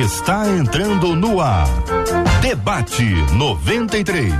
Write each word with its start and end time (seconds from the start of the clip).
está 0.00 0.46
entrando 0.48 1.16
no 1.16 1.40
ar. 1.40 1.66
Debate 2.42 3.04
93. 3.34 4.32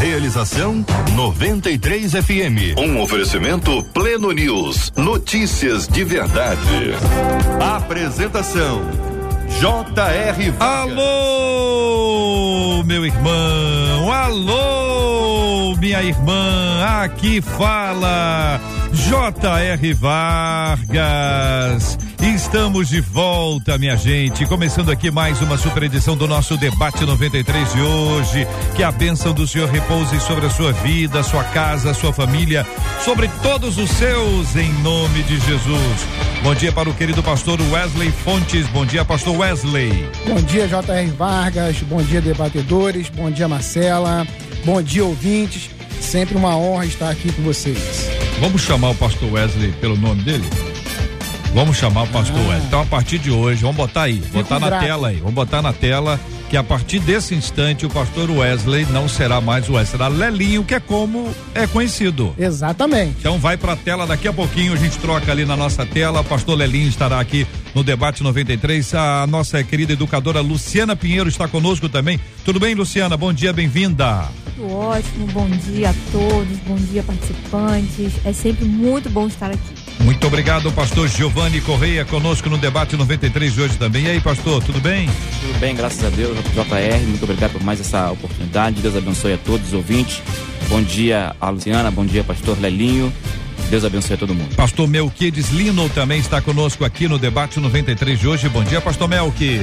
Realização 0.00 0.84
93 1.14 2.12
FM. 2.12 2.78
Um 2.78 3.00
oferecimento 3.02 3.82
Pleno 3.92 4.30
News. 4.30 4.92
Notícias 4.96 5.88
de 5.88 6.04
verdade. 6.04 6.92
Apresentação 7.60 8.82
J.R. 9.60 10.54
Alô, 10.60 12.04
meu 12.84 13.04
irmão. 13.04 14.12
Alô, 14.12 15.74
minha 15.76 16.02
irmã. 16.02 17.02
Aqui 17.02 17.40
fala 17.40 18.60
J.R. 18.94 19.92
Vargas. 19.94 20.84
Estamos 22.22 22.88
de 22.88 23.00
volta, 23.00 23.76
minha 23.76 23.96
gente. 23.96 24.46
Começando 24.46 24.90
aqui 24.90 25.10
mais 25.10 25.42
uma 25.42 25.58
super 25.58 25.82
edição 25.82 26.16
do 26.16 26.28
nosso 26.28 26.56
debate 26.56 27.04
93 27.04 27.72
de 27.72 27.80
hoje. 27.80 28.46
Que 28.76 28.84
a 28.84 28.92
bênção 28.92 29.32
do 29.32 29.48
Senhor 29.48 29.68
repouse 29.68 30.18
sobre 30.20 30.46
a 30.46 30.50
sua 30.50 30.72
vida, 30.72 31.24
sua 31.24 31.42
casa, 31.42 31.92
sua 31.92 32.12
família, 32.12 32.64
sobre 33.04 33.28
todos 33.42 33.78
os 33.78 33.90
seus, 33.90 34.54
em 34.54 34.72
nome 34.74 35.24
de 35.24 35.40
Jesus. 35.40 36.06
Bom 36.42 36.54
dia 36.54 36.70
para 36.70 36.88
o 36.88 36.94
querido 36.94 37.22
pastor 37.22 37.60
Wesley 37.72 38.12
Fontes. 38.12 38.68
Bom 38.68 38.86
dia, 38.86 39.04
pastor 39.04 39.36
Wesley. 39.36 40.08
Bom 40.26 40.40
dia, 40.40 40.68
J.R. 40.68 41.10
Vargas. 41.10 41.78
Bom 41.80 42.00
dia, 42.00 42.20
debatedores. 42.20 43.08
Bom 43.08 43.28
dia, 43.30 43.48
Marcela. 43.48 44.24
Bom 44.64 44.80
dia, 44.80 45.04
ouvintes. 45.04 45.73
Sempre 46.04 46.36
uma 46.36 46.56
honra 46.56 46.86
estar 46.86 47.10
aqui 47.10 47.32
com 47.32 47.42
vocês. 47.42 48.08
Vamos 48.38 48.62
chamar 48.62 48.90
o 48.90 48.94
pastor 48.94 49.32
Wesley 49.32 49.72
pelo 49.80 49.96
nome 49.96 50.22
dele? 50.22 50.44
Vamos 51.52 51.76
chamar 51.76 52.02
o 52.02 52.06
pastor 52.08 52.36
ah. 52.36 52.48
Wesley. 52.50 52.66
Então, 52.66 52.80
a 52.82 52.86
partir 52.86 53.18
de 53.18 53.30
hoje, 53.30 53.62
vamos 53.62 53.76
botar 53.76 54.02
aí, 54.02 54.20
Fico 54.20 54.34
botar 54.34 54.60
na 54.60 54.66
grato. 54.66 54.84
tela 54.84 55.08
aí, 55.08 55.16
vamos 55.16 55.34
botar 55.34 55.62
na 55.62 55.72
tela 55.72 56.20
que 56.50 56.56
a 56.56 56.62
partir 56.62 57.00
desse 57.00 57.34
instante 57.34 57.86
o 57.86 57.90
pastor 57.90 58.30
Wesley 58.30 58.86
não 58.90 59.08
será 59.08 59.40
mais 59.40 59.68
o 59.68 59.72
Wesley, 59.72 59.86
será 59.86 60.08
Lelinho, 60.08 60.62
que 60.62 60.74
é 60.74 60.78
como 60.78 61.34
é 61.54 61.66
conhecido. 61.66 62.34
Exatamente. 62.38 63.16
Então 63.18 63.38
vai 63.38 63.56
para 63.56 63.72
a 63.72 63.76
tela 63.76 64.06
daqui 64.06 64.28
a 64.28 64.32
pouquinho, 64.32 64.72
a 64.72 64.76
gente 64.76 64.98
troca 64.98 65.32
ali 65.32 65.44
na 65.44 65.56
nossa 65.56 65.86
tela. 65.86 66.20
O 66.20 66.24
pastor 66.24 66.56
Lelinho 66.56 66.88
estará 66.88 67.18
aqui 67.18 67.46
no 67.74 67.82
debate 67.82 68.22
93. 68.22 68.94
A 68.94 69.26
nossa 69.26 69.64
querida 69.64 69.94
educadora 69.94 70.40
Luciana 70.40 70.94
Pinheiro 70.94 71.28
está 71.28 71.48
conosco 71.48 71.88
também. 71.88 72.20
Tudo 72.44 72.60
bem, 72.60 72.74
Luciana? 72.74 73.16
Bom 73.16 73.32
dia, 73.32 73.52
bem-vinda. 73.52 74.28
Tudo 74.56 74.72
ótimo, 74.72 75.26
bom 75.32 75.48
dia 75.48 75.90
a 75.90 75.94
todos, 76.12 76.58
bom 76.66 76.76
dia 76.76 77.02
participantes. 77.02 78.12
É 78.24 78.32
sempre 78.32 78.64
muito 78.64 79.10
bom 79.10 79.26
estar 79.26 79.50
aqui. 79.50 79.58
Muito 80.00 80.26
obrigado, 80.26 80.70
pastor 80.72 81.08
Giovanni 81.08 81.60
Correia, 81.60 82.04
conosco 82.04 82.48
no 82.48 82.58
debate 82.58 82.96
93 82.96 83.52
de 83.52 83.60
hoje 83.60 83.78
também. 83.78 84.04
E 84.04 84.10
aí, 84.10 84.20
pastor, 84.20 84.62
tudo 84.62 84.80
bem? 84.80 85.08
Tudo 85.40 85.58
bem, 85.58 85.74
graças 85.74 86.04
a 86.04 86.10
Deus, 86.10 86.36
JR. 86.36 87.06
Muito 87.06 87.24
obrigado 87.24 87.52
por 87.52 87.62
mais 87.64 87.80
essa 87.80 88.10
oportunidade. 88.12 88.80
Deus 88.80 88.96
abençoe 88.96 89.32
a 89.32 89.38
todos 89.38 89.68
os 89.68 89.72
ouvintes. 89.72 90.22
Bom 90.68 90.82
dia 90.82 91.34
a 91.40 91.50
Luciana, 91.50 91.90
bom 91.90 92.04
dia, 92.04 92.22
pastor 92.22 92.58
Lelinho. 92.60 93.12
Deus 93.70 93.84
abençoe 93.84 94.14
a 94.14 94.18
todo 94.18 94.34
mundo. 94.34 94.54
Pastor 94.54 94.86
Melquides 94.86 95.50
Lino 95.50 95.88
também 95.88 96.20
está 96.20 96.40
conosco 96.40 96.84
aqui 96.84 97.08
no 97.08 97.18
debate 97.18 97.58
93 97.58 98.20
de 98.20 98.28
hoje. 98.28 98.48
Bom 98.48 98.62
dia, 98.62 98.80
pastor 98.80 99.08
Melqui. 99.08 99.60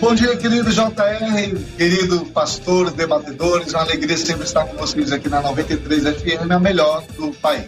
Bom 0.00 0.14
dia, 0.14 0.36
querido 0.36 0.70
JR, 0.70 1.58
querido 1.76 2.24
pastor, 2.26 2.92
debatedores. 2.92 3.72
Uma 3.72 3.82
alegria 3.82 4.16
sempre 4.16 4.44
estar 4.44 4.64
com 4.64 4.76
vocês 4.76 5.10
aqui 5.10 5.28
na 5.28 5.42
93 5.42 6.04
FM, 6.04 6.48
a 6.50 6.60
melhor 6.60 7.02
do 7.16 7.32
país. 7.32 7.66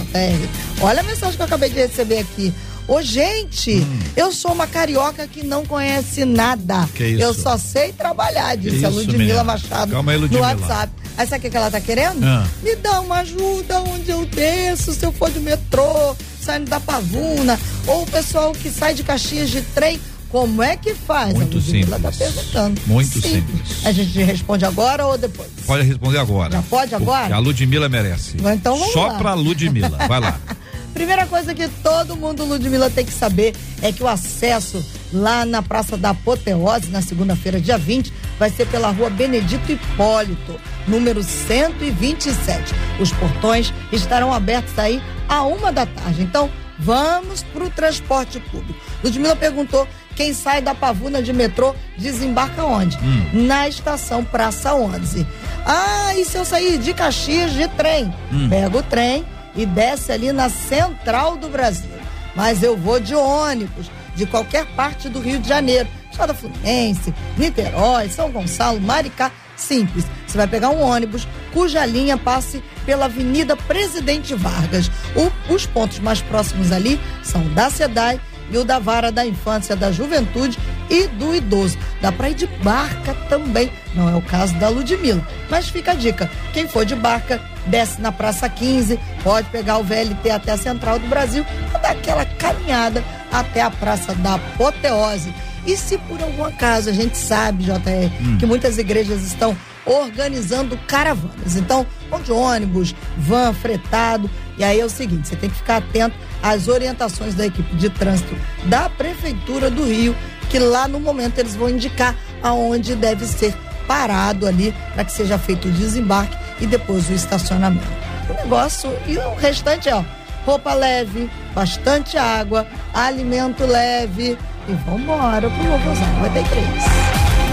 Olha 0.82 1.02
a 1.02 1.04
mensagem 1.04 1.36
que 1.36 1.42
eu 1.42 1.46
acabei 1.46 1.70
de 1.70 1.76
receber 1.76 2.20
aqui. 2.20 2.54
Ô, 2.88 3.04
gente, 3.04 3.82
hum. 3.82 4.00
eu 4.16 4.32
sou 4.32 4.52
uma 4.52 4.66
carioca 4.66 5.28
que 5.28 5.46
não 5.46 5.64
conhece 5.64 6.26
nada. 6.26 6.90
Que 6.96 7.06
isso? 7.06 7.22
Eu 7.22 7.34
só 7.36 7.56
sei 7.56 7.92
trabalhar, 7.92 8.58
disse 8.58 8.84
a 8.84 8.90
Ludmila 8.90 9.44
Machado 9.44 9.92
Calma 9.92 10.12
aí, 10.12 10.18
Ludmila. 10.18 10.56
no 10.56 10.62
WhatsApp. 10.62 10.92
Aí 11.16 11.28
sabe 11.28 11.48
o 11.48 11.52
que, 11.52 11.58
ela 11.58 11.70
tá 11.70 11.80
querendo? 11.80 12.24
Ah. 12.24 12.48
Me 12.64 12.76
dá 12.78 13.02
uma 13.02 13.18
ajuda 13.20 13.82
onde 13.82 14.10
eu 14.10 14.26
desço, 14.26 14.92
se 14.94 15.06
eu 15.06 15.12
for 15.12 15.30
de 15.30 15.40
metrô, 15.40 16.16
saindo 16.50 16.68
da 16.68 16.80
Pavuna, 16.80 17.60
ou 17.86 18.02
o 18.02 18.08
pessoal 18.08 18.52
que 18.54 18.72
sai 18.72 18.96
de 18.96 19.04
Caxias 19.04 19.52
de 19.52 19.62
trem, 19.62 20.00
como 20.30 20.64
é 20.64 20.76
que 20.76 20.96
faz? 20.96 21.34
Muito 21.36 21.62
simples. 21.62 21.88
Ela 21.88 22.00
tá 22.00 22.12
perguntando. 22.12 22.82
Muito 22.88 23.22
simples. 23.22 23.34
simples. 23.34 23.86
A 23.86 23.92
gente 23.92 24.24
responde 24.24 24.66
agora 24.66 25.06
ou 25.06 25.16
depois? 25.16 25.50
Pode 25.66 25.84
responder 25.84 26.18
agora. 26.18 26.54
Já 26.54 26.62
pode 26.64 26.96
agora? 26.96 27.36
A 27.36 27.38
Ludmilla 27.38 27.88
merece. 27.88 28.38
Então 28.38 28.78
vamos 28.78 28.94
Só 28.94 29.08
lá. 29.08 29.18
pra 29.20 29.34
Ludmilla. 29.36 29.98
Vai 30.08 30.20
lá. 30.20 30.40
Primeira 30.94 31.28
coisa 31.28 31.54
que 31.54 31.68
todo 31.84 32.16
mundo, 32.16 32.44
Ludmilla, 32.44 32.90
tem 32.90 33.06
que 33.06 33.14
saber 33.14 33.56
é 33.82 33.92
que 33.92 34.02
o 34.02 34.08
acesso 34.08 34.84
lá 35.14 35.46
na 35.46 35.62
Praça 35.62 35.96
da 35.96 36.10
Apoteose, 36.10 36.90
na 36.90 37.02
segunda-feira, 37.02 37.62
dia 37.62 37.78
20, 37.78 38.12
vai 38.40 38.50
ser 38.50 38.66
pela 38.68 38.90
rua 38.90 39.10
Benedito 39.10 39.72
Hipólito, 39.72 40.60
número 40.90 41.24
127. 41.24 42.74
Os 43.00 43.12
portões 43.14 43.74
estarão 43.92 44.34
abertos 44.34 44.78
aí 44.78 45.02
a 45.28 45.44
uma 45.44 45.72
da 45.72 45.86
tarde. 45.86 46.24
Então, 46.24 46.50
vamos 46.78 47.44
para 47.44 47.64
o 47.64 47.70
transporte 47.70 48.40
público. 48.40 48.80
Ludmilla 49.04 49.36
perguntou 49.36 49.88
quem 50.16 50.34
sai 50.34 50.62
da 50.62 50.76
Pavuna 50.76 51.22
de 51.22 51.32
metrô 51.32 51.74
desembarca 51.98 52.64
onde? 52.64 52.98
Hum. 52.98 53.46
Na 53.46 53.70
estação 53.70 54.24
Praça 54.24 54.74
11. 54.74 55.26
Ah, 55.66 56.14
e 56.18 56.26
se 56.26 56.38
eu 56.38 56.44
sair 56.44 56.78
de 56.78 56.94
Caxias 56.94 57.54
de 57.54 57.68
trem? 57.70 58.14
Hum. 58.32 58.50
Pega 58.50 58.78
o 58.78 58.84
trem 58.84 59.26
e 59.56 59.66
desce 59.66 60.12
ali 60.12 60.32
na 60.34 60.50
central 60.50 61.38
do 61.38 61.48
Brasil. 61.48 61.90
Mas 62.36 62.62
eu 62.64 62.76
vou 62.76 63.00
de 63.00 63.16
ônibus, 63.16 63.90
de 64.16 64.26
qualquer 64.26 64.66
parte 64.76 65.08
do 65.08 65.20
Rio 65.20 65.40
de 65.40 65.48
Janeiro. 65.48 65.88
Estado 66.12 66.34
Fluminense, 66.34 67.14
Niterói, 67.38 68.10
São 68.10 68.30
Gonçalo, 68.30 68.82
Maricá. 68.82 69.32
Simples. 69.60 70.06
Você 70.26 70.38
vai 70.38 70.48
pegar 70.48 70.70
um 70.70 70.82
ônibus 70.82 71.28
cuja 71.54 71.86
linha 71.86 72.18
passe 72.18 72.64
pela 72.86 73.06
Avenida 73.06 73.56
Presidente 73.56 74.34
Vargas. 74.34 74.90
O- 75.16 75.54
os 75.54 75.66
pontos 75.66 76.00
mais 76.00 76.22
próximos 76.22 76.72
ali 76.72 77.00
são 77.24 77.44
da 77.54 77.70
SEDAI 77.70 78.20
e 78.52 78.58
o 78.58 78.64
da 78.64 78.80
Vara 78.80 79.12
da 79.12 79.26
Infância, 79.26 79.76
da 79.76 79.92
Juventude 79.92 80.58
e 80.90 81.06
do 81.08 81.36
Idoso. 81.36 81.78
Dá 82.02 82.12
para 82.12 82.30
ir 82.30 82.34
de 82.36 82.48
barca 82.64 83.14
também. 83.28 83.72
Não 83.94 84.10
é 84.10 84.16
o 84.16 84.22
caso 84.22 84.56
da 84.56 84.70
Ludmilla. 84.70 85.22
Mas 85.50 85.68
fica 85.70 85.92
a 85.92 85.96
dica: 85.96 86.32
quem 86.54 86.68
for 86.68 86.84
de 86.86 86.96
barca, 86.96 87.40
desce 87.68 88.02
na 88.02 88.12
Praça 88.12 88.50
15, 88.50 89.00
pode 89.24 89.50
pegar 89.50 89.78
o 89.78 89.84
VLT 89.84 90.32
até 90.32 90.54
a 90.54 90.58
Central 90.58 90.98
do 90.98 91.08
Brasil 91.08 91.46
e 91.76 91.78
dar 91.80 91.92
aquela 91.92 92.26
caminhada 92.26 93.04
até 93.32 93.62
a 93.62 93.70
Praça 93.70 94.16
da 94.16 94.36
Apoteose. 94.36 95.32
E 95.70 95.78
se 95.78 96.00
por 96.00 96.20
algum 96.20 96.44
acaso 96.44 96.90
a 96.90 96.92
gente 96.92 97.16
sabe, 97.16 97.66
JR, 97.66 98.40
que 98.40 98.46
muitas 98.48 98.80
igrejas 98.80 99.22
estão 99.22 99.56
organizando 99.86 100.76
caravanas. 100.88 101.56
Então, 101.56 101.86
vão 102.10 102.20
de 102.24 102.32
ônibus, 102.32 102.96
van, 103.16 103.54
fretado. 103.54 104.28
E 104.58 104.64
aí 104.64 104.80
é 104.80 104.84
o 104.84 104.90
seguinte: 104.90 105.28
você 105.28 105.36
tem 105.36 105.48
que 105.48 105.58
ficar 105.58 105.78
atento 105.78 106.16
às 106.42 106.68
orientações 106.68 107.36
da 107.36 107.46
equipe 107.46 107.76
de 107.76 107.88
trânsito 107.88 108.36
da 108.66 108.90
Prefeitura 108.90 109.70
do 109.70 109.86
Rio, 109.86 110.16
que 110.50 110.58
lá 110.58 110.88
no 110.88 111.00
momento 111.00 111.38
eles 111.38 111.56
vão 111.56 111.70
indicar 111.70 112.16
aonde 112.42 112.96
deve 112.96 113.28
ser 113.28 113.54
parado 113.86 114.48
ali 114.48 114.74
para 114.96 115.06
que 115.06 115.12
seja 115.12 115.38
feito 115.38 115.68
o 115.68 115.72
desembarque 115.72 116.36
e 116.60 116.66
depois 116.66 117.08
o 117.12 117.14
estacionamento. 117.14 117.86
O 118.28 118.34
negócio 118.34 118.92
e 119.08 119.20
o 119.20 119.36
restante 119.36 119.88
é, 119.88 119.94
ó, 119.94 120.04
roupa 120.48 120.74
leve, 120.74 121.30
bastante 121.54 122.18
água, 122.18 122.66
alimento 122.92 123.68
leve. 123.68 124.36
E 124.70 124.74
vambora 124.88 125.50
pro 125.50 125.68
Louvozão 125.68 126.08
93. 126.20 126.64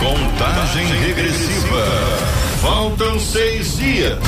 Contagem 0.01 0.87
regressiva. 0.99 1.85
Faltam 2.61 3.19
seis 3.19 3.79
dias. 3.79 4.19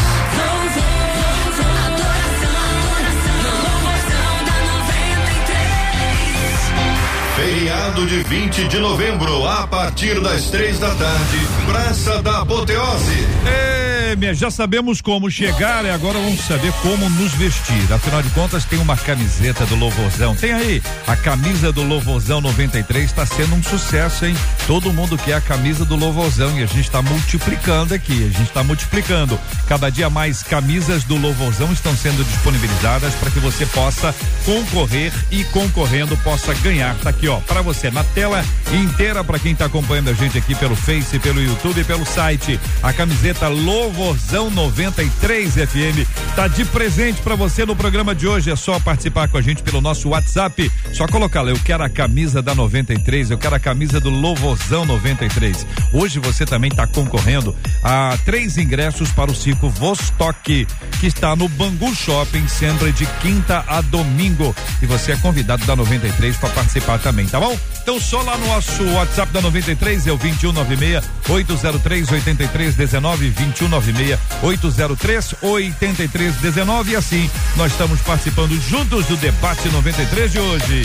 Feriado 7.39 8.05
de 8.05 8.21
20 8.25 8.67
de 8.67 8.81
novembro, 8.81 9.47
a 9.47 9.65
partir 9.65 10.21
das 10.21 10.51
três 10.51 10.81
da 10.81 10.93
tarde, 10.93 11.39
Praça 11.67 12.21
da 12.21 12.41
Apoteose. 12.41 13.29
É, 13.47 14.17
minha, 14.17 14.35
já 14.35 14.51
sabemos 14.51 15.01
como 15.01 15.31
chegar 15.31 15.85
e 15.85 15.91
agora 15.91 16.19
vamos 16.19 16.41
saber 16.41 16.73
como 16.83 17.09
nos 17.11 17.33
vestir. 17.35 17.93
Afinal 17.93 18.23
de 18.23 18.31
contas, 18.31 18.65
tem 18.65 18.81
uma 18.81 18.97
camiseta 18.97 19.65
do 19.67 19.77
Louvorzão. 19.77 20.35
Tem 20.35 20.53
aí, 20.53 20.83
a 21.07 21.15
camisa 21.15 21.71
do 21.71 21.85
Louvorzão 21.85 22.41
93 22.41 23.05
está 23.05 23.25
sendo 23.25 23.55
um 23.55 23.63
sucesso, 23.63 24.27
hein? 24.27 24.35
Todo 24.67 24.93
mundo 24.93 25.17
quer 25.17 25.35
a 25.35 25.41
camisa 25.41 25.85
do 25.85 25.95
Louvorzão 25.95 26.59
e 26.59 26.65
a 26.65 26.67
gente 26.67 26.81
está 26.81 27.03
multiplicando 27.03 27.95
aqui, 27.95 28.25
a 28.25 28.37
gente 28.37 28.49
está 28.49 28.65
multiplicando. 28.65 29.39
Cada 29.69 29.91
dia 29.91 30.11
mais 30.11 30.43
camisas 30.43 31.05
do 31.05 31.17
Louvorzão 31.17 31.73
estão 31.73 31.95
sendo 31.95 32.25
disponibilizadas 32.25 33.15
para 33.15 33.31
que 33.31 33.39
você 33.39 33.65
possa 33.67 34.13
concorrer 34.45 35.13
e 35.31 35.45
concorrendo 35.45 36.17
possa 36.19 36.53
ganhar. 36.55 36.97
Tá 36.97 37.11
aqui, 37.11 37.28
ó, 37.29 37.41
para 37.41 37.63
você 37.63 37.91
na 37.91 38.05
tela 38.05 38.45
inteira 38.73 39.25
para 39.25 39.39
quem 39.39 39.53
está 39.53 39.65
acompanhando 39.67 40.11
a 40.11 40.13
gente 40.13 40.39
aqui 40.39 40.55
pelo 40.55 40.77
Face, 40.77 41.19
pelo 41.19 41.43
YouTube 41.43 41.85
pelo 41.85 42.05
site. 42.05 42.61
A 42.83 42.93
camiseta 42.93 43.49
Louvorzão 43.49 44.51
93 44.51 45.55
FM 45.55 46.07
tá 46.37 46.47
de 46.47 46.65
presente 46.67 47.21
para 47.23 47.35
você 47.35 47.65
no 47.65 47.75
programa 47.75 48.15
de 48.15 48.27
hoje. 48.27 48.51
É 48.51 48.57
só 48.57 48.79
participar 48.79 49.29
com 49.29 49.39
a 49.39 49.43
gente 49.43 49.63
pelo 49.63 49.81
nosso 49.81 50.11
WhatsApp. 50.11 50.71
Só 50.93 51.07
colocar 51.07 51.43
lá, 51.43 51.51
eu 51.51 51.59
quero 51.65 51.83
a 51.83 51.89
camisa 51.89 52.43
da 52.43 52.55
93, 52.55 53.31
eu 53.31 53.39
quero 53.39 53.55
a 53.55 53.59
camisa 53.59 54.01
do 54.01 54.11
Louvorzão 54.11 54.85
93. 54.85 55.67
Hoje 55.93 56.19
você 56.19 56.45
também 56.45 56.71
está 56.71 56.87
concorrendo 56.87 57.57
a 57.83 58.17
três 58.25 58.59
ingressos 58.59 59.11
para 59.11 59.31
o 59.31 59.35
circo 59.35 59.69
Vostok, 59.71 60.67
que 61.01 61.07
está 61.07 61.35
no 61.35 61.49
Bangu 61.49 61.95
Shopping, 61.95 62.47
sempre 62.49 62.93
de 62.93 63.07
quinta 63.21 63.65
a 63.67 63.81
domingo. 63.81 64.55
E 64.83 64.87
você 64.87 65.13
é 65.13 65.17
convidado 65.17 65.65
da 65.65 65.75
93 65.75 66.37
para 66.37 66.51
participar 66.51 66.99
também, 66.99 67.18
tá 67.27 67.41
bom? 67.41 67.59
Então 67.83 68.01
só 68.01 68.23
lá 68.23 68.37
no 68.37 68.47
nosso 68.47 68.85
WhatsApp 68.93 69.33
da 69.33 69.41
93 69.41 70.07
é 70.07 70.13
o 70.13 70.17
2196 70.19 71.05
803 71.29 72.13
8319 72.13 73.31
2196 73.31 74.19
803 74.43 75.35
8319 75.43 76.93
e 76.93 76.97
assim 76.97 77.31
nós 77.57 77.73
estamos 77.73 78.01
participando 78.01 78.59
juntos 78.61 79.07
do 79.07 79.17
debate 79.17 79.69
93 79.69 80.33
de 80.33 80.39
hoje. 80.39 80.83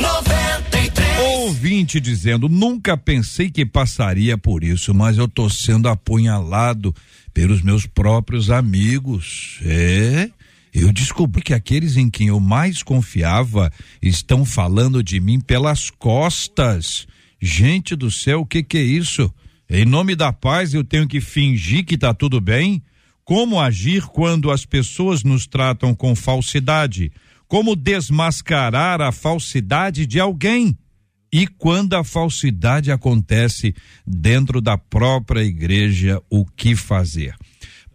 93. 0.00 1.18
Ouvinte 1.20 2.00
dizendo: 2.00 2.48
nunca 2.48 2.96
pensei 2.96 3.50
que 3.50 3.66
passaria 3.66 4.38
por 4.38 4.62
isso, 4.62 4.94
mas 4.94 5.18
eu 5.18 5.28
tô 5.28 5.48
sendo 5.48 5.88
apunhalado 5.88 6.94
pelos 7.32 7.62
meus 7.62 7.86
próprios 7.86 8.50
amigos. 8.50 9.58
É. 9.64 10.30
Eu 10.80 10.92
descobri 10.92 11.42
que 11.42 11.52
aqueles 11.52 11.96
em 11.96 12.08
quem 12.08 12.28
eu 12.28 12.38
mais 12.38 12.84
confiava 12.84 13.68
estão 14.00 14.44
falando 14.44 15.02
de 15.02 15.18
mim 15.18 15.40
pelas 15.40 15.90
costas. 15.90 17.04
Gente 17.40 17.96
do 17.96 18.12
céu, 18.12 18.42
o 18.42 18.46
que 18.46 18.62
que 18.62 18.78
é 18.78 18.82
isso? 18.82 19.28
Em 19.68 19.84
nome 19.84 20.14
da 20.14 20.32
paz 20.32 20.72
eu 20.72 20.84
tenho 20.84 21.08
que 21.08 21.20
fingir 21.20 21.84
que 21.84 21.98
tá 21.98 22.14
tudo 22.14 22.40
bem? 22.40 22.80
Como 23.24 23.60
agir 23.60 24.04
quando 24.04 24.52
as 24.52 24.64
pessoas 24.64 25.24
nos 25.24 25.48
tratam 25.48 25.92
com 25.96 26.14
falsidade? 26.14 27.10
Como 27.48 27.74
desmascarar 27.74 29.00
a 29.00 29.10
falsidade 29.10 30.06
de 30.06 30.20
alguém? 30.20 30.78
E 31.32 31.48
quando 31.48 31.94
a 31.94 32.04
falsidade 32.04 32.92
acontece 32.92 33.74
dentro 34.06 34.60
da 34.60 34.78
própria 34.78 35.42
igreja, 35.42 36.22
o 36.30 36.46
que 36.46 36.76
fazer? 36.76 37.34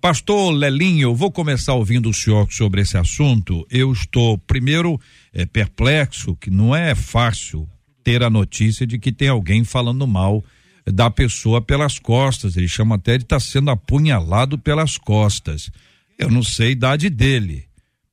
Pastor 0.03 0.51
Lelinho, 0.51 1.15
vou 1.15 1.31
começar 1.31 1.75
ouvindo 1.75 2.09
o 2.09 2.13
senhor 2.13 2.51
sobre 2.51 2.81
esse 2.81 2.97
assunto. 2.97 3.65
Eu 3.71 3.89
estou, 3.89 4.38
primeiro, 4.38 5.00
é, 5.31 5.45
perplexo, 5.45 6.35
que 6.35 6.51
não 6.51 6.75
é 6.75 6.94
fácil 6.94 7.65
ter 8.03 8.21
a 8.21 8.29
notícia 8.29 8.85
de 8.85 9.00
que 9.00 9.13
tem 9.13 9.29
alguém 9.29 9.63
falando 9.63 10.05
mal 10.05 10.44
da 10.85 11.09
pessoa 11.09 11.61
pelas 11.61 12.00
costas. 12.00 12.57
Ele 12.57 12.67
chama 12.67 12.95
até 12.95 13.17
de 13.17 13.23
estar 13.23 13.38
tá 13.38 13.39
sendo 13.39 13.71
apunhalado 13.71 14.57
pelas 14.57 14.97
costas. 14.97 15.71
Eu 16.19 16.29
não 16.29 16.44
sei 16.44 16.67
a 16.67 16.71
idade 16.71 17.09
dele. 17.09 17.63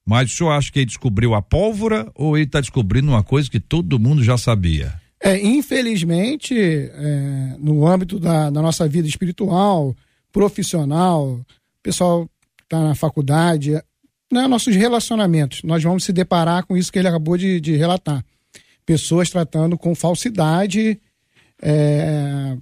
Mas 0.06 0.32
o 0.32 0.36
senhor 0.36 0.50
acha 0.52 0.70
que 0.70 0.78
ele 0.78 0.86
descobriu 0.86 1.34
a 1.34 1.42
pólvora 1.42 2.08
ou 2.14 2.36
ele 2.36 2.46
está 2.46 2.60
descobrindo 2.60 3.08
uma 3.08 3.24
coisa 3.24 3.50
que 3.50 3.58
todo 3.58 3.98
mundo 3.98 4.22
já 4.22 4.38
sabia? 4.38 4.94
É, 5.20 5.44
infelizmente, 5.44 6.54
é, 6.56 7.56
no 7.58 7.84
âmbito 7.84 8.20
da, 8.20 8.48
da, 8.48 8.62
nossa 8.62 8.86
vida 8.86 9.08
espiritual, 9.08 9.96
profissional, 10.32 11.44
pessoal 11.82 12.28
está 12.62 12.80
na 12.80 12.94
faculdade, 12.94 13.72
né, 14.32 14.46
nossos 14.46 14.76
relacionamentos, 14.76 15.62
nós 15.62 15.82
vamos 15.82 16.04
se 16.04 16.12
deparar 16.12 16.64
com 16.64 16.76
isso 16.76 16.92
que 16.92 16.98
ele 16.98 17.08
acabou 17.08 17.36
de, 17.36 17.60
de 17.60 17.76
relatar. 17.76 18.24
Pessoas 18.86 19.28
tratando 19.28 19.76
com 19.76 19.94
falsidade. 19.94 21.00
É, 21.60 22.56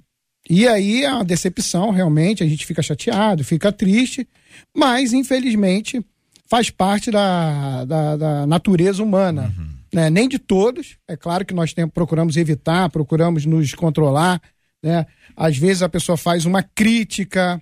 e 0.49 0.67
aí 0.67 1.03
é 1.03 1.13
uma 1.13 1.23
decepção, 1.23 1.91
realmente, 1.91 2.43
a 2.43 2.47
gente 2.47 2.65
fica 2.65 2.81
chateado, 2.81 3.43
fica 3.43 3.71
triste, 3.71 4.27
mas 4.75 5.13
infelizmente 5.13 6.03
faz 6.47 6.71
parte 6.71 7.11
da, 7.11 7.85
da, 7.85 8.17
da 8.17 8.47
natureza 8.47 9.03
humana. 9.03 9.53
Uhum. 9.55 9.69
Né? 9.93 10.09
Nem 10.09 10.27
de 10.27 10.39
todos, 10.39 10.97
é 11.07 11.15
claro 11.15 11.45
que 11.45 11.53
nós 11.53 11.73
tem, 11.73 11.87
procuramos 11.87 12.35
evitar, 12.35 12.89
procuramos 12.89 13.45
nos 13.45 13.73
controlar. 13.75 14.41
Né? 14.81 15.05
Às 15.35 15.57
vezes 15.57 15.83
a 15.83 15.89
pessoa 15.89 16.17
faz 16.17 16.45
uma 16.45 16.63
crítica 16.63 17.61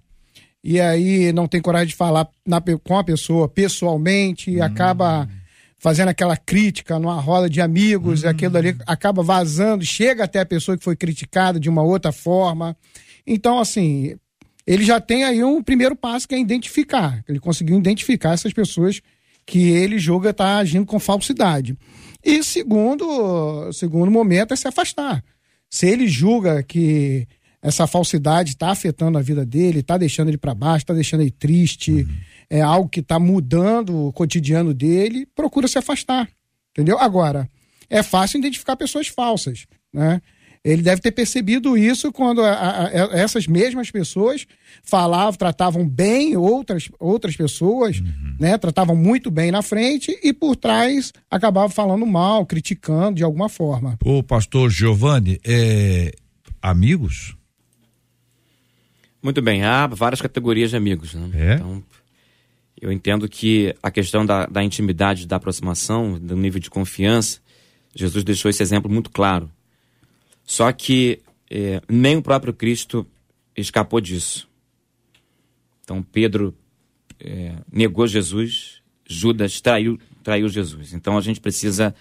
e 0.63 0.79
aí 0.79 1.31
não 1.31 1.47
tem 1.47 1.61
coragem 1.61 1.87
de 1.87 1.95
falar 1.95 2.27
na, 2.45 2.61
com 2.83 2.97
a 2.97 3.03
pessoa 3.03 3.47
pessoalmente, 3.47 4.51
e 4.51 4.61
acaba 4.61 5.27
fazendo 5.79 6.09
aquela 6.09 6.35
crítica 6.35 6.97
numa 6.99 7.19
roda 7.19 7.49
de 7.49 7.61
amigos, 7.61 8.23
uhum. 8.23 8.29
aquilo 8.29 8.57
ali 8.57 8.75
acaba 8.85 9.21
vazando, 9.21 9.85
chega 9.85 10.23
até 10.23 10.39
a 10.39 10.45
pessoa 10.45 10.77
que 10.77 10.83
foi 10.83 10.95
criticada 10.95 11.59
de 11.59 11.69
uma 11.69 11.83
outra 11.83 12.11
forma. 12.11 12.75
Então, 13.25 13.59
assim, 13.59 14.15
ele 14.65 14.83
já 14.83 14.99
tem 14.99 15.23
aí 15.23 15.43
um 15.43 15.61
primeiro 15.61 15.95
passo 15.95 16.27
que 16.27 16.35
é 16.35 16.39
identificar. 16.39 17.23
Ele 17.27 17.39
conseguiu 17.39 17.77
identificar 17.77 18.33
essas 18.33 18.53
pessoas 18.53 19.01
que 19.45 19.69
ele 19.69 19.97
julga 19.97 20.31
estar 20.31 20.45
tá 20.45 20.57
agindo 20.57 20.85
com 20.85 20.99
falsidade. 20.99 21.77
E 22.23 22.43
segundo, 22.43 23.71
segundo 23.71 24.11
momento 24.11 24.53
é 24.53 24.57
se 24.57 24.67
afastar. 24.67 25.23
Se 25.69 25.87
ele 25.87 26.07
julga 26.07 26.63
que 26.63 27.27
essa 27.61 27.87
falsidade 27.87 28.51
está 28.51 28.69
afetando 28.69 29.17
a 29.17 29.21
vida 29.21 29.45
dele, 29.45 29.79
está 29.79 29.97
deixando 29.97 30.29
ele 30.29 30.37
para 30.37 30.53
baixo, 30.53 30.83
está 30.83 30.93
deixando 30.93 31.21
ele 31.21 31.31
triste, 31.31 31.91
uhum. 31.91 32.17
é 32.49 32.61
algo 32.61 32.89
que 32.89 32.99
está 32.99 33.19
mudando 33.19 34.07
o 34.07 34.13
cotidiano 34.13 34.73
dele, 34.73 35.27
procura 35.35 35.67
se 35.67 35.77
afastar. 35.77 36.29
Entendeu? 36.71 36.99
Agora, 36.99 37.49
é 37.89 38.03
fácil 38.03 38.37
identificar 38.39 38.75
pessoas 38.75 39.07
falsas, 39.07 39.65
né? 39.93 40.21
Ele 40.63 40.81
deve 40.81 41.01
ter 41.01 41.11
percebido 41.11 41.77
isso 41.77 42.11
quando 42.11 42.41
a, 42.41 42.51
a, 42.51 42.87
a, 42.87 42.91
essas 43.17 43.47
mesmas 43.47 43.89
pessoas 43.89 44.45
falavam, 44.83 45.33
tratavam 45.33 45.87
bem 45.87 46.35
outras, 46.35 46.89
outras 46.99 47.37
pessoas, 47.37 47.99
uhum. 47.99 48.35
né? 48.37 48.57
Tratavam 48.57 48.95
muito 48.95 49.31
bem 49.31 49.49
na 49.49 49.61
frente 49.61 50.19
e 50.21 50.33
por 50.33 50.57
trás 50.57 51.13
acabavam 51.31 51.69
falando 51.69 52.05
mal, 52.05 52.45
criticando 52.45 53.15
de 53.15 53.23
alguma 53.23 53.47
forma. 53.47 53.97
O 54.03 54.21
pastor 54.21 54.69
Giovanni, 54.69 55.39
é, 55.45 56.11
amigos? 56.61 57.36
Muito 59.27 59.41
bem, 59.41 59.61
há 59.61 59.85
várias 59.87 60.21
categorias 60.21 60.69
de 60.69 60.77
amigos. 60.77 61.13
Né? 61.13 61.29
É? 61.33 61.53
Então, 61.55 61.83
eu 62.79 62.89
entendo 62.93 63.27
que 63.27 63.75
a 63.83 63.91
questão 63.91 64.25
da, 64.25 64.45
da 64.45 64.63
intimidade, 64.63 65.27
da 65.27 65.35
aproximação, 65.35 66.17
do 66.17 66.37
nível 66.37 66.61
de 66.61 66.69
confiança, 66.69 67.41
Jesus 67.93 68.23
deixou 68.23 68.49
esse 68.49 68.63
exemplo 68.63 68.89
muito 68.89 69.09
claro. 69.09 69.51
Só 70.45 70.71
que 70.71 71.19
é, 71.51 71.81
nem 71.89 72.15
o 72.15 72.21
próprio 72.21 72.53
Cristo 72.53 73.05
escapou 73.53 73.99
disso. 73.99 74.47
Então 75.83 76.01
Pedro 76.01 76.55
é, 77.19 77.55
negou 77.69 78.07
Jesus, 78.07 78.81
Judas 79.05 79.59
traiu, 79.59 79.99
traiu 80.23 80.47
Jesus. 80.47 80.93
Então 80.93 81.17
a 81.17 81.21
gente 81.21 81.41
precisa 81.41 81.93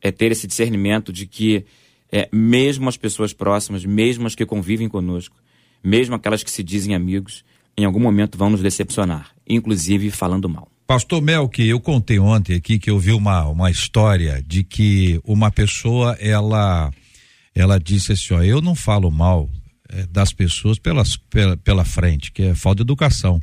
é, 0.00 0.12
ter 0.12 0.30
esse 0.30 0.46
discernimento 0.46 1.12
de 1.12 1.26
que 1.26 1.64
é, 2.12 2.28
mesmo 2.30 2.88
as 2.88 2.96
pessoas 2.96 3.32
próximas, 3.32 3.84
mesmo 3.84 4.28
as 4.28 4.36
que 4.36 4.46
convivem 4.46 4.88
conosco, 4.88 5.34
mesmo 5.82 6.14
aquelas 6.14 6.42
que 6.42 6.50
se 6.50 6.62
dizem 6.62 6.94
amigos, 6.94 7.44
em 7.76 7.84
algum 7.84 8.00
momento 8.00 8.36
vão 8.36 8.50
nos 8.50 8.62
decepcionar, 8.62 9.30
inclusive 9.48 10.10
falando 10.10 10.48
mal. 10.48 10.68
Pastor 10.86 11.22
Melk, 11.22 11.62
eu 11.62 11.78
contei 11.78 12.18
ontem 12.18 12.56
aqui 12.56 12.78
que 12.78 12.90
eu 12.90 12.98
vi 12.98 13.12
uma, 13.12 13.44
uma 13.44 13.70
história 13.70 14.42
de 14.44 14.64
que 14.64 15.20
uma 15.24 15.50
pessoa, 15.50 16.16
ela 16.18 16.90
ela 17.54 17.78
disse 17.78 18.12
assim, 18.12 18.34
ó, 18.34 18.42
eu 18.42 18.60
não 18.60 18.74
falo 18.74 19.10
mal 19.10 19.48
é, 19.88 20.06
das 20.06 20.32
pessoas 20.32 20.78
pelas, 20.78 21.16
pela, 21.16 21.56
pela 21.56 21.84
frente, 21.84 22.32
que 22.32 22.42
é 22.42 22.54
falta 22.54 22.76
de 22.76 22.82
educação. 22.82 23.40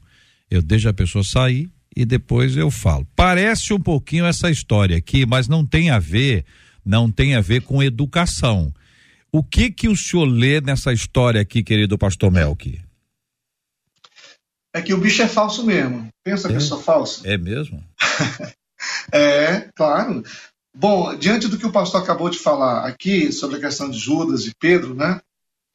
Eu 0.50 0.62
deixo 0.62 0.88
a 0.88 0.94
pessoa 0.94 1.24
sair 1.24 1.70
e 1.96 2.06
depois 2.06 2.56
eu 2.56 2.72
falo. 2.72 3.08
Parece 3.16 3.74
um 3.74 3.80
pouquinho 3.80 4.26
essa 4.26 4.50
história 4.50 4.98
aqui, 4.98 5.26
mas 5.26 5.48
não 5.48 5.66
tem 5.66 5.90
a 5.90 6.00
ver, 6.00 6.46
não 6.86 7.12
tem 7.12 7.36
a 7.36 7.42
ver 7.42 7.62
com 7.62 7.84
educação. 7.84 8.74
O 9.38 9.44
que 9.44 9.70
que 9.70 9.88
o 9.88 9.96
senhor 9.96 10.26
lê 10.26 10.60
nessa 10.60 10.92
história 10.92 11.40
aqui, 11.40 11.62
querido 11.62 11.96
pastor 11.96 12.32
Melk? 12.32 12.82
É 14.74 14.82
que 14.82 14.96
o 14.96 14.98
bicho 14.98 15.22
é 15.22 15.28
falso 15.28 15.64
mesmo. 15.64 16.08
Pensa 16.24 16.48
É? 16.48 16.50
que 16.50 16.58
eu 16.58 16.62
sou 16.62 16.82
falso. 16.82 17.22
É 17.24 17.38
mesmo? 17.38 17.84
É, 19.12 19.70
claro. 19.76 20.24
Bom, 20.76 21.16
diante 21.16 21.48
do 21.48 21.58
que 21.58 21.66
o 21.66 21.72
pastor 21.72 22.02
acabou 22.02 22.30
de 22.30 22.40
falar 22.40 22.86
aqui 22.86 23.32
sobre 23.32 23.58
a 23.58 23.60
questão 23.60 23.90
de 23.90 23.98
Judas 23.98 24.46
e 24.46 24.52
Pedro, 24.60 24.94
né? 24.96 25.20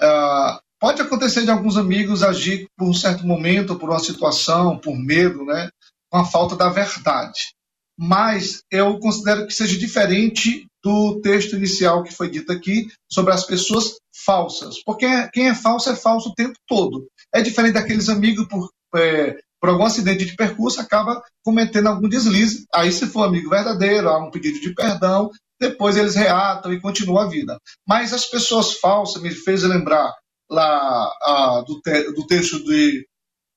ah, 0.01 0.61
pode 0.81 1.01
acontecer 1.01 1.43
de 1.45 1.51
alguns 1.51 1.77
amigos 1.77 2.23
agir 2.23 2.67
por 2.77 2.89
um 2.89 2.95
certo 2.95 3.25
momento, 3.27 3.77
por 3.77 3.91
uma 3.91 3.99
situação, 3.99 4.79
por 4.79 4.97
medo, 4.97 5.45
né? 5.45 5.69
Com 6.11 6.19
a 6.19 6.25
falta 6.25 6.57
da 6.57 6.69
verdade. 6.69 7.55
Mas 7.99 8.63
eu 8.71 8.99
considero 8.99 9.47
que 9.47 9.55
seja 9.55 9.79
diferente 9.79 10.67
do 10.83 11.21
texto 11.21 11.57
inicial 11.57 12.03
que 12.03 12.15
foi 12.15 12.29
dito 12.29 12.53
aqui 12.53 12.89
sobre 13.11 13.33
as 13.33 13.45
pessoas 13.45 13.97
falsas. 14.25 14.83
Porque 14.85 15.07
quem 15.33 15.49
é 15.49 15.55
falso 15.55 15.91
é 15.91 15.97
falso 15.97 16.31
o 16.31 16.35
tempo 16.35 16.59
todo. 16.67 17.07
É 17.35 17.41
diferente 17.41 17.75
daqueles 17.75 18.09
amigos 18.09 18.47
por, 18.49 18.69
é, 18.97 19.37
por 19.61 19.71
algum 19.71 19.85
acidente 19.85 20.25
de 20.25 20.35
percurso 20.35 20.81
acaba 20.81 21.23
cometendo 21.45 21.89
algum 21.89 22.09
deslize. 22.09 22.65
Aí, 22.75 22.91
se 22.91 23.07
for 23.07 23.25
amigo 23.25 23.51
verdadeiro, 23.51 24.09
há 24.09 24.19
um 24.19 24.31
pedido 24.31 24.61
de 24.61 24.75
perdão, 24.75 25.31
depois 25.61 25.97
eles 25.97 26.17
reatam 26.17 26.73
e 26.73 26.81
continuam 26.81 27.23
a 27.23 27.29
vida. 27.29 27.59
Mas 27.87 28.13
as 28.13 28.27
pessoas 28.27 28.75
falsas 28.75 29.23
me 29.23 29.31
fez 29.31 29.63
lembrar 29.63 30.13
lá 30.51 31.13
ah, 31.23 31.65
do, 31.67 31.81
te- 31.81 32.13
do 32.13 32.27
texto 32.27 32.63
de 32.65 33.07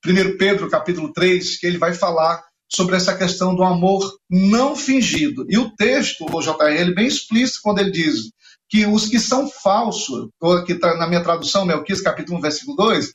1 0.05 0.37
Pedro, 0.37 0.69
capítulo 0.69 1.11
3, 1.11 1.57
que 1.57 1.65
ele 1.65 1.79
vai 1.79 1.93
falar 1.93 2.43
sobre 2.67 2.95
essa 2.95 3.15
questão 3.15 3.55
do 3.55 3.63
amor 3.63 4.17
não 4.29 4.75
fingido. 4.75 5.45
E 5.49 5.57
o 5.57 5.69
texto, 5.75 6.25
o 6.29 6.41
JR, 6.41 6.93
bem 6.95 7.07
explícito 7.07 7.59
quando 7.63 7.79
ele 7.79 7.91
diz 7.91 8.31
que 8.67 8.85
os 8.85 9.07
que 9.07 9.19
são 9.19 9.47
falsos, 9.47 10.29
ou 10.41 10.53
aqui 10.53 10.73
está 10.73 10.97
na 10.97 11.07
minha 11.07 11.23
tradução, 11.23 11.65
Melquias, 11.65 12.01
capítulo 12.01 12.39
1, 12.39 12.41
versículo 12.41 12.77
2, 12.77 13.13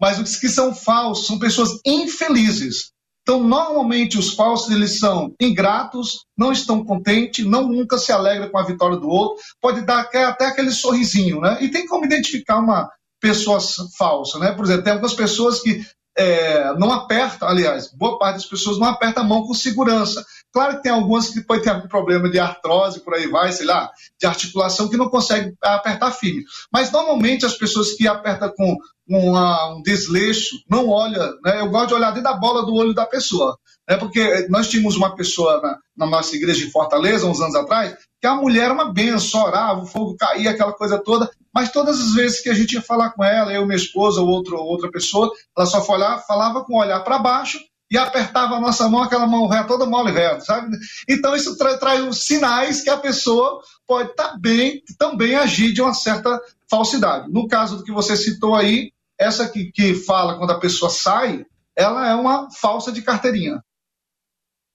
mas 0.00 0.18
os 0.18 0.36
que 0.36 0.48
são 0.48 0.74
falsos 0.74 1.26
são 1.26 1.38
pessoas 1.38 1.78
infelizes. 1.84 2.92
Então, 3.22 3.42
normalmente, 3.42 4.16
os 4.16 4.34
falsos, 4.34 4.70
eles 4.70 4.98
são 4.98 5.34
ingratos, 5.40 6.24
não 6.38 6.52
estão 6.52 6.84
contentes, 6.84 7.44
não 7.44 7.66
nunca 7.66 7.98
se 7.98 8.12
alegram 8.12 8.48
com 8.48 8.58
a 8.58 8.64
vitória 8.64 8.96
do 8.96 9.08
outro, 9.08 9.42
pode 9.60 9.84
dar 9.84 10.02
até 10.02 10.46
aquele 10.46 10.70
sorrisinho, 10.70 11.40
né? 11.40 11.58
E 11.60 11.68
tem 11.68 11.86
como 11.86 12.04
identificar 12.04 12.58
uma 12.58 12.88
pessoa 13.20 13.58
falsa, 13.98 14.38
né? 14.38 14.52
Por 14.52 14.64
exemplo, 14.64 14.84
tem 14.84 14.92
algumas 14.92 15.14
pessoas 15.14 15.60
que 15.60 15.84
é, 16.18 16.72
não 16.78 16.92
apertam, 16.92 17.48
aliás, 17.48 17.90
boa 17.92 18.18
parte 18.18 18.36
das 18.36 18.46
pessoas 18.46 18.78
não 18.78 18.88
aperta 18.88 19.20
a 19.20 19.24
mão 19.24 19.46
com 19.46 19.54
segurança. 19.54 20.24
Claro 20.52 20.76
que 20.76 20.82
tem 20.82 20.92
algumas 20.92 21.28
que 21.28 21.42
pode 21.42 21.62
ter 21.62 21.70
algum 21.70 21.88
problema 21.88 22.30
de 22.30 22.38
artrose, 22.38 23.00
por 23.00 23.14
aí 23.14 23.26
vai, 23.28 23.52
sei 23.52 23.66
lá, 23.66 23.90
de 24.18 24.26
articulação, 24.26 24.88
que 24.88 24.96
não 24.96 25.10
consegue 25.10 25.52
apertar 25.62 26.10
firme. 26.12 26.44
Mas 26.72 26.90
normalmente 26.90 27.44
as 27.44 27.56
pessoas 27.56 27.92
que 27.92 28.08
apertam 28.08 28.50
com 28.56 28.76
uma- 29.08 29.74
um 29.76 29.82
desleixo, 29.82 30.56
não 30.68 30.88
olha, 30.88 31.32
né? 31.44 31.60
Eu 31.60 31.70
gosto 31.70 31.88
de 31.88 31.94
olhar 31.94 32.10
dentro 32.10 32.30
da 32.30 32.36
bola 32.38 32.64
do 32.64 32.74
olho 32.74 32.94
da 32.94 33.06
pessoa. 33.06 33.56
Né? 33.88 33.96
Porque 33.96 34.46
nós 34.48 34.68
tínhamos 34.68 34.96
uma 34.96 35.14
pessoa 35.14 35.60
na, 35.60 35.78
na 35.96 36.06
nossa 36.06 36.34
igreja 36.34 36.64
de 36.64 36.72
Fortaleza, 36.72 37.26
uns 37.26 37.40
anos 37.40 37.54
atrás, 37.54 37.94
que 38.20 38.26
a 38.26 38.34
mulher 38.34 38.64
era 38.64 38.74
uma 38.74 38.92
benção, 38.92 39.42
orava, 39.44 39.82
o 39.82 39.86
fogo 39.86 40.16
caía, 40.16 40.50
aquela 40.50 40.72
coisa 40.72 40.98
toda, 40.98 41.30
mas 41.56 41.72
todas 41.72 41.98
as 41.98 42.12
vezes 42.12 42.42
que 42.42 42.50
a 42.50 42.54
gente 42.54 42.72
ia 42.72 42.82
falar 42.82 43.12
com 43.12 43.24
ela, 43.24 43.50
eu, 43.50 43.64
minha 43.64 43.78
esposa 43.78 44.20
ou 44.20 44.28
outro, 44.28 44.58
outra 44.58 44.90
pessoa, 44.90 45.32
ela 45.56 45.66
só 45.66 45.82
falava, 45.82 46.20
falava 46.20 46.62
com 46.62 46.74
o 46.74 46.78
olhar 46.78 47.00
para 47.00 47.18
baixo 47.18 47.58
e 47.90 47.96
apertava 47.96 48.56
a 48.56 48.60
nossa 48.60 48.86
mão, 48.90 49.02
aquela 49.02 49.26
mão 49.26 49.46
reta, 49.46 49.66
toda 49.66 49.86
mole 49.86 50.12
reta, 50.12 50.40
sabe? 50.40 50.76
Então 51.08 51.34
isso 51.34 51.56
tra 51.56 51.78
traz 51.78 52.06
os 52.06 52.18
sinais 52.18 52.82
que 52.82 52.90
a 52.90 52.98
pessoa 52.98 53.62
pode 53.86 54.14
tá 54.14 54.36
bem, 54.38 54.82
também 54.98 55.34
agir 55.34 55.72
de 55.72 55.80
uma 55.80 55.94
certa 55.94 56.38
falsidade. 56.70 57.32
No 57.32 57.48
caso 57.48 57.78
do 57.78 57.84
que 57.84 57.90
você 57.90 58.18
citou 58.18 58.54
aí, 58.54 58.92
essa 59.18 59.48
que, 59.48 59.72
que 59.72 59.94
fala 59.94 60.36
quando 60.36 60.50
a 60.50 60.60
pessoa 60.60 60.90
sai, 60.90 61.46
ela 61.74 62.06
é 62.06 62.14
uma 62.14 62.50
falsa 62.50 62.92
de 62.92 63.00
carteirinha. 63.00 63.62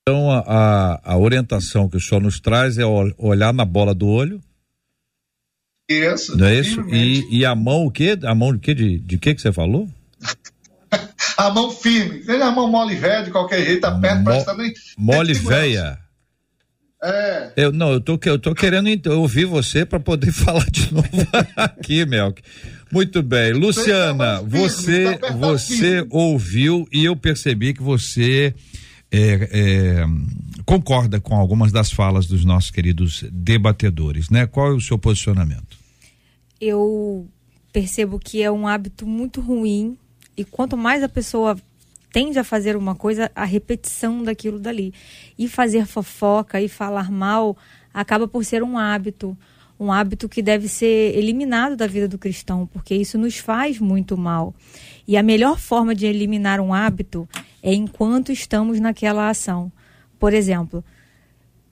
Então, 0.01 0.31
a, 0.31 0.99
a, 1.03 1.15
orientação 1.15 1.87
que 1.87 1.97
o 1.97 2.01
senhor 2.01 2.21
nos 2.21 2.39
traz 2.39 2.79
é 2.79 2.85
ol- 2.85 3.13
olhar 3.19 3.53
na 3.53 3.65
bola 3.65 3.93
do 3.93 4.07
olho, 4.07 4.41
Isso. 5.91 6.37
não 6.37 6.45
é 6.47 6.59
isso? 6.59 6.81
E, 6.89 7.39
e 7.39 7.45
a 7.45 7.53
mão, 7.55 7.85
o 7.85 7.91
quê? 7.91 8.17
A 8.23 8.33
mão 8.35 8.53
de 8.53 8.59
quê? 8.59 8.73
De, 8.73 8.99
de 8.99 9.17
quê 9.17 9.33
que 9.35 9.41
você 9.41 9.51
falou? 9.51 9.87
A 11.37 11.49
mão 11.49 11.71
firme. 11.71 12.21
Seja 12.23 12.45
a 12.45 12.51
mão 12.51 12.69
mole 12.69 12.95
velha, 12.95 13.23
de 13.23 13.31
qualquer 13.31 13.65
jeito, 13.65 13.85
aperta, 13.85 14.19
Mo- 14.19 14.25
parece 14.25 14.45
também. 14.45 14.73
Mole 14.97 15.33
véia. 15.33 15.97
É. 17.03 17.51
Eu, 17.55 17.71
não, 17.71 17.93
eu 17.93 17.99
tô, 18.01 18.19
eu 18.25 18.37
tô 18.37 18.53
querendo 18.53 18.87
ouvir 19.11 19.45
você 19.45 19.83
para 19.83 19.99
poder 19.99 20.29
falar 20.33 20.69
de 20.69 20.93
novo 20.93 21.07
aqui, 21.55 22.05
Melk. 22.05 22.43
Muito 22.91 23.23
bem. 23.23 23.53
Luciana, 23.53 24.41
mais 24.43 24.51
você, 24.51 24.83
firme, 25.07 25.17
tá 25.17 25.31
você 25.31 25.77
firme. 25.77 26.07
ouviu 26.11 26.87
e 26.91 27.05
eu 27.05 27.15
percebi 27.15 27.73
que 27.73 27.81
você 27.81 28.53
é, 29.11 29.49
é, 29.51 30.05
concorda 30.63 31.19
com 31.19 31.35
algumas 31.35 31.71
das 31.71 31.91
falas 31.91 32.27
dos 32.27 32.45
nossos 32.45 32.69
queridos 32.69 33.23
debatedores, 33.31 34.29
né? 34.29 34.45
Qual 34.45 34.67
é 34.71 34.75
o 34.75 34.81
seu 34.81 34.99
posicionamento? 34.99 35.70
Eu 36.61 37.27
percebo 37.73 38.19
que 38.19 38.43
é 38.43 38.51
um 38.51 38.67
hábito 38.67 39.07
muito 39.07 39.41
ruim 39.41 39.97
e 40.37 40.45
quanto 40.45 40.77
mais 40.77 41.01
a 41.01 41.09
pessoa 41.09 41.57
tende 42.13 42.37
a 42.37 42.43
fazer 42.43 42.75
uma 42.75 42.93
coisa, 42.93 43.31
a 43.35 43.45
repetição 43.45 44.23
daquilo 44.23 44.59
dali. 44.59 44.93
E 45.37 45.47
fazer 45.47 45.85
fofoca 45.87 46.61
e 46.61 46.67
falar 46.67 47.09
mal 47.09 47.57
acaba 47.93 48.27
por 48.27 48.45
ser 48.45 48.61
um 48.61 48.77
hábito, 48.77 49.35
um 49.79 49.91
hábito 49.91 50.29
que 50.29 50.41
deve 50.41 50.67
ser 50.67 51.17
eliminado 51.17 51.75
da 51.75 51.87
vida 51.87 52.07
do 52.07 52.17
cristão, 52.17 52.67
porque 52.67 52.93
isso 52.93 53.17
nos 53.17 53.37
faz 53.37 53.79
muito 53.79 54.17
mal. 54.17 54.53
E 55.07 55.17
a 55.17 55.23
melhor 55.23 55.57
forma 55.57 55.95
de 55.95 56.05
eliminar 56.05 56.59
um 56.59 56.73
hábito 56.73 57.27
é 57.63 57.73
enquanto 57.73 58.31
estamos 58.31 58.79
naquela 58.79 59.29
ação. 59.29 59.71
Por 60.19 60.33
exemplo, 60.33 60.83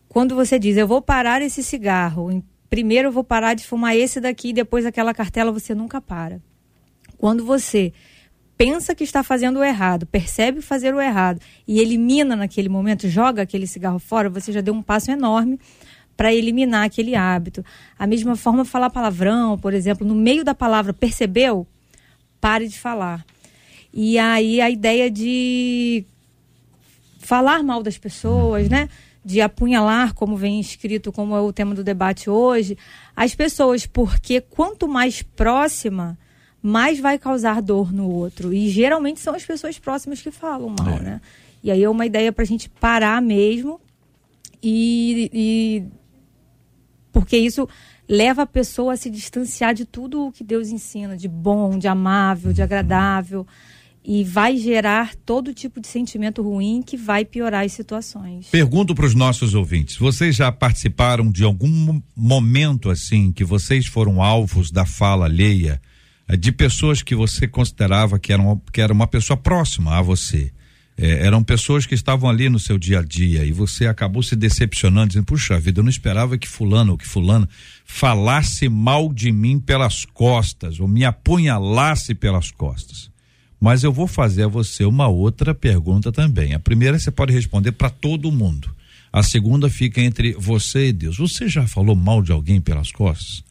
quando 0.07 0.35
você 0.35 0.57
diz, 0.57 0.75
eu 0.77 0.87
vou 0.87 1.01
parar 1.01 1.41
esse 1.41 1.61
cigarro, 1.61 2.31
primeiro 2.69 3.07
eu 3.07 3.11
vou 3.11 3.23
parar 3.23 3.53
de 3.53 3.65
fumar 3.65 3.95
esse 3.95 4.19
daqui, 4.21 4.53
depois 4.53 4.85
aquela 4.85 5.13
cartela, 5.13 5.51
você 5.51 5.73
nunca 5.73 5.99
para. 5.99 6.41
Quando 7.17 7.43
você 7.43 7.91
pensa 8.57 8.93
que 8.93 9.03
está 9.03 9.23
fazendo 9.23 9.59
o 9.59 9.63
errado, 9.63 10.05
percebe 10.05 10.61
fazer 10.61 10.93
o 10.93 10.99
errado 10.99 11.39
e 11.67 11.79
elimina 11.79 12.35
naquele 12.35 12.67
momento, 12.67 13.07
joga 13.07 13.41
aquele 13.41 13.65
cigarro 13.65 13.99
fora, 13.99 14.29
você 14.29 14.51
já 14.51 14.61
deu 14.61 14.73
um 14.73 14.81
passo 14.81 15.09
enorme 15.11 15.59
para 16.17 16.33
eliminar 16.33 16.85
aquele 16.85 17.15
hábito. 17.15 17.63
A 17.97 18.05
mesma 18.05 18.35
forma, 18.35 18.65
falar 18.65 18.89
palavrão, 18.89 19.57
por 19.57 19.73
exemplo, 19.73 20.05
no 20.05 20.13
meio 20.13 20.43
da 20.43 20.53
palavra, 20.53 20.91
percebeu? 20.91 21.65
Pare 22.41 22.67
de 22.67 22.77
falar. 22.77 23.25
E 23.93 24.19
aí 24.19 24.59
a 24.59 24.69
ideia 24.69 25.09
de 25.09 26.05
falar 27.19 27.63
mal 27.63 27.81
das 27.81 27.97
pessoas, 27.97 28.67
né? 28.67 28.89
De 29.23 29.41
apunhalar, 29.41 30.13
como 30.13 30.37
vem 30.37 30.59
escrito, 30.59 31.11
como 31.11 31.35
é 31.35 31.41
o 31.41 31.51
tema 31.51 31.75
do 31.75 31.83
debate 31.83 32.29
hoje, 32.29 32.77
as 33.15 33.35
pessoas, 33.35 33.85
porque 33.85 34.39
quanto 34.39 34.87
mais 34.87 35.21
próxima, 35.21 36.17
mais 36.61 36.99
vai 36.99 37.19
causar 37.19 37.61
dor 37.61 37.91
no 37.93 38.09
outro. 38.09 38.53
E 38.53 38.69
geralmente 38.69 39.19
são 39.19 39.35
as 39.35 39.45
pessoas 39.45 39.77
próximas 39.77 40.21
que 40.21 40.31
falam 40.31 40.73
mal, 40.77 40.97
É. 40.97 40.99
né? 41.01 41.21
E 41.61 41.69
aí 41.69 41.83
é 41.83 41.89
uma 41.89 42.05
ideia 42.05 42.31
para 42.31 42.43
a 42.43 42.47
gente 42.47 42.69
parar 42.69 43.21
mesmo 43.21 43.81
e, 44.63 45.29
e 45.33 45.83
porque 47.11 47.37
isso 47.37 47.67
leva 48.07 48.43
a 48.43 48.45
pessoa 48.47 48.93
a 48.93 48.97
se 48.97 49.09
distanciar 49.09 49.73
de 49.73 49.85
tudo 49.85 50.27
o 50.27 50.31
que 50.31 50.43
Deus 50.43 50.69
ensina, 50.69 51.17
de 51.17 51.27
bom, 51.27 51.77
de 51.77 51.87
amável, 51.87 52.53
de 52.53 52.61
agradável, 52.61 53.45
e 54.03 54.23
vai 54.23 54.57
gerar 54.57 55.13
todo 55.25 55.53
tipo 55.53 55.79
de 55.79 55.87
sentimento 55.87 56.41
ruim 56.41 56.81
que 56.81 56.95
vai 56.97 57.25
piorar 57.25 57.65
as 57.65 57.73
situações. 57.73 58.47
Pergunto 58.47 58.95
para 58.95 59.05
os 59.05 59.13
nossos 59.13 59.53
ouvintes: 59.53 59.97
vocês 59.97 60.35
já 60.35 60.51
participaram 60.51 61.31
de 61.31 61.43
algum 61.43 61.67
mo- 61.67 62.03
momento 62.15 62.89
assim 62.89 63.31
que 63.31 63.43
vocês 63.43 63.85
foram 63.85 64.21
alvos 64.21 64.71
da 64.71 64.85
fala 64.85 65.25
alheia 65.25 65.81
eh, 66.27 66.37
de 66.37 66.51
pessoas 66.51 67.01
que 67.01 67.13
você 67.13 67.47
considerava 67.47 68.17
que 68.17 68.31
eram 68.31 68.61
que 68.71 68.81
era 68.81 68.93
uma 68.93 69.07
pessoa 69.07 69.35
próxima 69.37 69.97
a 69.97 70.01
você? 70.01 70.51
Eh, 70.97 71.25
eram 71.25 71.43
pessoas 71.43 71.85
que 71.85 71.93
estavam 71.95 72.29
ali 72.29 72.49
no 72.49 72.59
seu 72.59 72.77
dia 72.77 72.99
a 72.99 73.03
dia 73.03 73.45
e 73.45 73.51
você 73.51 73.85
acabou 73.85 74.23
se 74.23 74.35
decepcionando, 74.35 75.09
dizendo: 75.09 75.25
puxa 75.25 75.59
vida, 75.59 75.79
eu 75.79 75.83
não 75.83 75.89
esperava 75.89 76.37
que 76.37 76.47
fulano 76.47 76.93
ou 76.93 76.97
que 76.97 77.07
fulano 77.07 77.47
falasse 77.85 78.69
mal 78.69 79.13
de 79.13 79.31
mim 79.31 79.59
pelas 79.59 80.05
costas 80.05 80.79
ou 80.79 80.87
me 80.87 81.03
apunhalasse 81.05 82.15
pelas 82.15 82.49
costas. 82.51 83.09
Mas 83.59 83.83
eu 83.83 83.91
vou 83.91 84.07
fazer 84.07 84.43
a 84.43 84.47
você 84.47 84.85
uma 84.85 85.07
outra 85.07 85.53
pergunta 85.53 86.11
também. 86.11 86.53
A 86.53 86.59
primeira 86.59 86.97
você 86.97 87.11
pode 87.11 87.33
responder 87.33 87.73
para 87.73 87.89
todo 87.89 88.31
mundo. 88.31 88.73
A 89.11 89.21
segunda 89.21 89.69
fica 89.69 89.99
entre 90.01 90.33
você 90.33 90.87
e 90.87 90.93
Deus. 90.93 91.17
Você 91.17 91.49
já 91.49 91.67
falou 91.67 91.95
mal 91.95 92.21
de 92.21 92.31
alguém 92.31 92.61
pelas 92.61 92.91
costas? 92.91 93.43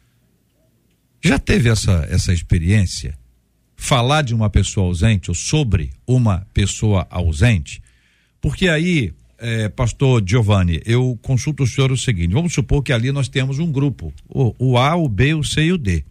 Já 1.21 1.39
teve 1.39 1.69
essa 1.69 2.07
essa 2.11 2.33
experiência? 2.33 3.19
Falar 3.77 4.23
de 4.23 4.35
uma 4.35 4.49
pessoa 4.49 4.87
ausente 4.87 5.31
ou 5.31 5.35
sobre 5.35 5.91
uma 6.07 6.47
pessoa 6.55 7.07
ausente? 7.11 7.83
Porque 8.41 8.69
aí, 8.69 9.13
é, 9.39 9.69
pastor 9.69 10.23
Giovanni, 10.25 10.81
eu 10.87 11.19
consulto 11.23 11.65
o 11.65 11.67
senhor 11.67 11.93
o 11.93 11.97
seguinte: 11.97 12.33
vamos 12.33 12.55
supor 12.55 12.83
que 12.83 12.93
ali 12.93 13.13
nós 13.13 13.29
temos 13.29 13.59
um 13.59 13.71
grupo, 13.71 14.13
o, 14.29 14.55
o 14.59 14.79
A, 14.79 14.97
o 14.97 15.09
B, 15.09 15.35
o 15.35 15.45
C 15.45 15.65
e 15.65 15.73
o 15.73 15.79
D. 15.79 16.05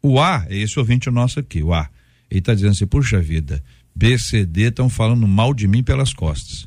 O 0.00 0.20
A, 0.20 0.46
é 0.48 0.56
esse 0.56 0.78
ouvinte 0.78 1.10
nosso 1.10 1.38
aqui, 1.38 1.62
o 1.62 1.74
A. 1.74 1.88
Ele 2.32 2.38
está 2.38 2.54
dizendo 2.54 2.70
assim: 2.70 2.86
puxa 2.86 3.20
vida, 3.20 3.62
B, 3.94 4.18
C, 4.18 4.46
D 4.46 4.62
estão 4.62 4.88
falando 4.88 5.28
mal 5.28 5.52
de 5.52 5.68
mim 5.68 5.82
pelas 5.82 6.14
costas. 6.14 6.66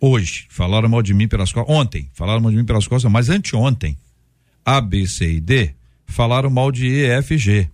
Hoje, 0.00 0.46
falaram 0.48 0.88
mal 0.88 1.02
de 1.02 1.12
mim 1.12 1.26
pelas 1.26 1.52
costas. 1.52 1.74
Ontem, 1.74 2.08
falaram 2.14 2.40
mal 2.40 2.52
de 2.52 2.56
mim 2.56 2.64
pelas 2.64 2.86
costas, 2.86 3.10
mas 3.10 3.28
anteontem, 3.28 3.98
A, 4.64 4.80
B, 4.80 5.04
C 5.08 5.32
e 5.32 5.40
D 5.40 5.74
falaram 6.06 6.48
mal 6.48 6.70
de 6.70 6.86
E, 6.86 7.06
F 7.06 7.36
G. 7.36 7.68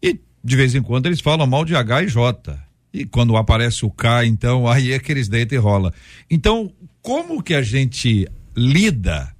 E 0.00 0.20
de 0.44 0.56
vez 0.56 0.76
em 0.76 0.82
quando 0.82 1.06
eles 1.06 1.20
falam 1.20 1.44
mal 1.44 1.64
de 1.64 1.74
H 1.74 2.04
e 2.04 2.06
J. 2.06 2.68
E 2.92 3.04
quando 3.04 3.36
aparece 3.36 3.84
o 3.84 3.90
K, 3.90 4.24
então 4.24 4.68
aí 4.68 4.92
é 4.92 4.98
que 5.00 5.10
eles 5.10 5.28
deitam 5.28 5.58
e 5.58 5.60
rola. 5.60 5.92
Então, 6.30 6.72
como 7.02 7.42
que 7.42 7.52
a 7.52 7.62
gente 7.62 8.28
lida 8.56 9.34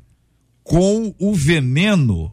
com 0.64 1.14
o 1.16 1.32
veneno 1.32 2.32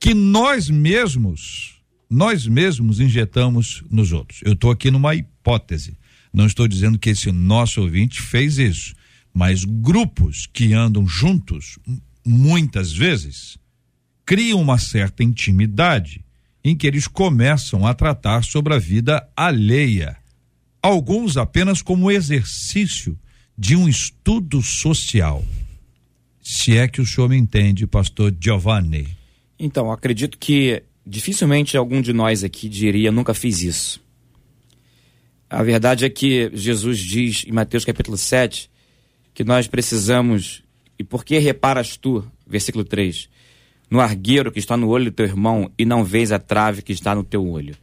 que 0.00 0.14
nós 0.14 0.70
mesmos, 0.70 1.77
nós 2.08 2.46
mesmos 2.46 3.00
injetamos 3.00 3.82
nos 3.90 4.12
outros? 4.12 4.40
Eu 4.44 4.54
estou 4.54 4.70
aqui 4.70 4.90
numa 4.90 5.14
hipótese. 5.14 5.98
Não 6.32 6.46
estou 6.46 6.66
dizendo 6.68 6.98
que 6.98 7.10
esse 7.10 7.30
nosso 7.32 7.80
ouvinte 7.80 8.20
fez 8.20 8.58
isso, 8.58 8.94
mas 9.32 9.64
grupos 9.64 10.46
que 10.46 10.72
andam 10.72 11.06
juntos, 11.06 11.78
muitas 12.24 12.92
vezes, 12.92 13.58
criam 14.24 14.60
uma 14.60 14.78
certa 14.78 15.22
intimidade 15.22 16.24
em 16.62 16.76
que 16.76 16.86
eles 16.86 17.08
começam 17.08 17.86
a 17.86 17.94
tratar 17.94 18.44
sobre 18.44 18.74
a 18.74 18.78
vida 18.78 19.26
alheia 19.36 20.16
alguns 20.82 21.36
apenas 21.36 21.82
como 21.82 22.10
exercício 22.10 23.18
de 23.56 23.76
um 23.76 23.88
estudo 23.88 24.62
social. 24.62 25.44
Se 26.40 26.76
é 26.76 26.88
que 26.88 27.00
o 27.00 27.06
senhor 27.06 27.28
me 27.28 27.36
entende, 27.36 27.86
pastor 27.86 28.34
Giovanni. 28.40 29.08
Então, 29.58 29.90
acredito 29.90 30.38
que 30.38 30.82
dificilmente 31.08 31.76
algum 31.76 32.02
de 32.02 32.12
nós 32.12 32.44
aqui 32.44 32.68
diria 32.68 33.10
nunca 33.10 33.32
fiz 33.32 33.62
isso. 33.62 34.00
A 35.48 35.62
verdade 35.62 36.04
é 36.04 36.10
que 36.10 36.50
Jesus 36.52 36.98
diz 36.98 37.44
em 37.46 37.52
Mateus 37.52 37.84
capítulo 37.84 38.18
7 38.18 38.70
que 39.32 39.42
nós 39.42 39.66
precisamos, 39.66 40.62
e 40.98 41.04
por 41.04 41.24
que 41.24 41.38
reparas 41.38 41.96
tu, 41.96 42.24
versículo 42.46 42.84
3, 42.84 43.28
no 43.90 44.00
argueiro 44.00 44.52
que 44.52 44.58
está 44.58 44.76
no 44.76 44.88
olho 44.88 45.06
do 45.06 45.12
teu 45.12 45.24
irmão 45.24 45.70
e 45.78 45.84
não 45.84 46.04
vês 46.04 46.32
a 46.32 46.38
trave 46.38 46.82
que 46.82 46.92
está 46.92 47.14
no 47.14 47.24
teu 47.24 47.46
olho? 47.48 47.74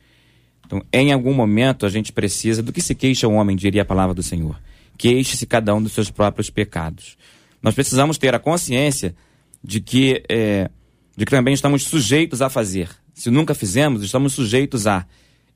Então, 0.65 0.83
em 0.91 1.11
algum 1.11 1.33
momento, 1.33 1.85
a 1.85 1.89
gente 1.89 2.11
precisa 2.11 2.61
do 2.61 2.73
que 2.73 2.81
se 2.81 2.93
queixa 2.93 3.27
o 3.27 3.33
homem, 3.33 3.55
diria 3.55 3.83
a 3.83 3.85
palavra 3.85 4.13
do 4.13 4.21
Senhor. 4.21 4.59
Queixe-se 4.97 5.45
cada 5.45 5.73
um 5.73 5.81
dos 5.81 5.93
seus 5.93 6.11
próprios 6.11 6.49
pecados. 6.49 7.17
Nós 7.61 7.73
precisamos 7.73 8.17
ter 8.17 8.35
a 8.35 8.39
consciência 8.39 9.15
de 9.63 9.79
que, 9.79 10.23
é, 10.29 10.69
de 11.15 11.25
que 11.25 11.31
também 11.31 11.53
estamos 11.53 11.83
sujeitos 11.83 12.41
a 12.41 12.49
fazer. 12.49 12.89
Se 13.13 13.29
nunca 13.29 13.53
fizemos, 13.53 14.03
estamos 14.03 14.33
sujeitos 14.33 14.87
a. 14.87 15.05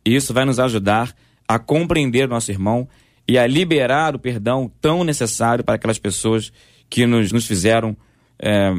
E 0.06 0.16
isso 0.16 0.34
vai 0.34 0.46
nos 0.46 0.60
ajudar 0.60 1.14
a 1.48 1.60
compreender 1.60 2.26
o 2.26 2.30
nosso 2.30 2.52
irmão 2.52 2.88
e 3.28 3.38
a 3.38 3.46
liberar 3.46 4.16
o 4.16 4.20
perdão 4.20 4.72
tão 4.80 5.04
necessário 5.04 5.64
para 5.64 5.76
aquelas 5.76 6.00
pessoas 6.00 6.52
que 6.90 7.06
nos, 7.06 7.32
nos 7.32 7.46
fizeram 7.46 7.96
é, 8.40 8.74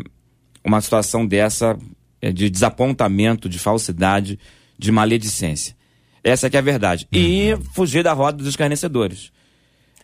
uma 0.65 0.81
situação 0.81 1.27
dessa 1.27 1.79
é, 2.21 2.33
de 2.33 2.51
desapontamento, 2.51 3.49
de 3.49 3.59
falsidade, 3.59 4.39
de 4.79 4.91
maledicência. 4.91 5.77
Essa 6.23 6.47
é 6.47 6.51
que 6.51 6.57
é 6.57 6.61
a 6.61 6.63
verdade. 6.63 7.07
E 7.13 7.53
uhum. 7.53 7.63
fugir 7.73 8.03
da 8.03 8.13
roda 8.13 8.39
dos 8.39 8.49
escarnecedores. 8.49 9.31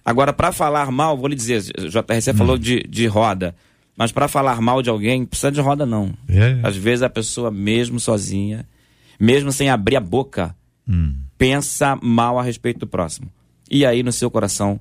Agora, 0.04 0.32
para 0.32 0.52
falar 0.52 0.90
mal, 0.90 1.16
vou 1.16 1.28
lhe 1.28 1.34
dizer, 1.34 1.62
JRC 1.62 2.30
uhum. 2.30 2.36
falou 2.36 2.58
de, 2.58 2.82
de 2.88 3.06
roda, 3.06 3.54
mas 3.96 4.12
para 4.12 4.28
falar 4.28 4.60
mal 4.60 4.82
de 4.82 4.90
alguém, 4.90 5.24
precisa 5.24 5.50
de 5.50 5.60
roda 5.60 5.86
não. 5.86 6.12
É. 6.28 6.60
Às 6.62 6.76
vezes 6.76 7.02
a 7.02 7.08
pessoa, 7.08 7.50
mesmo 7.50 7.98
sozinha, 7.98 8.66
mesmo 9.18 9.50
sem 9.50 9.70
abrir 9.70 9.96
a 9.96 10.00
boca, 10.00 10.54
uhum. 10.86 11.16
pensa 11.38 11.98
mal 12.02 12.38
a 12.38 12.42
respeito 12.42 12.80
do 12.80 12.86
próximo. 12.86 13.28
E 13.70 13.86
aí 13.86 14.02
no 14.02 14.12
seu 14.12 14.30
coração 14.30 14.78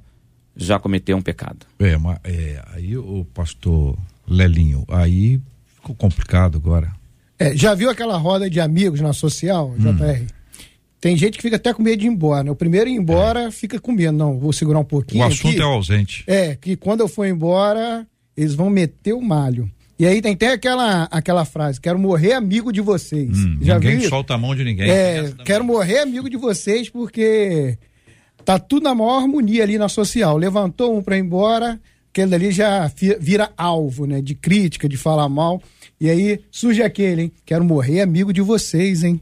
já 0.55 0.79
cometeu 0.79 1.17
um 1.17 1.21
pecado. 1.21 1.65
É, 1.79 1.97
mas 1.97 2.19
é, 2.23 2.61
aí 2.73 2.97
o 2.97 3.25
pastor 3.33 3.97
Lelinho, 4.27 4.83
aí 4.89 5.39
ficou 5.75 5.95
complicado 5.95 6.57
agora. 6.57 6.91
É, 7.37 7.55
já 7.55 7.73
viu 7.73 7.89
aquela 7.89 8.17
roda 8.17 8.49
de 8.49 8.59
amigos 8.59 9.01
na 9.01 9.13
social, 9.13 9.73
hum. 9.77 9.95
JR? 9.95 10.25
Tem 11.01 11.15
gente 11.15 11.37
que 11.37 11.41
fica 11.43 11.57
até 11.57 11.73
com 11.73 11.83
medo 11.83 11.99
de 11.99 12.07
ir 12.07 12.09
embora. 12.09 12.43
Né? 12.43 12.51
O 12.51 12.55
primeiro 12.55 12.89
ir 12.89 12.93
embora 12.93 13.43
é. 13.43 13.51
fica 13.51 13.79
com 13.79 13.91
medo. 13.91 14.13
Não, 14.13 14.39
vou 14.39 14.51
segurar 14.51 14.79
um 14.79 14.85
pouquinho. 14.85 15.23
O 15.23 15.27
assunto 15.27 15.49
aqui. 15.49 15.59
é 15.59 15.63
ausente. 15.63 16.23
É, 16.25 16.55
que 16.55 16.75
quando 16.75 17.01
eu 17.01 17.07
for 17.07 17.25
embora, 17.25 18.07
eles 18.35 18.53
vão 18.55 18.69
meter 18.69 19.13
o 19.13 19.21
malho. 19.21 19.69
E 19.97 20.05
aí 20.05 20.21
tem 20.21 20.33
até 20.33 20.51
aquela, 20.51 21.03
aquela 21.03 21.45
frase: 21.45 21.79
quero 21.79 21.97
morrer 21.97 22.33
amigo 22.33 22.71
de 22.71 22.81
vocês. 22.81 23.29
Hum, 23.37 23.57
Já 23.61 23.75
ninguém 23.75 23.97
viu? 23.99 24.09
solta 24.09 24.33
a 24.33 24.37
mão 24.37 24.53
de 24.53 24.63
ninguém. 24.63 24.89
É, 24.89 25.31
quero 25.45 25.63
morrer 25.63 25.99
amigo 25.99 26.29
de 26.29 26.37
vocês 26.37 26.89
porque 26.89 27.77
tá 28.43 28.59
tudo 28.59 28.83
na 28.83 28.93
maior 28.93 29.21
harmonia 29.21 29.63
ali 29.63 29.77
na 29.77 29.87
social. 29.87 30.37
Levantou 30.37 30.97
um 30.97 31.01
para 31.01 31.17
ir 31.17 31.21
embora, 31.21 31.79
aquele 32.09 32.35
ali 32.35 32.51
já 32.51 32.91
vira 33.19 33.51
alvo, 33.57 34.05
né? 34.05 34.21
De 34.21 34.35
crítica, 34.35 34.89
de 34.89 34.97
falar 34.97 35.29
mal. 35.29 35.61
E 35.99 36.09
aí 36.09 36.41
surge 36.51 36.83
aquele, 36.83 37.21
hein? 37.23 37.31
Quero 37.45 37.63
morrer 37.63 38.01
amigo 38.01 38.33
de 38.33 38.41
vocês, 38.41 39.01
hein? 39.01 39.21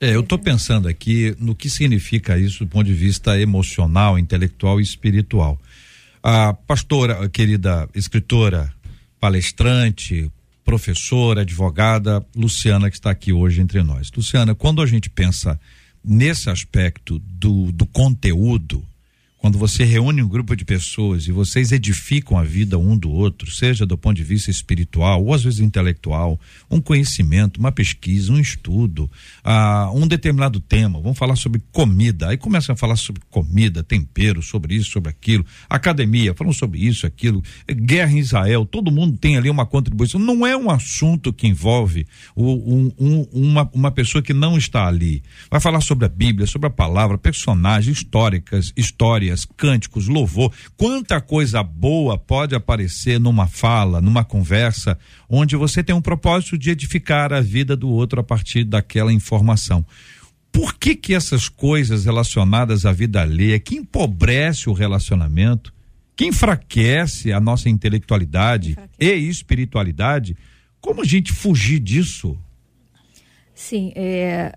É, 0.00 0.14
eu 0.14 0.20
estou 0.20 0.38
pensando 0.38 0.88
aqui 0.88 1.34
no 1.38 1.54
que 1.54 1.70
significa 1.70 2.36
isso 2.36 2.64
do 2.64 2.70
ponto 2.70 2.84
de 2.84 2.92
vista 2.92 3.38
emocional, 3.38 4.18
intelectual 4.18 4.80
e 4.80 4.82
espiritual. 4.82 5.58
A 6.26 6.54
pastora, 6.54 7.22
a 7.22 7.28
querida 7.28 7.86
escritora, 7.94 8.72
palestrante, 9.20 10.32
professora, 10.64 11.42
advogada, 11.42 12.24
Luciana, 12.34 12.88
que 12.88 12.96
está 12.96 13.10
aqui 13.10 13.30
hoje 13.30 13.60
entre 13.60 13.82
nós. 13.82 14.10
Luciana, 14.10 14.54
quando 14.54 14.80
a 14.80 14.86
gente 14.86 15.10
pensa 15.10 15.60
nesse 16.02 16.48
aspecto 16.48 17.18
do, 17.18 17.70
do 17.70 17.84
conteúdo, 17.84 18.82
quando 19.44 19.58
você 19.58 19.84
reúne 19.84 20.22
um 20.22 20.26
grupo 20.26 20.56
de 20.56 20.64
pessoas 20.64 21.28
e 21.28 21.30
vocês 21.30 21.70
edificam 21.70 22.38
a 22.38 22.42
vida 22.42 22.78
um 22.78 22.96
do 22.96 23.10
outro, 23.10 23.50
seja 23.50 23.84
do 23.84 23.98
ponto 23.98 24.16
de 24.16 24.24
vista 24.24 24.50
espiritual 24.50 25.22
ou 25.22 25.34
às 25.34 25.44
vezes 25.44 25.60
intelectual, 25.60 26.40
um 26.70 26.80
conhecimento, 26.80 27.60
uma 27.60 27.70
pesquisa, 27.70 28.32
um 28.32 28.40
estudo, 28.40 29.10
ah, 29.44 29.90
um 29.92 30.08
determinado 30.08 30.60
tema, 30.60 30.98
vamos 30.98 31.18
falar 31.18 31.36
sobre 31.36 31.60
comida, 31.70 32.30
aí 32.30 32.38
começam 32.38 32.72
a 32.72 32.76
falar 32.76 32.96
sobre 32.96 33.20
comida, 33.28 33.82
tempero, 33.82 34.42
sobre 34.42 34.76
isso, 34.76 34.90
sobre 34.90 35.10
aquilo, 35.10 35.44
academia, 35.68 36.32
falam 36.32 36.50
sobre 36.50 36.78
isso, 36.78 37.06
aquilo, 37.06 37.42
guerra 37.68 38.12
em 38.12 38.20
Israel, 38.20 38.64
todo 38.64 38.90
mundo 38.90 39.18
tem 39.18 39.36
ali 39.36 39.50
uma 39.50 39.66
contribuição, 39.66 40.18
não 40.18 40.46
é 40.46 40.56
um 40.56 40.70
assunto 40.70 41.34
que 41.34 41.46
envolve 41.46 42.06
o, 42.34 42.50
um, 42.50 42.92
um, 42.98 43.28
uma, 43.30 43.70
uma 43.74 43.90
pessoa 43.90 44.22
que 44.22 44.32
não 44.32 44.56
está 44.56 44.86
ali, 44.86 45.22
vai 45.50 45.60
falar 45.60 45.82
sobre 45.82 46.06
a 46.06 46.08
Bíblia, 46.08 46.46
sobre 46.46 46.68
a 46.68 46.70
palavra, 46.70 47.18
personagens 47.18 47.98
históricas, 47.98 48.72
histórias, 48.74 49.33
cânticos, 49.44 50.06
louvor. 50.06 50.52
Quanta 50.76 51.20
coisa 51.20 51.62
boa 51.62 52.18
pode 52.18 52.54
aparecer 52.54 53.18
numa 53.18 53.46
fala, 53.46 54.00
numa 54.00 54.22
conversa, 54.22 54.98
onde 55.28 55.56
você 55.56 55.82
tem 55.82 55.94
um 55.94 56.02
propósito 56.02 56.58
de 56.58 56.70
edificar 56.70 57.32
a 57.32 57.40
vida 57.40 57.74
do 57.74 57.88
outro 57.88 58.20
a 58.20 58.24
partir 58.24 58.64
daquela 58.64 59.12
informação. 59.12 59.84
Por 60.52 60.74
que 60.74 60.94
que 60.94 61.14
essas 61.14 61.48
coisas 61.48 62.04
relacionadas 62.04 62.86
à 62.86 62.92
vida 62.92 63.20
alheia, 63.22 63.58
que 63.58 63.76
empobrece 63.76 64.68
o 64.68 64.72
relacionamento, 64.72 65.72
que 66.14 66.26
enfraquece 66.26 67.32
a 67.32 67.40
nossa 67.40 67.68
intelectualidade 67.68 68.70
enfraquece. 68.70 69.14
e 69.14 69.28
espiritualidade, 69.28 70.36
como 70.80 71.02
a 71.02 71.04
gente 71.04 71.32
fugir 71.32 71.80
disso? 71.80 72.38
Sim, 73.54 73.92
é, 73.96 74.56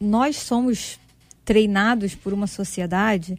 nós 0.00 0.36
somos 0.36 0.98
treinados 1.44 2.14
por 2.14 2.32
uma 2.32 2.46
sociedade 2.46 3.36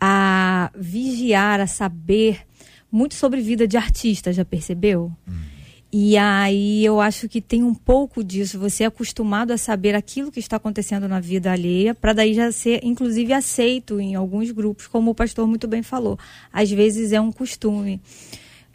a 0.00 0.70
vigiar, 0.76 1.60
a 1.60 1.66
saber 1.66 2.46
muito 2.90 3.14
sobre 3.14 3.40
vida 3.40 3.66
de 3.66 3.76
artista, 3.76 4.32
já 4.32 4.44
percebeu? 4.44 5.12
Hum. 5.28 5.58
E 5.90 6.18
aí 6.18 6.84
eu 6.84 7.00
acho 7.00 7.30
que 7.30 7.40
tem 7.40 7.62
um 7.62 7.74
pouco 7.74 8.22
disso, 8.22 8.58
você 8.58 8.84
é 8.84 8.86
acostumado 8.86 9.52
a 9.52 9.56
saber 9.56 9.94
aquilo 9.94 10.30
que 10.30 10.38
está 10.38 10.56
acontecendo 10.56 11.08
na 11.08 11.18
vida 11.18 11.50
alheia, 11.50 11.94
para 11.94 12.12
daí 12.12 12.34
já 12.34 12.52
ser, 12.52 12.80
inclusive, 12.84 13.32
aceito 13.32 13.98
em 13.98 14.14
alguns 14.14 14.50
grupos, 14.50 14.86
como 14.86 15.12
o 15.12 15.14
pastor 15.14 15.46
muito 15.46 15.66
bem 15.66 15.82
falou. 15.82 16.18
Às 16.52 16.70
vezes 16.70 17.12
é 17.12 17.20
um 17.20 17.32
costume. 17.32 18.02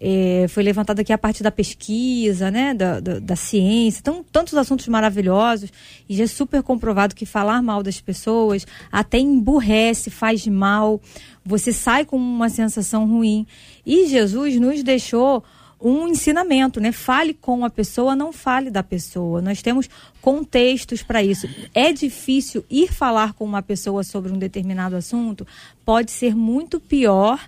É, 0.06 0.48
foi 0.50 0.64
levantado 0.64 1.00
aqui 1.00 1.14
a 1.14 1.18
parte 1.18 1.42
da 1.42 1.50
pesquisa, 1.50 2.52
né, 2.52 2.74
da, 2.74 3.00
da, 3.00 3.20
da, 3.20 3.36
ciência, 3.38 4.02
então, 4.02 4.26
tantos 4.34 4.54
assuntos 4.56 4.86
maravilhosos, 4.90 5.72
e 6.10 6.18
já 6.18 6.26
é 6.26 6.28
super 6.28 6.62
comprovado 6.62 7.16
que 7.16 7.26
falar 7.26 7.62
mal 7.62 7.82
das 7.82 8.02
pessoas 8.02 8.68
até 8.92 9.18
emburrece, 9.18 10.10
faz 10.10 10.46
mal, 10.46 11.00
você 11.46 11.72
sai 11.72 12.04
com 12.04 12.18
uma 12.18 12.50
sensação 12.50 13.08
ruim. 13.08 13.48
E 13.86 14.08
Jesus 14.10 14.60
nos 14.60 14.84
deixou 14.84 15.42
um 15.80 16.06
ensinamento, 16.06 16.82
né? 16.82 16.92
Fale 16.92 17.34
com 17.34 17.64
a 17.64 17.70
pessoa, 17.70 18.14
não 18.14 18.34
fale 18.34 18.70
da 18.70 18.84
pessoa. 18.84 19.42
Nós 19.42 19.62
temos 19.62 19.90
contextos 20.22 21.02
para 21.02 21.24
isso. 21.24 21.48
É 21.74 21.94
difícil 21.94 22.66
ir 22.70 22.92
falar 22.92 23.32
com 23.32 23.46
uma 23.46 23.62
pessoa 23.62 24.04
sobre 24.04 24.34
um 24.34 24.38
determinado 24.38 24.98
assunto, 24.98 25.48
pode 25.86 26.12
ser 26.12 26.36
muito 26.36 26.78
pior 26.78 27.40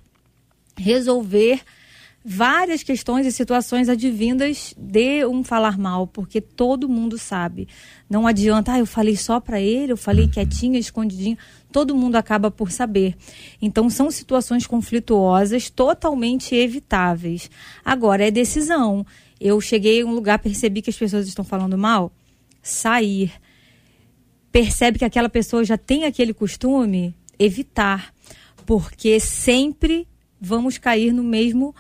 resolver 0.78 1.62
várias 2.28 2.82
questões 2.82 3.28
e 3.28 3.32
situações 3.32 3.88
advindas 3.88 4.74
de 4.76 5.24
um 5.28 5.44
falar 5.44 5.78
mal, 5.78 6.08
porque 6.08 6.42
todo 6.42 6.90
mundo 6.90 7.20
sabe. 7.20 7.68
Não 8.10 8.26
adianta, 8.26 8.74
ah, 8.74 8.80
eu 8.80 8.88
falei 8.88 9.16
só 9.16 9.40
para 9.40 9.62
ele, 9.62 9.92
eu 9.92 9.98
falei 9.98 10.28
quietinha, 10.28 10.80
escondidinha. 10.80 11.38
Todo 11.72 11.96
mundo 11.96 12.16
acaba 12.16 12.50
por 12.50 12.72
saber. 12.72 13.16
Então 13.62 13.92
são 13.92 14.10
situações 14.10 14.66
conflituosas 14.66 15.70
totalmente 15.70 16.56
evitáveis. 16.56 17.52
Agora 17.84 18.28
é 18.28 18.32
decisão. 18.32 19.06
Eu 19.40 19.62
cheguei 19.62 20.02
a 20.02 20.06
um 20.06 20.12
lugar, 20.12 20.40
percebi 20.40 20.82
que 20.82 20.90
as 20.90 20.98
pessoas 20.98 21.28
estão 21.28 21.46
falando 21.46 21.78
mal, 21.78 22.12
sair. 22.64 23.32
Percebe 24.52 24.98
que 24.98 25.06
aquela 25.06 25.30
pessoa 25.30 25.64
já 25.64 25.78
tem 25.78 26.06
aquele 26.06 26.34
costume, 26.34 27.14
evitar, 27.38 28.12
porque 28.66 29.20
sempre 29.20 30.08
vamos 30.42 30.78
cair 30.80 31.14
no 31.14 31.24
mesmo 31.24 31.76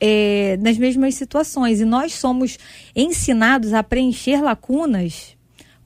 é, 0.00 0.56
nas 0.60 0.78
mesmas 0.78 1.14
situações. 1.14 1.80
E 1.80 1.84
nós 1.84 2.14
somos 2.14 2.58
ensinados 2.94 3.72
a 3.72 3.82
preencher 3.82 4.40
lacunas 4.40 5.36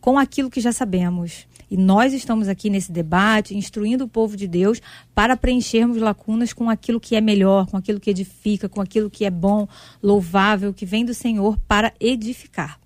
com 0.00 0.18
aquilo 0.18 0.50
que 0.50 0.60
já 0.60 0.72
sabemos. 0.72 1.46
E 1.70 1.76
nós 1.76 2.12
estamos 2.12 2.48
aqui 2.48 2.68
nesse 2.68 2.92
debate, 2.92 3.56
instruindo 3.56 4.04
o 4.04 4.08
povo 4.08 4.36
de 4.36 4.46
Deus 4.46 4.78
para 5.14 5.38
preenchermos 5.38 5.96
lacunas 5.96 6.52
com 6.52 6.68
aquilo 6.68 7.00
que 7.00 7.16
é 7.16 7.20
melhor, 7.20 7.66
com 7.66 7.78
aquilo 7.78 7.98
que 7.98 8.10
edifica, 8.10 8.68
com 8.68 8.78
aquilo 8.78 9.08
que 9.08 9.24
é 9.24 9.30
bom, 9.30 9.66
louvável, 10.02 10.74
que 10.74 10.84
vem 10.84 11.02
do 11.02 11.14
Senhor 11.14 11.56
para 11.66 11.90
edificar. 11.98 12.78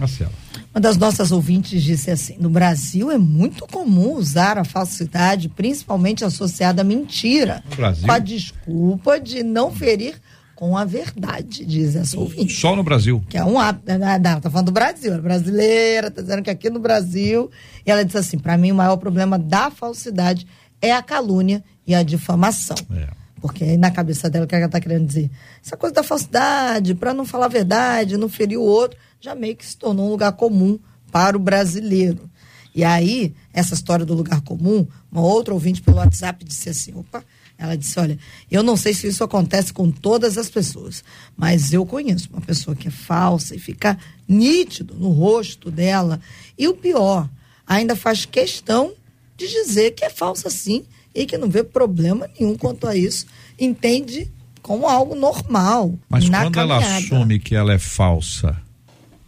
Marcela. 0.00 0.32
Uma 0.72 0.80
das 0.80 0.96
nossas 0.96 1.30
ouvintes 1.30 1.82
disse 1.82 2.10
assim: 2.10 2.36
no 2.40 2.48
Brasil 2.48 3.10
é 3.10 3.18
muito 3.18 3.66
comum 3.66 4.14
usar 4.14 4.56
a 4.56 4.64
falsidade, 4.64 5.50
principalmente 5.50 6.24
associada 6.24 6.80
à 6.80 6.84
mentira, 6.84 7.62
com 7.76 8.10
a 8.10 8.18
desculpa 8.18 9.20
de 9.20 9.42
não 9.42 9.70
ferir 9.70 10.18
com 10.60 10.76
a 10.76 10.84
verdade, 10.84 11.64
diz 11.64 11.96
essa 11.96 12.20
ouvinte. 12.20 12.52
Só 12.52 12.76
no 12.76 12.82
Brasil. 12.82 13.24
Que 13.30 13.38
é 13.38 13.42
um 13.42 13.58
hábito. 13.58 13.86
Né, 13.86 13.96
né, 13.96 14.18
não, 14.18 14.42
tá 14.42 14.50
falando 14.50 14.66
do 14.66 14.72
Brasil, 14.72 15.14
é 15.14 15.18
brasileira, 15.18 16.10
tá 16.10 16.20
dizendo 16.20 16.42
que 16.42 16.50
aqui 16.50 16.68
no 16.68 16.78
Brasil. 16.78 17.50
E 17.84 17.90
ela 17.90 18.04
disse 18.04 18.18
assim: 18.18 18.38
para 18.38 18.58
mim, 18.58 18.70
o 18.70 18.74
maior 18.74 18.98
problema 18.98 19.38
da 19.38 19.70
falsidade 19.70 20.46
é 20.78 20.92
a 20.92 21.00
calúnia 21.00 21.64
e 21.86 21.94
a 21.94 22.02
difamação. 22.02 22.76
É. 22.94 23.08
Porque 23.40 23.64
aí 23.64 23.78
na 23.78 23.90
cabeça 23.90 24.28
dela, 24.28 24.44
o 24.44 24.48
que 24.48 24.54
ela 24.54 24.68
tá 24.68 24.78
querendo 24.78 25.06
dizer? 25.06 25.30
Essa 25.64 25.78
coisa 25.78 25.94
da 25.94 26.02
falsidade, 26.02 26.94
para 26.94 27.14
não 27.14 27.24
falar 27.24 27.46
a 27.46 27.48
verdade, 27.48 28.18
não 28.18 28.28
ferir 28.28 28.58
o 28.58 28.62
outro, 28.62 28.98
já 29.18 29.34
meio 29.34 29.56
que 29.56 29.64
se 29.64 29.78
tornou 29.78 30.08
um 30.08 30.10
lugar 30.10 30.32
comum 30.32 30.78
para 31.10 31.38
o 31.38 31.40
brasileiro. 31.40 32.28
E 32.74 32.84
aí, 32.84 33.34
essa 33.50 33.72
história 33.72 34.04
do 34.04 34.12
lugar 34.12 34.42
comum, 34.42 34.86
uma 35.10 35.22
outra 35.22 35.54
ouvinte 35.54 35.80
pelo 35.80 35.96
WhatsApp 35.96 36.44
disse 36.44 36.68
assim: 36.68 36.92
opa, 36.94 37.24
ela 37.60 37.76
disse: 37.76 38.00
Olha, 38.00 38.18
eu 38.50 38.62
não 38.62 38.74
sei 38.74 38.94
se 38.94 39.06
isso 39.06 39.22
acontece 39.22 39.70
com 39.70 39.90
todas 39.90 40.38
as 40.38 40.48
pessoas, 40.48 41.04
mas 41.36 41.74
eu 41.74 41.84
conheço 41.84 42.30
uma 42.32 42.40
pessoa 42.40 42.74
que 42.74 42.88
é 42.88 42.90
falsa 42.90 43.54
e 43.54 43.58
fica 43.58 43.98
nítido 44.26 44.94
no 44.94 45.10
rosto 45.10 45.70
dela. 45.70 46.18
E 46.56 46.66
o 46.66 46.74
pior, 46.74 47.28
ainda 47.66 47.94
faz 47.94 48.24
questão 48.24 48.94
de 49.36 49.46
dizer 49.46 49.90
que 49.90 50.06
é 50.06 50.10
falsa 50.10 50.48
sim 50.48 50.84
e 51.14 51.26
que 51.26 51.36
não 51.36 51.50
vê 51.50 51.62
problema 51.62 52.26
nenhum 52.38 52.56
quanto 52.56 52.86
a 52.86 52.96
isso. 52.96 53.26
Entende 53.58 54.30
como 54.62 54.88
algo 54.88 55.14
normal. 55.14 55.94
Mas 56.08 56.30
quando 56.30 56.52
caminhada. 56.52 56.84
ela 56.86 56.96
assume 56.96 57.38
que 57.38 57.54
ela 57.54 57.74
é 57.74 57.78
falsa, 57.78 58.56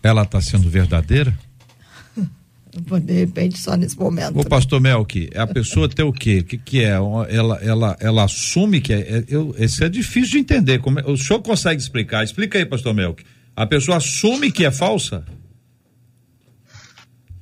ela 0.02 0.22
está 0.22 0.40
sendo 0.40 0.70
verdadeira? 0.70 1.38
De 2.72 3.12
repente 3.12 3.58
só 3.58 3.76
nesse 3.76 3.98
momento. 3.98 4.40
O 4.40 4.48
pastor 4.48 4.80
Melk, 4.80 5.30
a 5.34 5.46
pessoa 5.46 5.88
tem 5.88 6.04
o 6.04 6.12
quê? 6.12 6.38
O 6.38 6.44
que, 6.44 6.56
que 6.56 6.82
é? 6.82 6.92
Ela, 6.92 7.58
ela, 7.60 7.96
ela 8.00 8.24
assume 8.24 8.80
que 8.80 8.92
é. 8.92 9.00
é 9.00 9.24
eu, 9.28 9.54
esse 9.58 9.84
é 9.84 9.88
difícil 9.88 10.32
de 10.32 10.38
entender. 10.38 10.78
Como, 10.80 10.98
é, 10.98 11.04
o 11.04 11.16
senhor 11.16 11.40
consegue 11.42 11.80
explicar? 11.80 12.24
Explica 12.24 12.58
aí, 12.58 12.64
pastor 12.64 12.94
Melk. 12.94 13.22
A 13.54 13.66
pessoa 13.66 13.98
assume 13.98 14.50
que 14.50 14.64
é 14.64 14.70
falsa? 14.70 15.24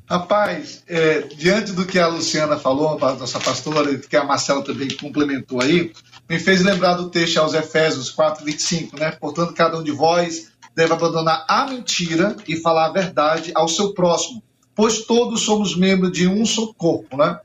Rapaz, 0.08 0.82
é, 0.88 1.20
diante 1.20 1.70
do 1.70 1.86
que 1.86 1.96
a 1.96 2.08
Luciana 2.08 2.56
falou, 2.56 2.98
a 3.00 3.14
nossa 3.14 3.38
pastora, 3.38 3.96
que 3.96 4.16
a 4.16 4.24
Marcela 4.24 4.64
também 4.64 4.88
complementou 4.96 5.62
aí, 5.62 5.92
me 6.28 6.40
fez 6.40 6.62
lembrar 6.62 6.94
do 6.94 7.08
texto 7.10 7.36
aos 7.36 7.54
Efésios 7.54 8.10
4, 8.10 8.44
25, 8.44 8.98
né? 8.98 9.12
Portanto, 9.12 9.54
cada 9.54 9.78
um 9.78 9.84
de 9.84 9.92
vós 9.92 10.50
deve 10.74 10.92
abandonar 10.92 11.44
a 11.48 11.68
mentira 11.68 12.36
e 12.48 12.56
falar 12.56 12.86
a 12.86 12.92
verdade 12.92 13.52
ao 13.54 13.68
seu 13.68 13.94
próximo 13.94 14.42
pois 14.80 15.04
todos 15.04 15.42
somos 15.42 15.76
membros 15.76 16.10
de 16.10 16.26
um 16.26 16.46
só 16.46 16.72
corpo, 16.72 17.14
né? 17.14 17.38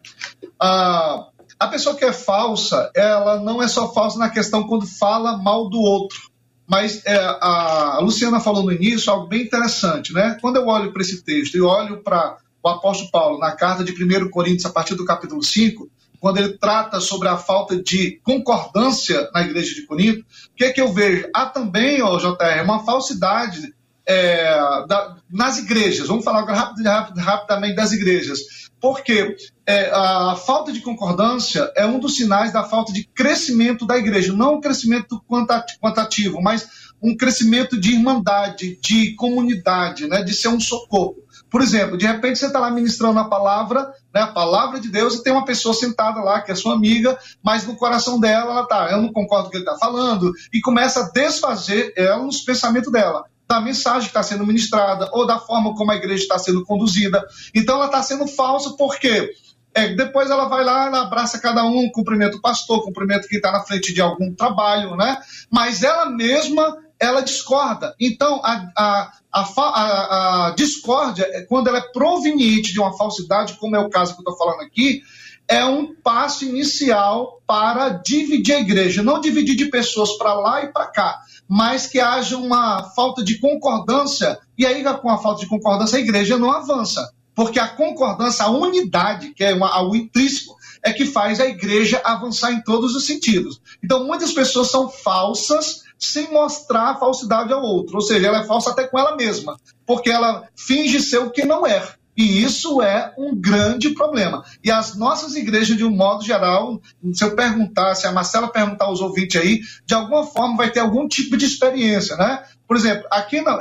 Ah, 0.57 1.27
a 1.59 1.67
pessoa 1.67 1.93
que 1.93 2.05
é 2.05 2.13
falsa, 2.13 2.89
ela 2.95 3.41
não 3.41 3.61
é 3.61 3.67
só 3.67 3.91
falsa 3.91 4.17
na 4.17 4.29
questão 4.29 4.65
quando 4.65 4.87
fala 4.87 5.35
mal 5.35 5.69
do 5.69 5.77
outro. 5.77 6.17
Mas 6.65 7.05
é, 7.05 7.17
a 7.17 7.99
Luciana 8.01 8.39
falou 8.39 8.63
no 8.63 8.71
início 8.71 9.11
algo 9.11 9.27
bem 9.27 9.41
interessante, 9.41 10.13
né? 10.13 10.37
Quando 10.39 10.55
eu 10.55 10.67
olho 10.67 10.93
para 10.93 11.01
esse 11.01 11.25
texto 11.25 11.55
e 11.55 11.61
olho 11.61 12.01
para 12.01 12.37
o 12.63 12.69
apóstolo 12.69 13.11
Paulo 13.11 13.37
na 13.37 13.51
carta 13.51 13.83
de 13.83 13.91
1 13.91 14.29
Coríntios, 14.29 14.65
a 14.65 14.69
partir 14.69 14.95
do 14.95 15.03
capítulo 15.03 15.43
5, 15.43 15.89
quando 16.21 16.37
ele 16.37 16.57
trata 16.57 17.01
sobre 17.01 17.27
a 17.27 17.35
falta 17.35 17.75
de 17.83 18.17
concordância 18.23 19.29
na 19.33 19.41
igreja 19.41 19.75
de 19.75 19.85
Corinto, 19.85 20.21
o 20.21 20.55
que 20.55 20.63
é 20.63 20.71
que 20.71 20.79
eu 20.79 20.93
vejo? 20.93 21.27
Há 21.35 21.47
também, 21.47 22.01
ó, 22.01 22.17
JR, 22.17 22.63
uma 22.63 22.85
falsidade 22.85 23.75
é, 24.07 24.85
da, 24.87 25.17
nas 25.29 25.57
igrejas. 25.57 26.07
Vamos 26.07 26.23
falar 26.23 26.43
rapid, 26.45 26.85
rapid, 26.85 27.17
rapidamente 27.17 27.75
das 27.75 27.91
igrejas. 27.91 28.39
Porque 28.79 29.35
é, 29.65 29.89
a 29.91 30.35
falta 30.35 30.71
de 30.71 30.81
concordância 30.81 31.71
é 31.75 31.85
um 31.85 31.99
dos 31.99 32.15
sinais 32.15 32.53
da 32.53 32.63
falta 32.63 32.93
de 32.93 33.05
crescimento 33.05 33.85
da 33.85 33.97
igreja. 33.97 34.33
Não 34.33 34.55
um 34.55 34.61
crescimento 34.61 35.21
quantitativo, 35.27 36.41
mas 36.41 36.67
um 37.01 37.15
crescimento 37.15 37.79
de 37.79 37.93
irmandade, 37.93 38.79
de 38.81 39.15
comunidade, 39.15 40.07
né, 40.07 40.23
de 40.23 40.33
ser 40.33 40.49
um 40.49 40.59
socorro. 40.59 41.15
Por 41.49 41.61
exemplo, 41.61 41.97
de 41.97 42.05
repente 42.05 42.39
você 42.39 42.47
está 42.47 42.59
lá 42.59 42.71
ministrando 42.71 43.19
a 43.19 43.29
palavra, 43.29 43.91
né, 44.13 44.21
a 44.21 44.27
palavra 44.27 44.79
de 44.79 44.89
Deus, 44.89 45.15
e 45.15 45.23
tem 45.23 45.31
uma 45.31 45.45
pessoa 45.45 45.73
sentada 45.73 46.21
lá, 46.21 46.41
que 46.41 46.51
é 46.51 46.55
sua 46.55 46.73
amiga, 46.73 47.17
mas 47.43 47.65
no 47.65 47.75
coração 47.75 48.19
dela, 48.19 48.51
ela 48.51 48.67
tá, 48.67 48.89
eu 48.91 49.01
não 49.01 49.13
concordo 49.13 49.43
com 49.43 49.49
o 49.49 49.51
que 49.51 49.57
ele 49.57 49.65
está 49.65 49.77
falando, 49.77 50.31
e 50.51 50.59
começa 50.61 51.01
a 51.01 51.11
desfazer 51.11 51.93
ela 51.95 52.23
nos 52.23 52.41
pensamentos 52.41 52.91
dela 52.91 53.23
da 53.47 53.61
mensagem 53.61 54.01
que 54.01 54.07
está 54.07 54.23
sendo 54.23 54.45
ministrada 54.45 55.09
ou 55.13 55.25
da 55.25 55.39
forma 55.39 55.75
como 55.75 55.91
a 55.91 55.95
igreja 55.95 56.23
está 56.23 56.37
sendo 56.37 56.63
conduzida. 56.65 57.23
Então 57.53 57.75
ela 57.75 57.85
está 57.85 58.01
sendo 58.01 58.27
falsa 58.27 58.75
porque 58.77 59.33
é, 59.75 59.89
depois 59.89 60.29
ela 60.29 60.47
vai 60.47 60.63
lá, 60.63 60.87
ela 60.87 61.01
abraça 61.01 61.37
cada 61.37 61.65
um, 61.65 61.91
cumprimenta 61.91 62.37
o 62.37 62.41
pastor, 62.41 62.83
cumprimenta 62.83 63.27
quem 63.27 63.37
está 63.37 63.51
na 63.51 63.63
frente 63.63 63.93
de 63.93 64.01
algum 64.01 64.33
trabalho, 64.33 64.95
né? 64.95 65.17
Mas 65.51 65.83
ela 65.83 66.05
mesma, 66.05 66.77
ela 66.97 67.21
discorda. 67.21 67.93
Então, 67.99 68.41
a, 68.41 68.71
a, 68.77 69.11
a, 69.33 70.47
a, 70.47 70.51
discórdia, 70.51 71.27
é, 71.29 71.41
quando 71.41 71.67
ela 71.67 71.79
é 71.79 71.91
proveniente 71.91 72.71
de 72.71 72.79
uma 72.79 72.97
falsidade, 72.97 73.57
como 73.59 73.75
é 73.75 73.79
o 73.79 73.89
caso 73.89 74.13
que 74.13 74.21
eu 74.21 74.31
estou 74.31 74.37
falando 74.37 74.61
aqui, 74.61 75.01
é 75.45 75.63
um 75.65 75.93
passo 75.93 76.45
inicial 76.45 77.41
para 77.45 77.89
dividir 77.89 78.55
a 78.55 78.61
igreja. 78.61 79.03
Não 79.03 79.19
dividir 79.19 79.55
de 79.55 79.65
pessoas 79.65 80.17
para 80.17 80.33
lá 80.33 80.63
e 80.63 80.71
para 80.71 80.87
cá, 80.87 81.19
mas 81.47 81.87
que 81.87 81.99
haja 81.99 82.37
uma 82.37 82.83
falta 82.95 83.23
de 83.23 83.39
concordância, 83.39 84.37
e 84.57 84.65
aí 84.65 84.83
com 85.01 85.09
a 85.09 85.17
falta 85.17 85.41
de 85.41 85.47
concordância 85.47 85.97
a 85.97 86.01
igreja 86.01 86.37
não 86.37 86.51
avança, 86.51 87.11
porque 87.33 87.59
a 87.59 87.67
concordância, 87.67 88.45
a 88.45 88.49
unidade, 88.49 89.33
que 89.33 89.43
é 89.43 89.53
uma, 89.53 89.69
algo 89.69 89.95
intrínseco, 89.95 90.55
é 90.81 90.93
que 90.93 91.05
faz 91.05 91.39
a 91.39 91.45
igreja 91.45 92.01
avançar 92.03 92.51
em 92.51 92.61
todos 92.61 92.95
os 92.95 93.05
sentidos. 93.05 93.59
Então 93.83 94.05
muitas 94.05 94.31
pessoas 94.31 94.69
são 94.69 94.89
falsas 94.89 95.83
sem 95.99 96.31
mostrar 96.31 96.91
a 96.91 96.95
falsidade 96.97 97.51
ao 97.51 97.61
outro, 97.61 97.95
ou 97.95 98.01
seja, 98.01 98.27
ela 98.27 98.39
é 98.39 98.45
falsa 98.45 98.71
até 98.71 98.87
com 98.87 98.99
ela 98.99 99.15
mesma, 99.15 99.57
porque 99.85 100.09
ela 100.09 100.47
finge 100.55 100.99
ser 100.99 101.19
o 101.19 101.31
que 101.31 101.45
não 101.45 101.65
é. 101.65 101.81
E 102.15 102.43
isso 102.43 102.81
é 102.81 103.13
um 103.17 103.35
grande 103.35 103.89
problema. 103.89 104.43
E 104.63 104.71
as 104.71 104.95
nossas 104.95 105.35
igrejas, 105.35 105.75
de 105.75 105.83
um 105.83 105.91
modo 105.91 106.23
geral, 106.23 106.81
se 107.13 107.23
eu 107.23 107.35
perguntar, 107.35 107.93
se 107.95 108.07
a 108.07 108.11
Marcela 108.11 108.47
perguntar 108.47 108.85
aos 108.85 109.01
ouvintes 109.01 109.39
aí, 109.39 109.61
de 109.85 109.93
alguma 109.93 110.25
forma 110.25 110.55
vai 110.55 110.71
ter 110.71 110.79
algum 110.79 111.07
tipo 111.07 111.35
de 111.35 111.45
experiência, 111.45 112.15
né? 112.15 112.43
Por 112.67 112.77
exemplo, 112.77 113.05
aqui, 113.11 113.41
na, 113.41 113.59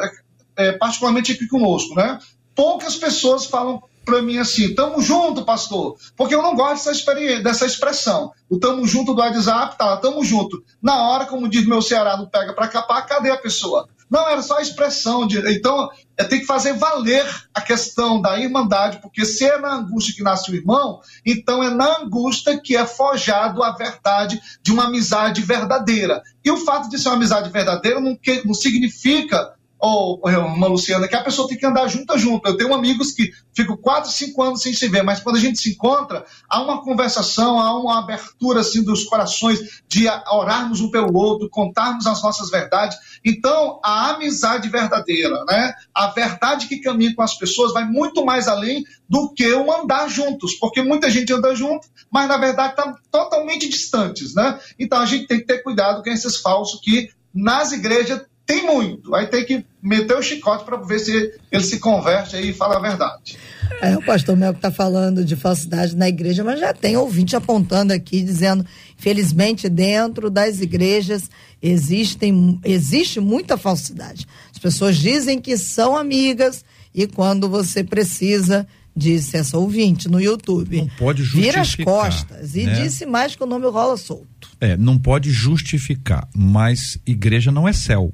é, 0.56 0.72
particularmente 0.72 1.32
aqui 1.32 1.48
conosco, 1.48 1.94
né? 1.94 2.18
Poucas 2.54 2.96
pessoas 2.96 3.46
falam 3.46 3.82
para 4.04 4.22
mim 4.22 4.38
assim, 4.38 4.74
tamo 4.74 5.00
junto, 5.00 5.44
pastor, 5.44 5.96
porque 6.16 6.34
eu 6.34 6.42
não 6.42 6.54
gosto 6.54 6.84
dessa, 6.84 7.14
dessa 7.42 7.66
expressão. 7.66 8.32
O 8.48 8.58
tamo 8.58 8.86
junto 8.86 9.14
do 9.14 9.20
WhatsApp, 9.20 9.76
tá, 9.78 9.96
tamo 9.96 10.22
junto. 10.22 10.62
Na 10.80 11.08
hora, 11.08 11.24
como 11.24 11.48
diz 11.48 11.66
meu 11.66 11.80
Ceará, 11.80 12.16
não 12.16 12.26
pega 12.26 12.52
para 12.52 12.68
capar, 12.68 13.06
cadê 13.06 13.30
a 13.30 13.36
pessoa? 13.36 13.88
Não, 14.10 14.28
era 14.28 14.42
só 14.42 14.58
a 14.58 14.62
expressão. 14.62 15.26
De, 15.26 15.38
então, 15.52 15.88
é, 16.16 16.24
tem 16.24 16.40
que 16.40 16.46
fazer 16.46 16.74
valer 16.74 17.26
a 17.52 17.60
questão 17.60 18.20
da 18.20 18.38
irmandade, 18.38 18.98
porque 19.00 19.24
se 19.24 19.44
é 19.44 19.58
na 19.58 19.74
angústia 19.74 20.14
que 20.14 20.22
nasce 20.22 20.50
o 20.50 20.54
irmão, 20.54 21.00
então 21.24 21.62
é 21.62 21.70
na 21.70 22.00
angústia 22.00 22.60
que 22.60 22.76
é 22.76 22.86
forjado 22.86 23.62
a 23.62 23.72
verdade 23.72 24.40
de 24.62 24.72
uma 24.72 24.84
amizade 24.84 25.40
verdadeira. 25.42 26.22
E 26.44 26.50
o 26.50 26.64
fato 26.64 26.88
de 26.88 26.98
ser 26.98 27.08
uma 27.08 27.16
amizade 27.16 27.50
verdadeira 27.50 28.00
não, 28.00 28.16
que, 28.16 28.46
não 28.46 28.54
significa 28.54 29.54
ou 29.78 30.20
uma 30.24 30.66
Luciana, 30.66 31.06
que 31.06 31.14
a 31.14 31.22
pessoa 31.22 31.46
tem 31.46 31.58
que 31.58 31.66
andar 31.66 31.86
junto 31.88 32.12
a 32.12 32.16
junto. 32.16 32.48
Eu 32.48 32.56
tenho 32.56 32.72
amigos 32.72 33.12
que 33.12 33.30
ficam 33.54 33.76
quatro, 33.76 34.10
cinco 34.10 34.42
anos 34.42 34.62
sem 34.62 34.72
se 34.72 34.88
ver, 34.88 35.02
mas 35.02 35.20
quando 35.20 35.36
a 35.36 35.40
gente 35.40 35.60
se 35.60 35.72
encontra, 35.72 36.24
há 36.48 36.62
uma 36.62 36.82
conversação, 36.82 37.58
há 37.58 37.78
uma 37.78 37.98
abertura 37.98 38.60
assim 38.60 38.82
dos 38.82 39.04
corações 39.04 39.82
de 39.86 40.08
orarmos 40.30 40.80
um 40.80 40.90
pelo 40.90 41.14
outro, 41.14 41.50
contarmos 41.50 42.06
as 42.06 42.22
nossas 42.22 42.50
verdades. 42.50 42.96
Então, 43.24 43.78
a 43.84 44.10
amizade 44.10 44.68
verdadeira, 44.68 45.44
né? 45.44 45.74
A 45.94 46.08
verdade 46.08 46.66
que 46.66 46.78
caminha 46.78 47.14
com 47.14 47.22
as 47.22 47.36
pessoas 47.36 47.72
vai 47.72 47.84
muito 47.84 48.24
mais 48.24 48.48
além 48.48 48.84
do 49.08 49.32
que 49.34 49.52
o 49.52 49.70
andar 49.70 50.08
juntos, 50.08 50.54
porque 50.54 50.82
muita 50.82 51.10
gente 51.10 51.32
anda 51.32 51.54
junto, 51.54 51.86
mas 52.10 52.26
na 52.26 52.38
verdade 52.38 52.70
está 52.70 52.94
totalmente 53.10 53.68
distantes, 53.68 54.34
né? 54.34 54.58
Então 54.78 54.98
a 54.98 55.06
gente 55.06 55.26
tem 55.26 55.38
que 55.38 55.46
ter 55.46 55.62
cuidado 55.62 56.02
com 56.02 56.10
esses 56.10 56.38
falsos 56.38 56.80
que 56.80 57.10
nas 57.34 57.72
igrejas 57.72 58.22
tem 58.46 58.66
muito. 58.66 59.14
Aí 59.14 59.26
tem 59.26 59.44
que 59.44 59.64
meter 59.82 60.16
o 60.16 60.22
chicote 60.22 60.64
para 60.64 60.76
ver 60.76 60.98
se 60.98 61.32
ele 61.50 61.62
se 61.62 61.78
converte 61.78 62.36
aí 62.36 62.50
e 62.50 62.52
fala 62.52 62.76
a 62.76 62.80
verdade. 62.80 63.38
É, 63.80 63.96
o 63.96 64.02
pastor 64.02 64.36
Melco 64.36 64.58
está 64.58 64.70
falando 64.70 65.24
de 65.24 65.34
falsidade 65.34 65.96
na 65.96 66.08
igreja, 66.08 66.44
mas 66.44 66.60
já 66.60 66.72
tem 66.72 66.96
ouvinte 66.96 67.34
apontando 67.34 67.92
aqui, 67.92 68.22
dizendo, 68.22 68.64
felizmente, 68.96 69.68
dentro 69.68 70.30
das 70.30 70.60
igrejas 70.60 71.30
existem, 71.62 72.60
existe 72.64 73.20
muita 73.20 73.56
falsidade. 73.56 74.26
As 74.52 74.58
pessoas 74.58 74.96
dizem 74.96 75.40
que 75.40 75.56
são 75.56 75.96
amigas 75.96 76.64
e 76.94 77.06
quando 77.06 77.48
você 77.48 77.82
precisa, 77.82 78.66
disse 78.94 79.36
essa 79.36 79.58
ouvinte 79.58 80.08
no 80.08 80.20
YouTube. 80.20 80.76
Não 80.76 80.88
pode 80.98 81.22
justificar. 81.22 81.52
Vira 81.52 81.60
as 81.62 81.74
costas 81.74 82.54
e 82.54 82.64
né? 82.64 82.82
disse 82.82 83.06
mais 83.06 83.34
que 83.34 83.42
o 83.42 83.46
nome 83.46 83.66
rola 83.66 83.96
solto. 83.96 84.50
É, 84.60 84.76
não 84.76 84.98
pode 84.98 85.30
justificar, 85.30 86.28
mas 86.34 86.98
igreja 87.06 87.50
não 87.50 87.66
é 87.66 87.72
céu. 87.72 88.12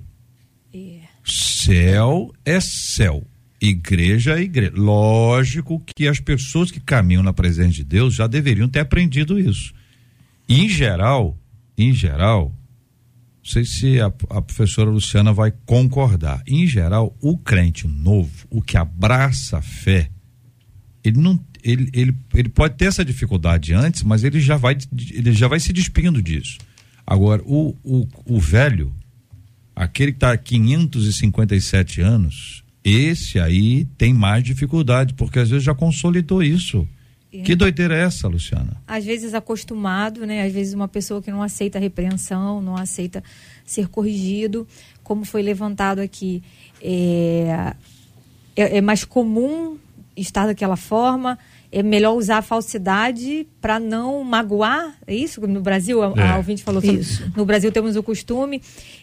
Céu 1.25 2.33
é 2.45 2.61
céu. 2.61 3.27
Igreja 3.61 4.39
é 4.39 4.43
igreja. 4.43 4.73
Lógico 4.75 5.81
que 5.81 6.09
as 6.09 6.19
pessoas 6.19 6.71
que 6.71 6.81
caminham 6.81 7.23
na 7.23 7.33
presença 7.33 7.73
de 7.73 7.85
Deus 7.85 8.15
já 8.15 8.27
deveriam 8.27 8.69
ter 8.69 8.81
aprendido 8.81 9.39
isso. 9.39 9.75
E, 10.49 10.65
em 10.65 10.69
geral, 10.69 11.39
em 11.77 11.93
geral, 11.93 12.55
não 13.43 13.45
sei 13.45 13.65
se 13.65 14.01
a, 14.01 14.07
a 14.07 14.43
professora 14.43 14.91
Luciana 14.91 15.33
vai 15.33 15.53
concordar. 15.67 16.43
Em 16.47 16.67
geral, 16.67 17.17
o 17.21 17.37
crente 17.37 17.87
novo, 17.87 18.47
o 18.51 18.63
que 18.63 18.77
abraça 18.77 19.59
a 19.59 19.63
fé, 19.63 20.11
ele 21.05 21.19
não 21.19 21.39
ele, 21.63 21.91
ele, 21.93 22.15
ele 22.35 22.49
pode 22.49 22.77
ter 22.77 22.87
essa 22.87 23.05
dificuldade 23.05 23.75
antes, 23.75 24.03
mas 24.03 24.25
ele 24.25 24.41
já 24.41 24.57
vai 24.57 24.77
ele 25.13 25.33
já 25.33 25.47
vai 25.47 25.61
se 25.61 25.73
despindo 25.73 26.23
disso. 26.23 26.59
Agora, 27.07 27.43
o, 27.45 27.77
o, 27.83 28.09
o 28.25 28.39
velho, 28.39 28.95
aquele 29.75 30.13
que 30.13 30.17
está 30.17 30.33
há 30.33 30.37
557 30.37 32.01
anos, 32.01 32.65
esse 32.85 33.39
aí 33.39 33.85
tem 33.97 34.13
mais 34.13 34.43
dificuldade, 34.43 35.15
porque 35.15 35.39
às 35.39 35.51
vezes 35.51 35.65
já 35.65 35.75
consolidou 35.75 36.43
isso. 36.43 36.87
É. 37.33 37.43
Que 37.43 37.55
doideira 37.55 37.97
é 37.97 38.03
essa, 38.03 38.27
Luciana? 38.27 38.77
às 38.87 39.05
vezes 39.05 39.35
acostumado, 39.35 40.27
né? 40.27 40.43
Às 40.45 40.53
vezes 40.53 40.75
uma 40.75 40.89
pessoa 40.89 41.23
que 41.23 41.31
não 41.31 41.43
aceita 41.43 41.79
a 41.79 41.81
repreensão, 41.81 42.61
não 42.61 42.77
aceita 42.77 43.23
ser 43.65 43.89
corrigido, 43.89 44.67
como 45.05 45.25
foi 45.25 45.43
levantado 45.43 46.01
aqui, 46.01 46.43
é, 46.83 47.75
é, 48.57 48.79
é 48.79 48.81
mais 48.81 49.05
comum 49.05 49.79
estar 50.17 50.47
daquela 50.47 50.77
forma, 50.77 51.39
é 51.73 51.83
melhor 51.83 52.15
usar 52.17 52.39
a 52.39 52.43
falsidade 52.43 53.47
para 53.61 53.79
não 53.79 54.25
magoar, 54.25 54.97
é 55.07 55.15
isso? 55.15 55.41
No 55.47 55.61
Brasil, 55.61 56.03
a, 56.03 56.13
É. 56.17 56.29
a 56.31 56.37
ouvinte 56.37 56.63
falou 56.65 56.81
sobre, 56.81 57.01
Isso. 57.01 57.31
no 57.37 57.45
Brasil 57.45 57.71
temos 57.71 57.95
o 57.97 58.03
costume, 58.03 58.61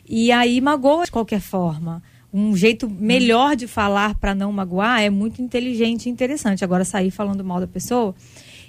e 0.07 0.31
aí 0.31 0.59
magoa 0.59 1.05
de 1.05 1.11
qualquer 1.11 1.39
forma. 1.39 2.03
Um 2.33 2.55
jeito 2.55 2.89
melhor 2.89 3.55
de 3.55 3.67
falar 3.67 4.15
para 4.15 4.35
não 4.35 4.51
magoar 4.51 5.01
é 5.01 5.09
muito 5.09 5.41
inteligente 5.41 6.07
e 6.07 6.09
interessante. 6.09 6.63
Agora, 6.63 6.83
sair 6.83 7.09
falando 7.09 7.43
mal 7.43 7.59
da 7.61 7.67
pessoa. 7.67 8.13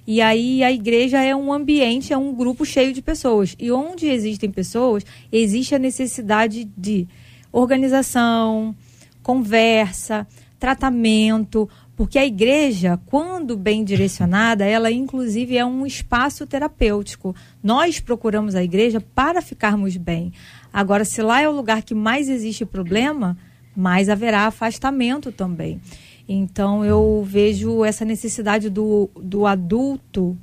E 0.06 0.22
aí, 0.22 0.62
a 0.62 0.72
igreja 0.72 1.20
é 1.22 1.34
um 1.36 1.52
ambiente, 1.52 2.12
é 2.12 2.16
um 2.16 2.32
grupo 2.32 2.64
cheio 2.64 2.94
de 2.94 3.02
pessoas. 3.02 3.56
E 3.58 3.70
onde 3.70 4.06
existem 4.06 4.48
pessoas, 4.50 5.04
existe 5.30 5.74
a 5.74 5.78
necessidade 5.78 6.64
de 6.78 7.06
organização, 7.52 8.74
conversa, 9.22 10.26
tratamento, 10.58 11.68
porque 11.98 12.16
a 12.16 12.24
igreja, 12.24 12.96
quando 13.06 13.56
bem 13.56 13.82
direcionada, 13.82 14.64
ela 14.64 14.88
inclusive 14.88 15.56
é 15.56 15.66
um 15.66 15.84
espaço 15.84 16.46
terapêutico. 16.46 17.34
Nós 17.60 17.98
procuramos 17.98 18.54
a 18.54 18.62
igreja 18.62 19.00
para 19.00 19.42
ficarmos 19.42 19.96
bem. 19.96 20.32
Agora, 20.72 21.04
se 21.04 21.20
lá 21.20 21.42
é 21.42 21.48
o 21.48 21.52
lugar 21.52 21.82
que 21.82 21.96
mais 21.96 22.28
existe 22.28 22.64
problema, 22.64 23.36
mais 23.74 24.08
haverá 24.08 24.46
afastamento 24.46 25.32
também. 25.32 25.80
Então, 26.28 26.84
eu 26.84 27.26
vejo 27.26 27.84
essa 27.84 28.04
necessidade 28.04 28.70
do, 28.70 29.10
do 29.20 29.44
adulto 29.44 30.38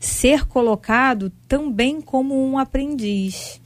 ser 0.00 0.48
colocado 0.48 1.30
também 1.46 2.00
como 2.00 2.44
um 2.44 2.58
aprendiz. 2.58 3.60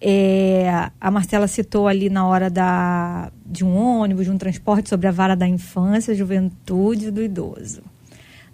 É, 0.00 0.90
a 0.98 1.10
Marcela 1.10 1.46
citou 1.46 1.86
ali 1.86 2.08
na 2.08 2.26
hora 2.26 2.48
da, 2.48 3.30
de 3.44 3.64
um 3.64 3.76
ônibus, 3.76 4.24
de 4.24 4.30
um 4.30 4.38
transporte, 4.38 4.88
sobre 4.88 5.06
a 5.06 5.10
vara 5.10 5.34
da 5.34 5.46
infância, 5.46 6.14
juventude 6.14 7.10
do 7.10 7.22
idoso. 7.22 7.82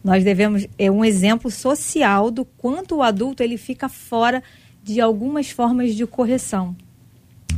Nós 0.02 0.24
devemos, 0.24 0.66
é 0.78 0.90
um 0.90 1.04
exemplo 1.04 1.50
social 1.50 2.30
do 2.30 2.44
quanto 2.44 2.96
o 2.96 3.02
adulto 3.02 3.42
ele 3.42 3.56
fica 3.56 3.88
fora 3.88 4.42
de 4.82 5.00
algumas 5.00 5.50
formas 5.50 5.94
de 5.94 6.06
correção. 6.06 6.76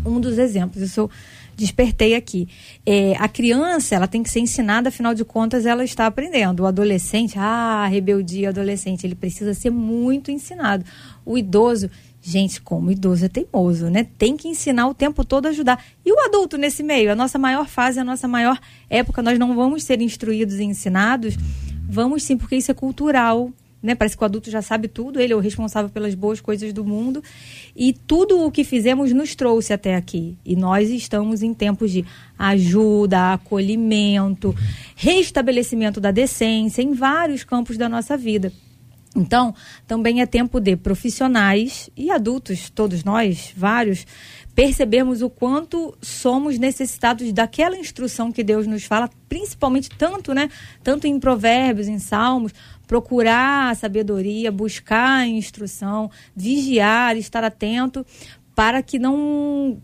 Um 0.05 0.21
dos 0.21 0.39
exemplos, 0.39 0.83
isso 0.83 1.01
eu 1.01 1.11
despertei 1.59 2.15
aqui. 2.15 2.49
É, 2.87 3.15
a 3.19 3.29
criança, 3.29 3.97
ela 3.97 4.07
tem 4.07 4.23
que 4.23 4.31
ser 4.31 4.41
ensinada, 4.41 4.89
afinal 4.89 5.13
de 5.13 5.25
contas, 5.25 5.67
ela 5.67 5.85
está 5.85 6.07
aprendendo. 6.07 6.61
O 6.61 6.67
adolescente, 6.67 7.37
ah, 7.37 7.87
rebeldia 7.87 8.51
adolescente, 8.51 9.05
ele 9.05 9.17
precisa 9.17 9.53
ser 9.53 9.71
muito 9.71 10.31
ensinado. 10.31 10.85
O 11.27 11.37
idoso, 11.37 11.91
gente, 12.29 12.61
como 12.61 12.91
idoso 12.91 13.25
é 13.25 13.29
teimoso, 13.29 13.89
né? 13.89 14.07
Tem 14.19 14.37
que 14.37 14.49
ensinar 14.49 14.87
o 14.89 14.95
tempo 14.95 15.25
todo 15.25 15.47
a 15.47 15.49
ajudar. 15.49 15.83
E 16.05 16.13
o 16.13 16.21
adulto 16.21 16.59
nesse 16.59 16.83
meio? 16.83 17.11
A 17.11 17.15
nossa 17.15 17.39
maior 17.39 17.67
fase, 17.67 17.99
a 17.99 18.05
nossa 18.05 18.29
maior 18.29 18.59
época, 18.91 19.23
nós 19.23 19.39
não 19.39 19.55
vamos 19.57 19.83
ser 19.83 20.03
instruídos 20.03 20.57
e 20.57 20.65
ensinados. 20.65 21.37
Vamos 21.89 22.23
sim, 22.23 22.37
porque 22.37 22.57
isso 22.57 22.71
é 22.71 22.75
cultural. 22.75 23.51
Né? 23.83 23.95
Parece 23.95 24.17
que 24.17 24.23
o 24.23 24.27
adulto 24.27 24.51
já 24.51 24.61
sabe 24.61 24.89
tudo, 24.89 25.21
ele 25.21 25.33
é 25.33 25.37
o 25.37 25.39
responsável 25.41 25.89
pelas 25.89 26.15
boas 26.15 26.41
coisas 26.41 26.73
do 26.73 26.85
mundo. 26.85 27.23
E 27.75 27.93
tudo 27.93 28.45
o 28.45 28.51
que 28.51 28.65
fizemos 28.65 29.13
nos 29.13 29.35
trouxe 29.35 29.73
até 29.73 29.95
aqui. 29.95 30.37
E 30.45 30.55
nós 30.55 30.91
estamos 30.91 31.43
em 31.43 31.55
tempos 31.55 31.91
de 31.91 32.05
ajuda, 32.39 33.35
acolhimento, 33.35 34.55
restabelecimento 34.97 36.01
da 36.01 36.11
decência 36.11 36.83
em 36.83 36.93
vários 36.93 37.43
campos 37.45 37.79
da 37.79 37.89
nossa 37.89 38.17
vida. 38.17 38.53
Então, 39.21 39.55
também 39.87 40.21
é 40.21 40.27
tempo 40.27 40.61
de 40.61 40.77
profissionais 40.77 41.91
e 41.97 42.11
adultos, 42.11 42.71
todos 42.71 43.05
nós, 43.05 43.53
vários, 43.57 44.07
percebermos 44.55 45.23
o 45.23 45.31
quanto 45.31 45.97
somos 46.03 46.59
necessitados 46.59 47.33
daquela 47.33 47.77
instrução 47.77 48.33
que 48.33 48.43
Deus 48.43 48.67
nos 48.67 48.85
fala, 48.85 49.09
principalmente 49.29 49.89
tanto, 49.91 50.33
né? 50.33 50.49
Tanto 50.83 51.07
em 51.07 51.21
provérbios, 51.21 51.87
em 51.87 51.99
salmos, 51.99 52.53
procurar 52.87 53.71
a 53.71 53.75
sabedoria, 53.75 54.51
buscar 54.51 55.21
a 55.21 55.27
instrução, 55.27 56.11
vigiar, 56.35 57.17
estar 57.17 57.45
atento, 57.45 58.05
para 58.55 58.83
que 58.83 58.99
não 58.99 59.81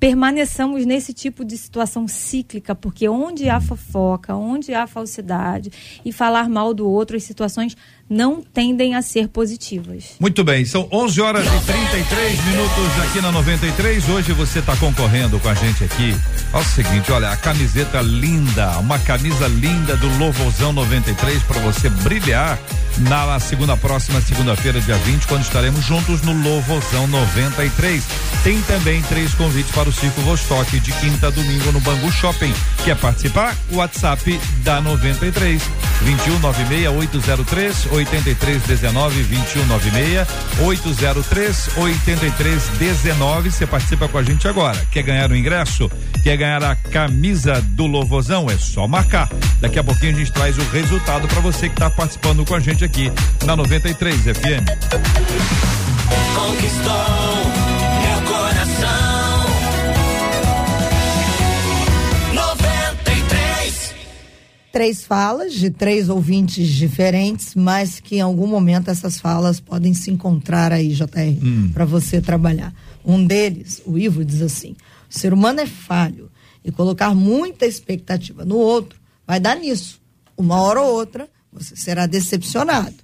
permaneçamos 0.00 0.86
nesse 0.86 1.12
tipo 1.12 1.44
de 1.44 1.58
situação 1.58 2.08
cíclica, 2.08 2.74
porque 2.74 3.06
onde 3.06 3.50
há 3.50 3.60
fofoca, 3.60 4.34
onde 4.34 4.72
há 4.72 4.86
falsidade 4.86 6.00
e 6.02 6.10
falar 6.10 6.48
mal 6.48 6.72
do 6.72 6.88
outro, 6.88 7.18
as 7.18 7.22
situações 7.22 7.76
não 8.10 8.42
tendem 8.42 8.96
a 8.96 9.02
ser 9.02 9.28
positivas. 9.28 10.16
Muito 10.18 10.42
bem, 10.42 10.64
são 10.64 10.88
11 10.90 11.20
horas 11.20 11.46
e 11.46 11.60
33 11.64 12.44
minutos 12.44 13.02
aqui 13.04 13.20
na 13.20 13.30
93. 13.30 14.08
Hoje 14.08 14.32
você 14.32 14.58
está 14.58 14.74
concorrendo 14.76 15.38
com 15.38 15.48
a 15.48 15.54
gente 15.54 15.84
aqui. 15.84 16.16
Olha 16.52 16.62
o 16.62 16.68
seguinte, 16.68 17.12
olha, 17.12 17.30
a 17.30 17.36
camiseta 17.36 18.00
linda, 18.00 18.76
uma 18.80 18.98
camisa 18.98 19.46
linda 19.46 19.96
do 19.96 20.08
Louvozão 20.18 20.72
93 20.72 21.40
para 21.44 21.60
você 21.60 21.88
brilhar 21.88 22.58
na, 22.98 23.38
segunda 23.38 23.76
próxima 23.76 24.20
segunda-feira, 24.20 24.80
dia 24.80 24.96
20, 24.96 25.26
quando 25.28 25.42
estaremos 25.42 25.84
juntos 25.84 26.20
no 26.22 26.32
Louvozão 26.32 27.06
93. 27.06 28.04
Tem 28.42 28.60
também 28.62 29.00
três 29.02 29.32
convites 29.34 29.70
para 29.70 29.88
o 29.88 29.92
Circo 29.92 30.20
Vostok 30.22 30.80
de 30.80 30.92
quinta 30.94 31.28
a 31.28 31.30
domingo 31.30 31.70
no 31.70 31.80
Bangu 31.80 32.10
Shopping. 32.10 32.52
Quer 32.84 32.96
participar? 32.96 33.56
WhatsApp 33.70 34.40
da 34.64 34.80
93 34.80 35.62
2196 36.00 36.88
803 36.88 37.86
8319 37.92 39.22
2196 39.24 40.28
803 40.60 41.76
8319. 41.76 43.50
Você 43.50 43.66
participa 43.66 44.08
com 44.08 44.18
a 44.18 44.22
gente 44.22 44.48
agora. 44.48 44.78
Quer 44.90 45.02
ganhar 45.02 45.30
o 45.30 45.36
ingresso? 45.36 45.90
Quer 46.22 46.36
ganhar 46.36 46.62
a 46.62 46.74
camisa 46.74 47.60
do 47.60 47.86
Louvozão? 47.86 48.48
É 48.50 48.56
só 48.56 48.86
marcar. 48.86 49.28
Daqui 49.60 49.78
a 49.78 49.84
pouquinho 49.84 50.14
a 50.14 50.18
gente 50.18 50.32
traz 50.32 50.56
o 50.58 50.62
resultado 50.70 51.28
para 51.28 51.40
você 51.40 51.68
que 51.68 51.74
está 51.74 51.90
participando 51.90 52.44
com 52.44 52.54
a 52.54 52.60
gente 52.60 52.84
aqui 52.84 53.12
na 53.44 53.54
93 53.56 54.16
FM. 54.22 54.66
Conquistou 56.34 57.49
três 64.72 65.04
falas 65.04 65.54
de 65.54 65.70
três 65.70 66.08
ouvintes 66.08 66.68
diferentes, 66.68 67.54
mas 67.54 68.00
que 68.00 68.16
em 68.16 68.20
algum 68.20 68.46
momento 68.46 68.90
essas 68.90 69.18
falas 69.20 69.60
podem 69.60 69.94
se 69.94 70.10
encontrar 70.10 70.72
aí, 70.72 70.90
JR, 70.90 71.06
hum. 71.42 71.70
para 71.72 71.84
você 71.84 72.20
trabalhar. 72.20 72.72
Um 73.04 73.24
deles, 73.24 73.82
o 73.84 73.98
Ivo, 73.98 74.24
diz 74.24 74.42
assim: 74.42 74.76
o 75.10 75.18
ser 75.18 75.32
humano 75.32 75.60
é 75.60 75.66
falho 75.66 76.30
e 76.64 76.70
colocar 76.70 77.14
muita 77.14 77.66
expectativa 77.66 78.44
no 78.44 78.56
outro 78.56 79.00
vai 79.26 79.40
dar 79.40 79.56
nisso. 79.56 80.00
Uma 80.36 80.60
hora 80.60 80.80
ou 80.80 80.92
outra 80.92 81.28
você 81.52 81.74
será 81.74 82.06
decepcionado. 82.06 82.96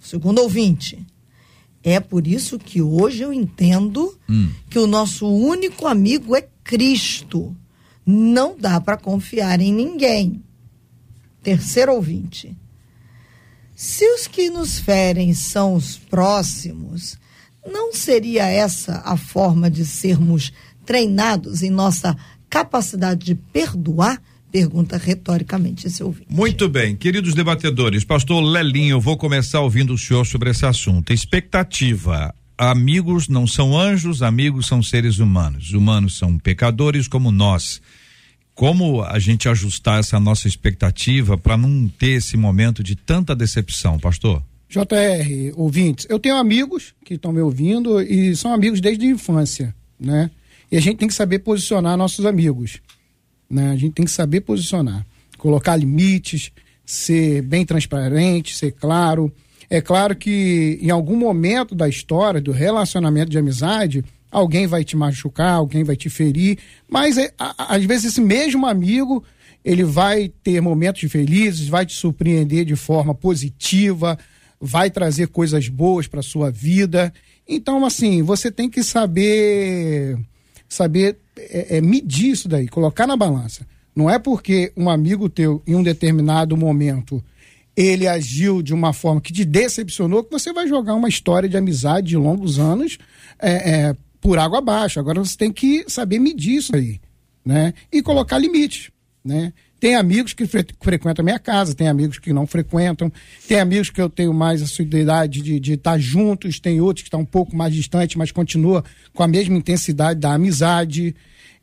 Segundo 0.00 0.40
ouvinte, 0.40 1.04
é 1.82 1.98
por 1.98 2.26
isso 2.26 2.58
que 2.58 2.80
hoje 2.80 3.22
eu 3.22 3.32
entendo 3.32 4.16
hum. 4.28 4.50
que 4.70 4.78
o 4.78 4.86
nosso 4.86 5.26
único 5.26 5.86
amigo 5.86 6.36
é 6.36 6.46
Cristo. 6.62 7.54
Não 8.06 8.56
dá 8.58 8.80
para 8.80 8.96
confiar 8.96 9.60
em 9.60 9.72
ninguém. 9.72 10.42
Terceiro 11.44 11.92
ouvinte. 11.92 12.56
Se 13.76 14.04
os 14.14 14.26
que 14.26 14.48
nos 14.48 14.78
ferem 14.78 15.34
são 15.34 15.74
os 15.74 15.98
próximos, 15.98 17.18
não 17.66 17.92
seria 17.92 18.46
essa 18.46 19.02
a 19.04 19.14
forma 19.16 19.70
de 19.70 19.84
sermos 19.84 20.52
treinados 20.86 21.62
em 21.62 21.70
nossa 21.70 22.16
capacidade 22.48 23.26
de 23.26 23.34
perdoar? 23.34 24.22
Pergunta 24.50 24.96
retoricamente 24.96 25.86
esse 25.86 26.02
ouvinte. 26.02 26.28
Muito 26.30 26.66
bem, 26.68 26.96
queridos 26.96 27.34
debatedores, 27.34 28.04
pastor 28.04 28.40
Lelinho, 28.42 29.00
vou 29.00 29.16
começar 29.16 29.60
ouvindo 29.60 29.92
o 29.92 29.98
senhor 29.98 30.24
sobre 30.24 30.50
esse 30.50 30.64
assunto. 30.64 31.12
Expectativa. 31.12 32.34
Amigos 32.56 33.28
não 33.28 33.46
são 33.46 33.78
anjos, 33.78 34.22
amigos 34.22 34.66
são 34.66 34.82
seres 34.82 35.18
humanos. 35.18 35.72
Humanos 35.72 36.16
são 36.16 36.38
pecadores 36.38 37.06
como 37.06 37.30
nós. 37.30 37.82
Como 38.54 39.02
a 39.02 39.18
gente 39.18 39.48
ajustar 39.48 39.98
essa 39.98 40.20
nossa 40.20 40.46
expectativa 40.46 41.36
para 41.36 41.56
não 41.56 41.88
ter 41.88 42.10
esse 42.10 42.36
momento 42.36 42.82
de 42.84 42.94
tanta 42.94 43.34
decepção, 43.34 43.98
pastor? 43.98 44.42
JR, 44.68 45.52
ouvintes, 45.56 46.06
eu 46.08 46.18
tenho 46.18 46.36
amigos 46.36 46.94
que 47.04 47.14
estão 47.14 47.32
me 47.32 47.40
ouvindo 47.40 48.00
e 48.00 48.34
são 48.36 48.52
amigos 48.52 48.80
desde 48.80 49.06
a 49.06 49.10
infância, 49.10 49.74
né? 49.98 50.30
E 50.70 50.76
a 50.76 50.80
gente 50.80 50.98
tem 50.98 51.08
que 51.08 51.14
saber 51.14 51.40
posicionar 51.40 51.96
nossos 51.96 52.26
amigos. 52.26 52.80
Né? 53.48 53.70
A 53.70 53.76
gente 53.76 53.92
tem 53.92 54.04
que 54.04 54.10
saber 54.10 54.40
posicionar, 54.40 55.06
colocar 55.38 55.76
limites, 55.76 56.50
ser 56.84 57.42
bem 57.42 57.64
transparente, 57.64 58.56
ser 58.56 58.72
claro. 58.72 59.32
É 59.70 59.80
claro 59.80 60.16
que 60.16 60.78
em 60.80 60.90
algum 60.90 61.16
momento 61.16 61.74
da 61.74 61.88
história, 61.88 62.40
do 62.40 62.52
relacionamento 62.52 63.30
de 63.30 63.38
amizade, 63.38 64.04
alguém 64.34 64.66
vai 64.66 64.82
te 64.82 64.96
machucar, 64.96 65.52
alguém 65.52 65.84
vai 65.84 65.96
te 65.96 66.10
ferir, 66.10 66.58
mas 66.88 67.16
é, 67.16 67.32
a, 67.38 67.76
às 67.76 67.84
vezes 67.84 68.06
esse 68.06 68.20
mesmo 68.20 68.66
amigo 68.66 69.22
ele 69.64 69.84
vai 69.84 70.28
ter 70.42 70.60
momentos 70.60 71.10
felizes, 71.10 71.68
vai 71.68 71.86
te 71.86 71.94
surpreender 71.94 72.64
de 72.64 72.76
forma 72.76 73.14
positiva, 73.14 74.18
vai 74.60 74.90
trazer 74.90 75.28
coisas 75.28 75.68
boas 75.68 76.06
para 76.06 76.20
sua 76.20 76.50
vida. 76.50 77.12
Então, 77.48 77.86
assim, 77.86 78.22
você 78.22 78.50
tem 78.50 78.68
que 78.68 78.82
saber 78.82 80.18
saber 80.68 81.16
é, 81.38 81.78
é, 81.78 81.80
medir 81.80 82.32
isso 82.32 82.48
daí, 82.48 82.68
colocar 82.68 83.06
na 83.06 83.16
balança. 83.16 83.66
Não 83.94 84.10
é 84.10 84.18
porque 84.18 84.72
um 84.76 84.90
amigo 84.90 85.28
teu, 85.28 85.62
em 85.66 85.76
um 85.76 85.82
determinado 85.82 86.56
momento, 86.56 87.22
ele 87.76 88.06
agiu 88.06 88.60
de 88.60 88.74
uma 88.74 88.92
forma 88.92 89.20
que 89.20 89.32
te 89.32 89.44
decepcionou, 89.44 90.24
que 90.24 90.32
você 90.32 90.52
vai 90.52 90.66
jogar 90.66 90.94
uma 90.94 91.08
história 91.08 91.48
de 91.48 91.56
amizade 91.56 92.08
de 92.08 92.16
longos 92.16 92.58
anos 92.58 92.98
é, 93.38 93.88
é, 93.88 93.96
por 94.24 94.38
água 94.38 94.58
abaixo. 94.58 94.98
Agora 94.98 95.22
você 95.22 95.36
tem 95.36 95.52
que 95.52 95.84
saber 95.86 96.18
medir 96.18 96.56
isso 96.56 96.74
aí, 96.74 96.98
né? 97.44 97.74
E 97.92 98.00
colocar 98.00 98.38
limites, 98.38 98.90
né? 99.22 99.52
Tem 99.78 99.96
amigos 99.96 100.32
que 100.32 100.46
fre 100.46 100.64
frequentam 100.80 101.22
a 101.22 101.26
minha 101.26 101.38
casa, 101.38 101.74
tem 101.74 101.88
amigos 101.88 102.18
que 102.18 102.32
não 102.32 102.46
frequentam, 102.46 103.12
tem 103.46 103.60
amigos 103.60 103.90
que 103.90 104.00
eu 104.00 104.08
tenho 104.08 104.32
mais 104.32 104.62
a 104.62 104.66
sua 104.66 104.82
idade 104.82 105.42
de 105.60 105.72
estar 105.74 105.92
tá 105.92 105.98
juntos, 105.98 106.58
tem 106.58 106.80
outros 106.80 107.02
que 107.02 107.08
estão 107.08 107.20
um 107.20 107.26
pouco 107.26 107.54
mais 107.54 107.74
distantes, 107.74 108.16
mas 108.16 108.32
continua 108.32 108.82
com 109.12 109.22
a 109.22 109.28
mesma 109.28 109.58
intensidade 109.58 110.18
da 110.18 110.32
amizade. 110.32 111.14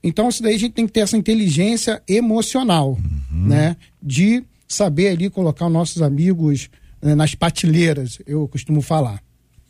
Então, 0.04 0.30
isso 0.30 0.44
daí 0.44 0.54
a 0.54 0.60
gente 0.60 0.74
tem 0.74 0.86
que 0.86 0.94
ter 0.94 1.00
essa 1.00 1.18
inteligência 1.18 2.00
emocional, 2.08 2.92
uhum. 2.92 3.48
né? 3.48 3.76
De 4.00 4.44
saber 4.68 5.08
ali 5.08 5.32
colocar 5.32 5.66
os 5.66 5.74
nossos 5.74 6.04
amigos 6.04 6.70
né, 7.02 7.16
nas 7.16 7.34
patilheiras, 7.34 8.20
eu 8.28 8.48
costumo 8.48 8.84
falar. 8.84 9.20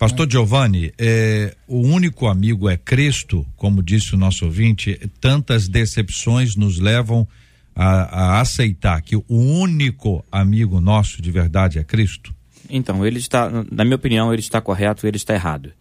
Pastor? 0.02 0.28
Giovanni, 0.28 0.92
é, 0.98 1.56
o 1.68 1.78
único 1.78 2.26
amigo 2.26 2.68
é 2.68 2.76
Cristo, 2.76 3.46
como 3.56 3.84
disse 3.84 4.16
o 4.16 4.18
nosso 4.18 4.46
ouvinte, 4.46 5.00
tantas 5.20 5.68
decepções 5.68 6.56
nos 6.56 6.80
levam 6.80 7.28
a, 7.76 8.38
a 8.38 8.42
aceitar 8.42 9.00
que 9.04 9.16
o 9.16 9.24
único 9.30 10.26
amigo 10.32 10.82
nosso 10.82 11.22
de 11.22 11.30
verdade 11.30 11.78
é 11.78 11.84
Cristo? 11.84 12.34
Então, 12.68 13.06
ele 13.06 13.20
está, 13.20 13.48
na 13.72 13.86
minha 13.86 13.96
opinião, 13.96 14.34
ele 14.34 14.40
está 14.40 14.60
correto, 14.60 15.06
ele 15.06 15.18
está 15.18 15.36
errado. 15.36 15.72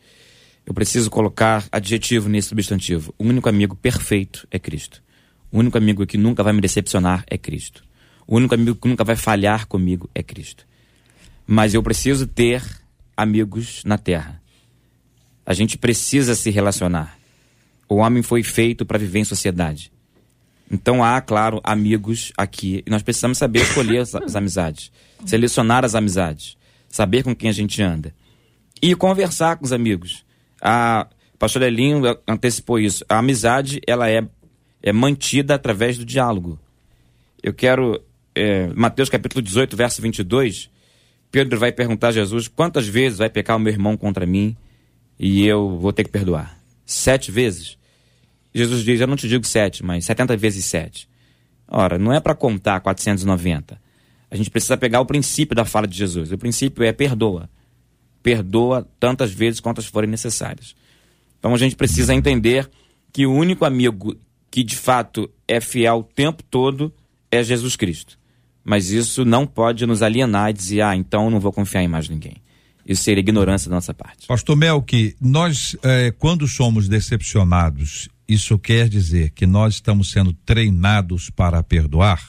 Eu 0.66 0.74
preciso 0.74 1.08
colocar 1.08 1.66
adjetivo 1.72 2.28
nesse 2.28 2.48
substantivo. 2.48 3.14
O 3.16 3.24
único 3.24 3.48
amigo 3.48 3.74
perfeito 3.74 4.46
é 4.50 4.58
Cristo. 4.58 5.02
O 5.50 5.60
único 5.60 5.78
amigo 5.78 6.04
que 6.06 6.18
nunca 6.18 6.42
vai 6.42 6.52
me 6.52 6.60
decepcionar 6.60 7.24
é 7.26 7.38
Cristo. 7.38 7.82
O 8.26 8.36
único 8.36 8.54
amigo 8.54 8.74
que 8.74 8.86
nunca 8.86 9.02
vai 9.02 9.16
falhar 9.16 9.66
comigo 9.66 10.10
é 10.14 10.22
Cristo. 10.22 10.66
Mas 11.46 11.72
eu 11.72 11.82
preciso 11.82 12.26
ter 12.26 12.79
amigos 13.20 13.82
na 13.84 13.98
terra. 13.98 14.40
A 15.44 15.52
gente 15.52 15.76
precisa 15.76 16.34
se 16.34 16.50
relacionar. 16.50 17.18
O 17.88 17.96
homem 17.96 18.22
foi 18.22 18.42
feito 18.42 18.86
para 18.86 18.98
viver 18.98 19.18
em 19.18 19.24
sociedade. 19.24 19.92
Então 20.70 21.02
há, 21.04 21.20
claro, 21.20 21.60
amigos 21.62 22.32
aqui. 22.36 22.82
E 22.86 22.90
nós 22.90 23.02
precisamos 23.02 23.36
saber 23.36 23.60
escolher 23.62 23.98
as, 23.98 24.14
as 24.14 24.36
amizades, 24.36 24.90
selecionar 25.26 25.84
as 25.84 25.94
amizades, 25.94 26.56
saber 26.88 27.22
com 27.22 27.34
quem 27.34 27.50
a 27.50 27.52
gente 27.52 27.82
anda. 27.82 28.14
E 28.80 28.94
conversar 28.94 29.56
com 29.56 29.64
os 29.64 29.72
amigos. 29.72 30.24
A 30.62 31.06
pastor 31.38 31.62
Elinho 31.62 32.02
antecipou 32.26 32.78
isso. 32.78 33.04
A 33.08 33.18
amizade, 33.18 33.80
ela 33.86 34.08
é, 34.08 34.26
é 34.82 34.92
mantida 34.92 35.54
através 35.54 35.98
do 35.98 36.06
diálogo. 36.06 36.58
Eu 37.42 37.52
quero, 37.52 38.00
é, 38.34 38.68
Mateus 38.68 39.10
capítulo 39.10 39.42
18, 39.42 39.76
verso 39.76 40.00
22, 40.00 40.70
Pedro 41.30 41.58
vai 41.58 41.70
perguntar 41.72 42.08
a 42.08 42.12
Jesus 42.12 42.48
quantas 42.48 42.86
vezes 42.86 43.18
vai 43.18 43.30
pecar 43.30 43.56
o 43.56 43.60
meu 43.60 43.72
irmão 43.72 43.96
contra 43.96 44.26
mim 44.26 44.56
e 45.18 45.46
eu 45.46 45.78
vou 45.78 45.92
ter 45.92 46.04
que 46.04 46.10
perdoar. 46.10 46.58
Sete 46.84 47.30
vezes. 47.30 47.78
Jesus 48.54 48.82
diz: 48.82 49.00
Eu 49.00 49.06
não 49.06 49.16
te 49.16 49.28
digo 49.28 49.46
sete, 49.46 49.84
mas 49.84 50.04
70 50.04 50.36
vezes 50.36 50.64
sete. 50.64 51.08
Ora, 51.68 51.98
não 51.98 52.12
é 52.12 52.18
para 52.18 52.34
contar 52.34 52.80
490. 52.80 53.80
A 54.30 54.36
gente 54.36 54.50
precisa 54.50 54.76
pegar 54.76 55.00
o 55.00 55.06
princípio 55.06 55.54
da 55.54 55.64
fala 55.64 55.86
de 55.86 55.96
Jesus. 55.96 56.32
O 56.32 56.38
princípio 56.38 56.82
é 56.82 56.92
perdoa. 56.92 57.48
Perdoa 58.22 58.88
tantas 58.98 59.32
vezes 59.32 59.60
quantas 59.60 59.86
forem 59.86 60.10
necessárias. 60.10 60.74
Então 61.38 61.54
a 61.54 61.58
gente 61.58 61.76
precisa 61.76 62.14
entender 62.14 62.68
que 63.12 63.26
o 63.26 63.32
único 63.32 63.64
amigo 63.64 64.16
que 64.50 64.64
de 64.64 64.76
fato 64.76 65.30
é 65.46 65.60
fiel 65.60 65.98
o 65.98 66.02
tempo 66.02 66.42
todo 66.42 66.92
é 67.30 67.42
Jesus 67.42 67.76
Cristo. 67.76 68.18
Mas 68.64 68.90
isso 68.90 69.24
não 69.24 69.46
pode 69.46 69.86
nos 69.86 70.02
alienar 70.02 70.50
e 70.50 70.52
dizer, 70.52 70.82
ah, 70.82 70.96
então 70.96 71.30
não 71.30 71.40
vou 71.40 71.52
confiar 71.52 71.82
em 71.82 71.88
mais 71.88 72.08
ninguém. 72.08 72.36
Isso 72.86 73.02
seria 73.02 73.20
ignorância 73.20 73.68
da 73.68 73.76
nossa 73.76 73.94
parte. 73.94 74.26
Pastor 74.26 74.56
Melk, 74.56 75.16
nós, 75.20 75.76
eh, 75.82 76.12
quando 76.18 76.46
somos 76.48 76.88
decepcionados 76.88 78.08
isso 78.30 78.56
quer 78.56 78.88
dizer 78.88 79.30
que 79.30 79.44
nós 79.44 79.74
estamos 79.74 80.12
sendo 80.12 80.32
treinados 80.32 81.30
para 81.30 81.60
perdoar? 81.64 82.22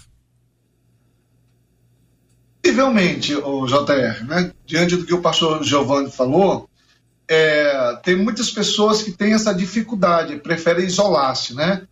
Possivelmente, 2.63 3.35
o 3.35 3.67
JR, 3.67 4.25
né? 4.25 4.51
diante 4.65 4.95
do 4.95 5.05
que 5.05 5.13
o 5.13 5.21
pastor 5.21 5.63
Giovanni 5.63 6.09
falou, 6.09 6.67
é, 7.27 7.99
tem 8.03 8.15
muitas 8.15 8.49
pessoas 8.49 9.03
que 9.03 9.11
têm 9.11 9.33
essa 9.33 9.53
dificuldade, 9.53 10.37
preferem 10.37 10.85
isolar-se, 10.85 11.53
né? 11.53 11.83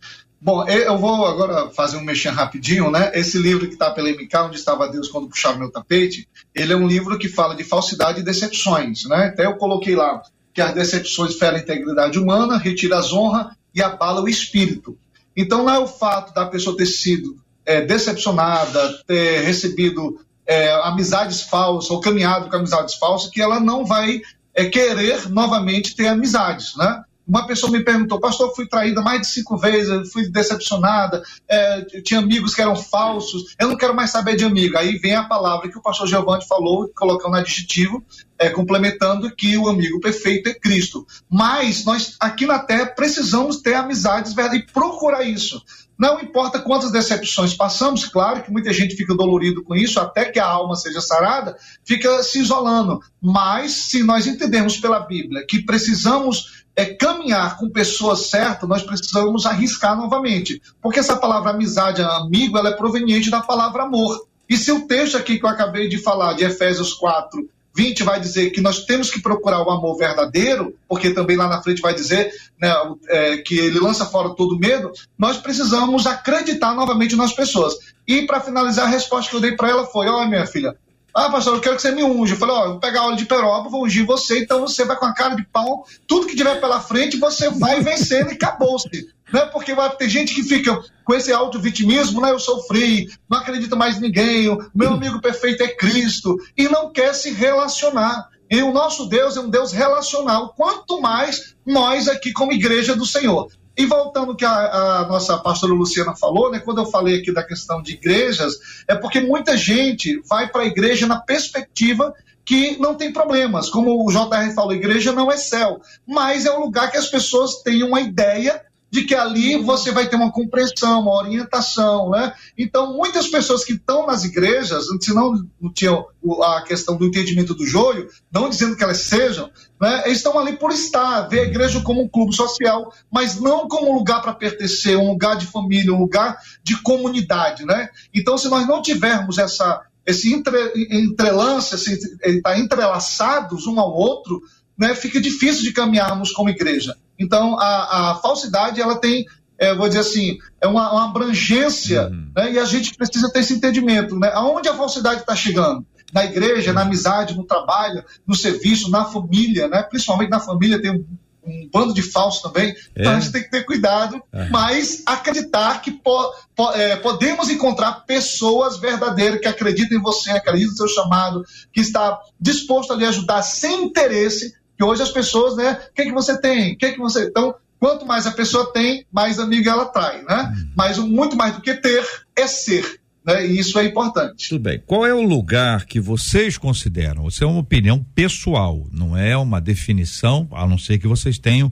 Bom, 0.42 0.66
eu 0.66 0.96
vou 0.96 1.26
agora 1.26 1.68
fazer 1.70 1.98
um 1.98 2.02
mexer 2.02 2.30
rapidinho, 2.30 2.90
né? 2.90 3.10
Esse 3.14 3.36
livro 3.36 3.66
que 3.66 3.74
está 3.74 3.90
pela 3.90 4.08
MK, 4.08 4.34
Onde 4.38 4.56
Estava 4.56 4.88
Deus 4.88 5.08
Quando 5.08 5.28
Puxava 5.28 5.58
Meu 5.58 5.70
Tapete, 5.70 6.26
ele 6.54 6.72
é 6.72 6.76
um 6.76 6.86
livro 6.86 7.18
que 7.18 7.28
fala 7.28 7.54
de 7.54 7.62
falsidade 7.62 8.20
e 8.20 8.24
decepções, 8.24 9.04
né? 9.04 9.26
Até 9.26 9.44
eu 9.44 9.56
coloquei 9.56 9.94
lá 9.94 10.22
que 10.54 10.62
as 10.62 10.72
decepções 10.72 11.34
ferem 11.34 11.60
a 11.60 11.62
integridade 11.62 12.18
humana, 12.18 12.56
retira 12.56 12.98
as 12.98 13.12
honras 13.12 13.48
e 13.74 13.82
abala 13.82 14.22
o 14.22 14.28
espírito. 14.28 14.96
Então, 15.36 15.64
não 15.64 15.74
é 15.74 15.78
o 15.78 15.86
fato 15.86 16.32
da 16.32 16.46
pessoa 16.46 16.74
ter 16.74 16.86
sido 16.86 17.36
é, 17.66 17.82
decepcionada, 17.82 19.02
ter 19.06 19.42
recebido 19.42 20.24
é, 20.46 20.72
amizades 20.84 21.42
falsas 21.42 21.90
ou 21.90 22.00
caminhado 22.00 22.48
com 22.48 22.56
amizades 22.56 22.94
falsas, 22.94 23.30
que 23.30 23.42
ela 23.42 23.60
não 23.60 23.84
vai 23.84 24.22
é, 24.54 24.64
querer 24.64 25.28
novamente 25.28 25.94
ter 25.94 26.08
amizades, 26.08 26.74
né? 26.76 27.04
Uma 27.30 27.46
pessoa 27.46 27.70
me 27.70 27.84
perguntou, 27.84 28.18
pastor, 28.18 28.52
fui 28.56 28.66
traída 28.66 29.00
mais 29.00 29.20
de 29.20 29.28
cinco 29.28 29.56
vezes, 29.56 30.12
fui 30.12 30.28
decepcionada, 30.28 31.22
é, 31.48 31.82
tinha 32.02 32.18
amigos 32.18 32.56
que 32.56 32.60
eram 32.60 32.74
falsos, 32.74 33.54
eu 33.56 33.68
não 33.68 33.76
quero 33.76 33.94
mais 33.94 34.10
saber 34.10 34.34
de 34.34 34.44
amigo. 34.44 34.76
Aí 34.76 34.98
vem 34.98 35.14
a 35.14 35.22
palavra 35.22 35.70
que 35.70 35.78
o 35.78 35.82
pastor 35.82 36.08
Giovanni 36.08 36.44
falou, 36.44 36.90
colocando 36.92 37.36
adjetivo, 37.36 38.04
é, 38.36 38.50
complementando 38.50 39.30
que 39.30 39.56
o 39.56 39.68
amigo 39.68 40.00
perfeito 40.00 40.48
é 40.48 40.54
Cristo. 40.54 41.06
Mas 41.30 41.84
nós 41.84 42.16
aqui 42.18 42.46
na 42.46 42.58
Terra 42.58 42.86
precisamos 42.86 43.58
ter 43.58 43.74
amizades 43.74 44.32
verdadeiras 44.32 44.68
e 44.68 44.72
procurar 44.72 45.22
isso. 45.22 45.62
Não 46.00 46.18
importa 46.18 46.58
quantas 46.58 46.90
decepções 46.90 47.52
passamos, 47.52 48.06
claro 48.06 48.42
que 48.42 48.50
muita 48.50 48.72
gente 48.72 48.96
fica 48.96 49.14
dolorido 49.14 49.62
com 49.62 49.76
isso, 49.76 50.00
até 50.00 50.24
que 50.24 50.40
a 50.40 50.46
alma 50.46 50.74
seja 50.74 50.98
sarada, 50.98 51.58
fica 51.84 52.22
se 52.22 52.38
isolando. 52.40 53.00
Mas 53.20 53.72
se 53.72 54.02
nós 54.02 54.26
entendermos 54.26 54.78
pela 54.78 55.00
Bíblia 55.00 55.44
que 55.46 55.62
precisamos 55.62 56.59
é, 56.74 56.86
caminhar 56.86 57.58
com 57.58 57.68
pessoas 57.68 58.30
certas, 58.30 58.68
nós 58.68 58.82
precisamos 58.82 59.46
arriscar 59.46 59.96
novamente. 59.96 60.60
Porque 60.80 60.98
essa 60.98 61.16
palavra 61.16 61.50
amizade, 61.50 62.02
amigo, 62.02 62.56
ela 62.56 62.70
é 62.70 62.76
proveniente 62.76 63.30
da 63.30 63.40
palavra 63.40 63.82
amor. 63.82 64.26
E 64.48 64.56
se 64.56 64.72
o 64.72 64.86
texto 64.86 65.16
aqui 65.16 65.38
que 65.38 65.44
eu 65.44 65.50
acabei 65.50 65.88
de 65.88 65.98
falar, 65.98 66.34
de 66.34 66.44
Efésios 66.44 66.94
4, 66.94 67.48
20 67.74 68.02
vai 68.02 68.18
dizer 68.18 68.50
que 68.50 68.60
nós 68.60 68.84
temos 68.84 69.10
que 69.10 69.22
procurar 69.22 69.62
o 69.62 69.70
amor 69.70 69.96
verdadeiro, 69.96 70.74
porque 70.88 71.10
também 71.10 71.36
lá 71.36 71.48
na 71.48 71.62
frente 71.62 71.80
vai 71.80 71.94
dizer 71.94 72.32
né, 72.60 72.72
é, 73.08 73.36
que 73.38 73.58
ele 73.58 73.78
lança 73.78 74.04
fora 74.06 74.34
todo 74.34 74.58
medo, 74.58 74.90
nós 75.16 75.36
precisamos 75.36 76.06
acreditar 76.06 76.74
novamente 76.74 77.14
nas 77.14 77.32
pessoas. 77.32 77.74
E 78.06 78.22
para 78.22 78.40
finalizar, 78.40 78.86
a 78.86 78.90
resposta 78.90 79.30
que 79.30 79.36
eu 79.36 79.40
dei 79.40 79.52
para 79.52 79.70
ela 79.70 79.86
foi: 79.86 80.08
olha, 80.08 80.28
minha 80.28 80.46
filha, 80.46 80.76
ah, 81.14 81.30
pastor, 81.30 81.54
eu 81.54 81.60
quero 81.60 81.76
que 81.76 81.82
você 81.82 81.90
me 81.90 82.04
unja. 82.04 82.34
Eu 82.34 82.38
falei, 82.38 82.54
ó, 82.54 82.68
vou 82.68 82.80
pegar 82.80 83.04
óleo 83.04 83.16
de 83.16 83.26
peroba, 83.26 83.68
vou 83.68 83.84
ungir 83.84 84.06
você, 84.06 84.40
então 84.40 84.60
você 84.60 84.84
vai 84.84 84.96
com 84.96 85.06
a 85.06 85.14
cara 85.14 85.34
de 85.34 85.44
pau, 85.44 85.84
tudo 86.06 86.26
que 86.26 86.36
tiver 86.36 86.60
pela 86.60 86.80
frente, 86.80 87.16
você 87.16 87.50
vai 87.50 87.80
vencendo 87.80 88.30
e 88.30 88.34
acabou-se. 88.34 88.88
Não 89.32 89.42
é 89.42 89.46
porque 89.46 89.74
vai 89.74 89.88
ter 89.90 90.08
gente 90.08 90.34
que 90.34 90.42
fica 90.42 90.76
com 91.04 91.14
esse 91.14 91.32
auto-vitimismo, 91.32 92.20
né? 92.20 92.32
Eu 92.32 92.40
sofri, 92.40 93.08
não 93.28 93.38
acredito 93.38 93.76
mais 93.76 93.96
em 93.96 94.00
ninguém, 94.00 94.58
meu 94.74 94.94
amigo 94.94 95.20
perfeito 95.20 95.62
é 95.62 95.68
Cristo, 95.68 96.36
e 96.56 96.68
não 96.68 96.92
quer 96.92 97.14
se 97.14 97.30
relacionar. 97.30 98.28
E 98.50 98.60
o 98.60 98.72
nosso 98.72 99.06
Deus 99.06 99.36
é 99.36 99.40
um 99.40 99.48
Deus 99.48 99.70
relacional, 99.70 100.52
quanto 100.56 101.00
mais 101.00 101.54
nós 101.64 102.08
aqui 102.08 102.32
como 102.32 102.52
igreja 102.52 102.96
do 102.96 103.06
Senhor. 103.06 103.48
E 103.80 103.86
voltando 103.86 104.36
que 104.36 104.44
a, 104.44 104.50
a, 104.50 105.06
nossa 105.06 105.38
pastora 105.38 105.72
Luciana 105.72 106.14
falou, 106.14 106.50
né, 106.50 106.58
quando 106.58 106.82
eu 106.82 106.84
falei 106.84 107.18
aqui 107.18 107.32
da 107.32 107.42
questão 107.42 107.80
de 107.80 107.94
igrejas, 107.94 108.84
é 108.86 108.94
porque 108.94 109.20
muita 109.20 109.56
gente 109.56 110.20
vai 110.28 110.48
para 110.48 110.64
a 110.64 110.66
igreja 110.66 111.06
na 111.06 111.18
perspectiva 111.18 112.12
que 112.44 112.78
não 112.78 112.94
tem 112.94 113.10
problemas. 113.10 113.70
Como 113.70 114.06
o 114.06 114.10
JR 114.10 114.54
falou, 114.54 114.74
igreja 114.74 115.12
não 115.12 115.32
é 115.32 115.38
céu, 115.38 115.80
mas 116.06 116.44
é 116.44 116.54
um 116.54 116.60
lugar 116.60 116.90
que 116.90 116.98
as 116.98 117.06
pessoas 117.06 117.62
têm 117.62 117.82
uma 117.82 118.02
ideia 118.02 118.60
de 118.90 119.04
que 119.04 119.14
ali 119.14 119.56
você 119.56 119.92
vai 119.92 120.08
ter 120.08 120.16
uma 120.16 120.32
compreensão, 120.32 121.02
uma 121.02 121.14
orientação, 121.14 122.10
né? 122.10 122.34
Então, 122.58 122.96
muitas 122.96 123.28
pessoas 123.28 123.64
que 123.64 123.74
estão 123.74 124.06
nas 124.06 124.24
igrejas, 124.24 124.86
se 125.00 125.14
não, 125.14 125.34
tinham 125.72 126.04
a 126.42 126.62
questão 126.62 126.96
do 126.96 127.06
entendimento 127.06 127.54
do 127.54 127.64
joio, 127.64 128.08
não 128.32 128.50
dizendo 128.50 128.76
que 128.76 128.82
elas 128.82 128.98
sejam, 128.98 129.48
né? 129.80 130.02
estão 130.08 130.36
ali 130.38 130.56
por 130.56 130.72
estar, 130.72 131.22
ver 131.22 131.40
a 131.40 131.44
igreja 131.44 131.80
como 131.82 132.02
um 132.02 132.08
clube 132.08 132.34
social, 132.34 132.92
mas 133.10 133.40
não 133.40 133.68
como 133.68 133.92
um 133.92 133.94
lugar 133.94 134.20
para 134.20 134.34
pertencer, 134.34 134.96
um 134.96 135.12
lugar 135.12 135.36
de 135.36 135.46
família, 135.46 135.92
um 135.92 136.00
lugar 136.00 136.36
de 136.62 136.80
comunidade, 136.82 137.64
né? 137.64 137.88
Então, 138.12 138.36
se 138.36 138.48
nós 138.48 138.66
não 138.66 138.82
tivermos 138.82 139.38
essa 139.38 139.82
esse 140.06 140.32
entre, 140.32 140.72
entrelance, 140.90 141.74
esse, 141.74 141.92
estar 141.92 142.54
tá 142.54 142.58
entrelaçados 142.58 143.66
um 143.66 143.78
ao 143.78 143.92
outro, 143.92 144.42
né, 144.76 144.94
fica 144.94 145.20
difícil 145.20 145.62
de 145.62 145.72
caminharmos 145.72 146.32
como 146.32 146.48
igreja. 146.48 146.96
Então, 147.20 147.60
a, 147.60 148.12
a 148.12 148.14
falsidade, 148.16 148.80
ela 148.80 148.96
tem, 148.96 149.26
é, 149.58 149.74
vou 149.74 149.86
dizer 149.86 150.00
assim, 150.00 150.38
é 150.58 150.66
uma, 150.66 150.90
uma 150.90 151.04
abrangência, 151.10 152.08
uhum. 152.08 152.32
né, 152.34 152.52
e 152.52 152.58
a 152.58 152.64
gente 152.64 152.94
precisa 152.94 153.30
ter 153.30 153.40
esse 153.40 153.52
entendimento. 153.52 154.18
Né? 154.18 154.30
Aonde 154.32 154.70
a 154.70 154.74
falsidade 154.74 155.20
está 155.20 155.36
chegando? 155.36 155.84
Na 156.14 156.24
igreja, 156.24 156.72
na 156.72 156.80
amizade, 156.80 157.36
no 157.36 157.44
trabalho, 157.44 158.02
no 158.26 158.34
serviço, 158.34 158.90
na 158.90 159.04
família, 159.04 159.68
né? 159.68 159.82
principalmente 159.82 160.30
na 160.30 160.40
família 160.40 160.80
tem 160.80 160.90
um, 160.90 161.04
um 161.44 161.68
bando 161.72 161.94
de 161.94 162.02
falsos 162.02 162.42
também, 162.42 162.74
então 162.96 163.12
é. 163.12 163.16
a 163.16 163.20
gente 163.20 163.32
tem 163.32 163.42
que 163.42 163.50
ter 163.50 163.64
cuidado, 163.64 164.20
é. 164.32 164.48
mas 164.48 165.02
acreditar 165.06 165.80
que 165.80 165.90
po, 165.90 166.32
po, 166.56 166.72
é, 166.72 166.96
podemos 166.96 167.48
encontrar 167.48 168.04
pessoas 168.06 168.78
verdadeiras 168.78 169.40
que 169.40 169.46
acreditam 169.46 169.98
em 169.98 170.02
você, 170.02 170.30
acreditam 170.30 170.72
no 170.72 170.76
seu 170.76 170.88
chamado, 170.88 171.44
que 171.72 171.80
está 171.80 172.18
disposto 172.40 172.92
a 172.92 172.96
lhe 172.96 173.06
ajudar 173.06 173.42
sem 173.42 173.84
interesse, 173.84 174.54
que 174.80 174.84
hoje 174.84 175.02
as 175.02 175.10
pessoas, 175.10 175.58
né? 175.58 175.78
O 175.90 175.94
que, 175.94 176.04
que 176.04 176.12
você 176.12 176.40
tem? 176.40 176.72
O 176.72 176.78
que, 176.78 176.92
que 176.92 176.98
você. 176.98 177.26
Então, 177.26 177.54
quanto 177.78 178.06
mais 178.06 178.26
a 178.26 178.30
pessoa 178.30 178.72
tem, 178.72 179.04
mais 179.12 179.38
amiga 179.38 179.72
ela 179.72 179.84
trai, 179.84 180.22
né? 180.22 180.54
Hum. 180.56 180.70
Mas 180.74 180.96
muito 180.96 181.36
mais 181.36 181.54
do 181.54 181.60
que 181.60 181.74
ter 181.74 182.02
é 182.34 182.46
ser. 182.46 182.98
Né? 183.22 183.46
E 183.46 183.58
isso 183.58 183.78
é 183.78 183.84
importante. 183.84 184.48
Tudo 184.48 184.62
bem. 184.62 184.82
Qual 184.86 185.04
é 185.04 185.12
o 185.12 185.20
lugar 185.20 185.84
que 185.84 186.00
vocês 186.00 186.56
consideram? 186.56 187.28
Isso 187.28 187.44
é 187.44 187.46
uma 187.46 187.60
opinião 187.60 188.02
pessoal, 188.14 188.86
não 188.90 189.14
é 189.14 189.36
uma 189.36 189.60
definição, 189.60 190.48
a 190.50 190.66
não 190.66 190.78
ser 190.78 190.98
que 190.98 191.06
vocês 191.06 191.38
tenham 191.38 191.70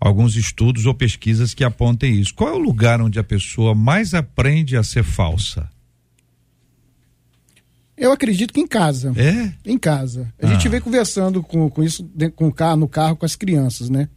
alguns 0.00 0.34
estudos 0.34 0.84
ou 0.84 0.94
pesquisas 0.94 1.54
que 1.54 1.62
apontem 1.62 2.18
isso. 2.18 2.34
Qual 2.34 2.50
é 2.50 2.54
o 2.54 2.58
lugar 2.58 3.00
onde 3.00 3.20
a 3.20 3.24
pessoa 3.24 3.72
mais 3.72 4.14
aprende 4.14 4.76
a 4.76 4.82
ser 4.82 5.04
falsa? 5.04 5.70
Eu 7.98 8.12
acredito 8.12 8.54
que 8.54 8.60
em 8.60 8.66
casa. 8.66 9.12
É? 9.16 9.52
Em 9.68 9.76
casa. 9.76 10.32
A 10.40 10.46
ah. 10.46 10.50
gente 10.52 10.68
vem 10.68 10.80
conversando 10.80 11.42
com, 11.42 11.68
com 11.68 11.82
isso 11.82 12.08
com, 12.36 12.50
carro, 12.50 12.76
no 12.76 12.88
carro 12.88 13.16
com 13.16 13.26
as 13.26 13.34
crianças, 13.34 13.90
né? 13.90 14.08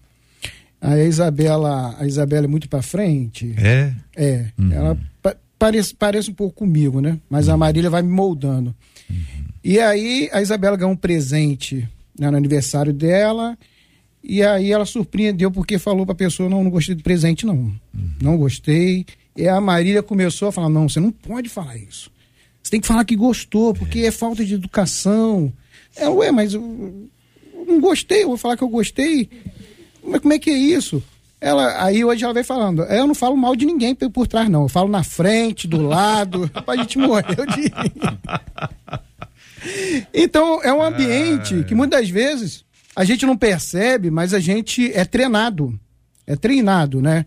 A 0.80 0.98
Isabela, 1.00 1.96
a 2.00 2.06
Isabela 2.06 2.46
é 2.46 2.48
muito 2.48 2.70
para 2.70 2.82
frente. 2.82 3.54
É? 3.58 3.94
É. 4.16 4.46
Uhum. 4.58 4.72
Ela 4.72 4.98
pa, 5.22 5.36
parece, 5.58 5.94
parece 5.94 6.32
um 6.32 6.34
pouco 6.34 6.56
comigo, 6.56 7.02
né? 7.02 7.20
Mas 7.30 7.48
uhum. 7.48 7.56
a 7.56 7.58
Marília 7.58 7.90
vai 7.90 8.02
me 8.02 8.12
moldando. 8.12 8.76
Uhum. 9.10 9.18
E 9.64 9.80
aí 9.80 10.30
a 10.32 10.42
Isabela 10.42 10.78
ganhou 10.78 10.94
um 10.94 10.98
presente 10.98 11.88
né, 12.18 12.30
no 12.30 12.38
aniversário 12.38 12.94
dela. 12.94 13.58
E 14.24 14.44
aí 14.44 14.72
ela 14.72 14.86
surpreendeu 14.86 15.52
porque 15.52 15.80
falou 15.80 16.06
para 16.06 16.14
a 16.14 16.18
pessoa: 16.18 16.50
não, 16.50 16.64
não 16.64 16.72
gostei 16.72 16.96
do 16.96 17.04
presente, 17.04 17.46
não. 17.46 17.56
Uhum. 17.56 18.12
Não 18.22 18.38
gostei. 18.38 19.06
E 19.36 19.48
a 19.48 19.60
Marília 19.62 20.04
começou 20.04 20.48
a 20.48 20.52
falar: 20.52 20.70
não, 20.70 20.88
você 20.88 21.00
não 21.00 21.12
pode 21.12 21.50
falar 21.50 21.78
isso. 21.78 22.11
Você 22.62 22.72
tem 22.72 22.80
que 22.80 22.88
falar 22.88 23.06
que 23.06 23.16
gostou, 23.16 23.74
porque 23.74 24.00
é, 24.00 24.08
é 24.08 24.12
falta 24.12 24.46
de 24.46 24.54
educação. 24.54 25.52
É, 25.96 26.08
ué, 26.08 26.32
mas 26.32 26.54
eu, 26.54 27.10
eu 27.54 27.66
não 27.66 27.80
gostei, 27.80 28.24
eu 28.24 28.30
vou 28.30 28.38
falar 28.38 28.56
que 28.56 28.64
eu 28.64 28.70
gostei. 28.70 29.30
Mas 30.04 30.22
como 30.22 30.34
é 30.34 30.40
que 30.40 30.50
é 30.50 30.58
isso? 30.58 31.04
Ela, 31.40 31.84
aí 31.84 32.06
hoje 32.06 32.24
ela 32.24 32.36
vem 32.36 32.44
falando, 32.44 32.84
eu 32.84 33.08
não 33.08 33.16
falo 33.16 33.36
mal 33.36 33.56
de 33.56 33.66
ninguém 33.66 33.96
por, 33.96 34.12
por 34.12 34.28
trás, 34.28 34.48
não. 34.48 34.64
Eu 34.64 34.70
falo 34.70 34.88
na 34.88 35.04
frente, 35.04 35.68
do 35.68 35.82
lado. 35.82 36.50
Rapaz, 36.54 36.80
a 36.80 36.84
gente 36.84 37.00
morreu 37.00 37.46
de. 37.48 37.72
então, 40.14 40.62
é 40.64 40.72
um 40.72 40.84
ambiente 40.84 41.64
que 41.64 41.74
muitas 41.74 42.10
vezes 42.10 42.64
a 42.96 43.04
gente 43.04 43.26
não 43.26 43.36
percebe, 43.36 44.12
mas 44.12 44.36
a 44.36 44.40
gente 44.40 44.92
é 44.94 45.04
treinado. 45.04 45.80
É 46.28 46.36
treinado, 46.36 47.02
né? 47.02 47.26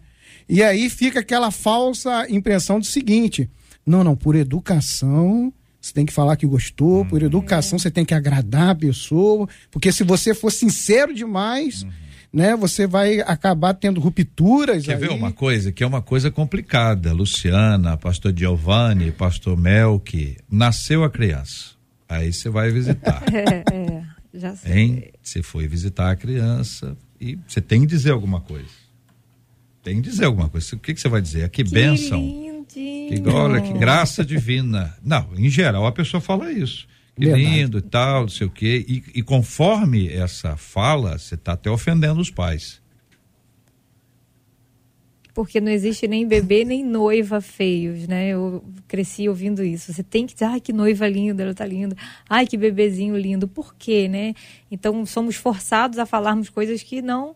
E 0.49 0.63
aí 0.63 0.89
fica 0.89 1.21
aquela 1.21 1.51
falsa 1.51 2.27
impressão 2.31 2.79
do 2.79 2.87
seguinte: 2.87 3.51
não, 3.87 4.03
não, 4.03 4.17
por 4.17 4.35
educação, 4.35 5.53
você 5.81 5.93
tem 5.93 6.07
que 6.07 6.13
falar 6.13 6.37
que 6.37 6.47
gostou, 6.47 7.01
uhum. 7.01 7.09
por 7.09 7.23
educação 7.23 7.79
você 7.79 7.91
tem 7.91 8.05
que 8.05 8.15
agradar 8.15 8.71
a 8.71 8.75
pessoa, 8.75 9.47
porque 9.71 9.93
se 9.93 10.03
você 10.03 10.35
for 10.35 10.51
sincero 10.51 11.13
demais, 11.13 11.83
uhum. 11.83 11.91
né, 12.33 12.57
você 12.57 12.87
vai 12.87 13.21
acabar 13.21 13.75
tendo 13.75 14.01
rupturas. 14.01 14.87
Quer 14.87 14.95
aí. 14.95 15.01
ver 15.01 15.11
uma 15.11 15.31
coisa 15.31 15.71
que 15.71 15.85
é 15.85 15.87
uma 15.87 16.01
coisa 16.01 16.31
complicada? 16.31 17.13
Luciana, 17.13 17.99
pastor 17.99 18.33
Giovanni, 18.35 19.13
pastor 19.13 19.59
Melk, 19.59 20.39
nasceu 20.51 21.05
a 21.05 21.11
criança. 21.11 21.75
Aí 22.09 22.33
você 22.33 22.49
vai 22.49 22.71
visitar. 22.71 23.23
é, 23.31 23.65
é, 23.75 24.03
já 24.33 24.57
sei. 24.57 24.73
Hein? 24.73 25.05
Você 25.23 25.43
foi 25.43 25.69
visitar 25.69 26.11
a 26.11 26.17
criança 26.17 26.97
e 27.21 27.39
você 27.47 27.61
tem 27.61 27.83
que 27.83 27.87
dizer 27.89 28.13
alguma 28.13 28.41
coisa. 28.41 28.85
Tem 29.83 29.97
que 29.97 30.09
dizer 30.09 30.25
alguma 30.25 30.49
coisa. 30.49 30.77
O 30.77 30.79
que, 30.79 30.95
que 30.95 31.01
você 31.01 31.11
vai 31.11 31.21
dizer? 31.21 31.47
Que, 31.51 31.63
que 31.63 31.71
bênção. 31.71 32.19
Lindo 32.19 32.54
que, 32.65 33.23
olha, 33.29 33.61
que 33.61 33.73
graça 33.73 34.25
divina. 34.25 34.97
Não, 35.03 35.29
em 35.37 35.49
geral 35.49 35.87
a 35.87 35.93
pessoa 35.93 36.21
fala 36.21 36.51
isso. 36.53 36.87
Que 37.17 37.27
Verdade. 37.27 37.45
lindo 37.45 37.79
e 37.79 37.83
tal, 37.83 38.23
não 38.23 38.29
sei 38.29 38.47
o 38.47 38.51
quê. 38.51 38.85
E, 38.89 39.05
e 39.15 39.23
conforme 39.23 40.09
essa 40.09 40.57
fala, 40.57 41.17
você 41.17 41.37
está 41.37 41.53
até 41.53 41.71
ofendendo 41.71 42.21
os 42.21 42.31
pais. 42.31 42.83
Porque 45.33 45.61
não 45.61 45.71
existe 45.71 46.07
nem 46.07 46.27
bebê 46.27 46.65
nem 46.65 46.85
noiva 46.85 47.41
feios, 47.41 48.07
né? 48.07 48.29
Eu 48.29 48.65
cresci 48.87 49.29
ouvindo 49.29 49.65
isso. 49.65 49.93
Você 49.93 50.03
tem 50.03 50.27
que 50.27 50.35
dizer, 50.35 50.45
ai, 50.45 50.61
que 50.61 50.73
noiva 50.73 51.09
linda, 51.09 51.43
ela 51.43 51.53
tá 51.53 51.67
linda. 51.67 51.97
Ai, 52.29 52.47
que 52.47 52.57
bebezinho 52.57 53.17
lindo. 53.17 53.49
Por 53.49 53.75
quê, 53.75 54.09
né? 54.09 54.35
Então 54.71 55.05
somos 55.05 55.35
forçados 55.35 55.99
a 55.99 56.07
falarmos 56.07 56.49
coisas 56.49 56.85
que 56.85 57.03
não 57.03 57.35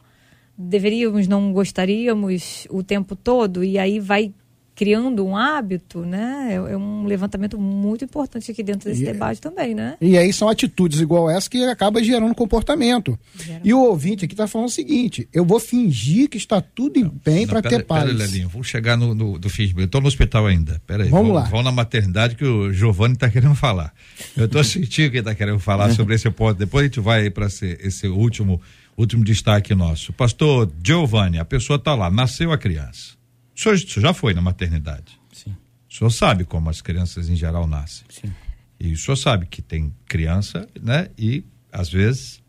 deveríamos, 0.57 1.27
não 1.27 1.53
gostaríamos 1.53 2.69
o 2.71 2.85
tempo 2.85 3.17
todo. 3.17 3.65
E 3.65 3.79
aí 3.79 3.99
vai 3.99 4.33
criando 4.79 5.27
um 5.27 5.37
hábito, 5.37 6.03
né? 6.03 6.51
É, 6.53 6.55
é 6.55 6.77
um 6.77 7.05
levantamento 7.05 7.59
muito 7.59 8.05
importante 8.05 8.49
aqui 8.53 8.63
dentro 8.63 8.89
desse 8.89 9.03
E- 9.03 9.07
debate 9.07 9.41
também, 9.41 9.75
né? 9.75 9.97
E 10.01 10.17
aí 10.17 10.33
são 10.33 10.49
atitudes 10.49 11.01
igual 11.01 11.29
essa 11.29 11.51
que 11.51 11.65
acaba 11.65 12.01
gerando 12.03 12.33
comportamento. 12.33 13.19
Gera. 13.45 13.61
E 13.65 13.75
o 13.75 13.81
ouvinte 13.81 14.25
aqui 14.25 14.35
está 14.35 14.47
falando 14.47 14.69
o 14.69 14.71
seguinte: 14.71 15.29
eu 15.35 15.45
vou 15.45 15.59
fingir 15.59 16.29
que 16.29 16.37
está 16.37 16.61
tudo 16.61 17.01
bem 17.25 17.41
Não, 17.41 17.49
para 17.49 17.63
pera- 17.63 17.77
ter 17.79 17.85
paz. 17.85 18.05
Pera, 18.05 18.17
Lelinho, 18.17 18.49
vamos 18.49 18.69
chegar 18.69 18.97
no, 18.97 19.17
no 19.17 19.37
do 19.37 19.51
FISB. 19.51 19.81
Eu 19.83 19.87
estou 19.87 20.01
no 20.01 20.07
hospital 20.07 20.47
ainda. 20.47 20.81
Pera 20.87 21.03
aí. 21.03 21.11
Vamos 21.11 21.35
lá. 21.35 21.43
Vamos 21.43 21.65
na 21.65 21.73
maternidade 21.73 22.37
que 22.37 22.45
o 22.45 22.73
Giovanni 22.73 23.15
está 23.15 23.29
querendo 23.29 23.57
falar. 23.57 23.93
Eu 24.37 24.45
estou 24.45 24.63
sentindo 24.63 25.11
que 25.11 25.17
ele 25.17 25.19
está 25.19 25.35
querendo 25.35 25.59
falar 25.59 25.93
sobre 25.93 26.15
esse 26.15 26.31
ponto. 26.31 26.57
Depois 26.57 26.85
a 26.85 26.87
gente 26.87 27.01
vai 27.01 27.23
aí 27.23 27.31
para 27.31 27.47
esse 27.47 28.07
último, 28.07 28.61
último 28.97 29.25
destaque 29.25 29.75
nosso. 29.75 30.13
Pastor 30.13 30.71
Giovanni, 30.85 31.41
a 31.41 31.45
pessoa 31.45 31.79
está 31.79 31.97
lá, 31.97 32.09
nasceu 32.09 32.53
a 32.53 32.57
criança. 32.59 33.18
O 33.59 33.61
senhor, 33.61 33.75
o 33.75 33.79
senhor 33.79 34.03
já 34.03 34.15
foi 34.15 34.33
na 34.35 34.41
maternidade? 34.41 35.19
Sim. 35.33 35.51
O 35.91 35.93
senhor 35.93 36.11
sabe 36.11 36.45
como 36.45 36.71
as 36.71 36.81
crianças 36.81 37.29
em 37.29 37.35
geral 37.35 37.67
nascem. 37.67 38.07
Sim. 38.09 38.33
E 38.79 38.93
o 38.93 38.97
senhor 38.97 39.17
sabe 39.17 39.47
que 39.47 39.61
tem 39.61 39.93
criança, 40.07 40.69
né? 40.81 41.09
E 41.19 41.43
às 41.73 41.91
vezes, 41.91 42.41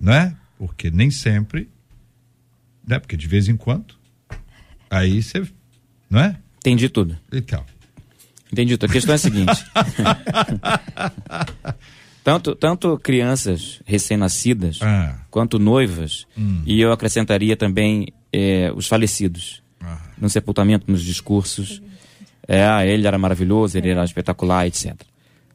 né? 0.00 0.36
Porque 0.56 0.92
nem 0.92 1.10
sempre, 1.10 1.68
né? 2.86 3.00
Porque 3.00 3.16
de 3.16 3.26
vez 3.26 3.48
em 3.48 3.56
quando, 3.56 3.96
aí 4.88 5.20
você, 5.20 5.42
não 6.08 6.20
é? 6.20 6.38
Entendi 6.58 6.88
tudo. 6.88 7.18
Então, 7.32 7.64
Entendi 8.52 8.78
tudo. 8.78 8.90
A 8.90 8.92
questão 8.92 9.12
é 9.12 9.16
a 9.16 9.18
seguinte. 9.18 9.50
tanto, 12.22 12.54
tanto 12.54 12.96
crianças 13.00 13.82
recém-nascidas 13.84 14.78
Ah. 14.80 15.18
quanto 15.32 15.58
noivas, 15.58 16.28
e 16.64 16.80
eu 16.80 16.92
acrescentaria 16.92 17.56
também 17.56 18.06
eh, 18.32 18.70
os 18.76 18.86
falecidos. 18.86 19.63
Ah. 19.84 20.00
No 20.18 20.28
sepultamento, 20.30 20.90
nos 20.90 21.02
discursos. 21.02 21.82
É, 22.46 22.64
ah, 22.64 22.84
ele 22.86 23.06
era 23.06 23.16
maravilhoso, 23.18 23.76
ele 23.78 23.88
era 23.90 24.04
espetacular, 24.04 24.66
etc. 24.66 24.94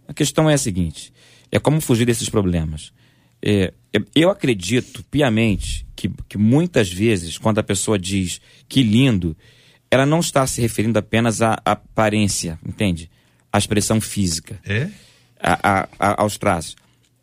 A 0.07 0.13
questão 0.13 0.49
é 0.49 0.53
a 0.53 0.57
seguinte: 0.57 1.11
é 1.51 1.59
como 1.59 1.80
fugir 1.82 2.05
desses 2.05 2.30
problemas. 2.30 2.91
É, 3.41 3.73
eu- 4.15 4.30
acredito 4.30 5.03
piamente 5.09 5.86
que, 5.95 6.09
que 6.27 6.38
muitas 6.38 6.91
vezes, 6.91 7.38
quando 7.38 7.59
a 7.59 7.63
pessoa 7.63 7.97
diz 7.97 8.41
que 8.67 8.84
lindo, 8.84 9.36
ela 9.89 10.05
não 10.05 10.19
está 10.19 10.45
se 10.45 10.59
referindo 10.61 10.99
apenas 10.99 11.41
à 11.41 11.57
aparência, 11.63 12.59
entende? 12.65 13.09
À 13.51 13.57
expressão 13.57 13.99
física 14.01 14.59
é? 14.65 14.89
a- 15.41 15.59
a- 15.82 15.89
a- 15.99 16.21
aos 16.21 16.38
traços. 16.38 16.75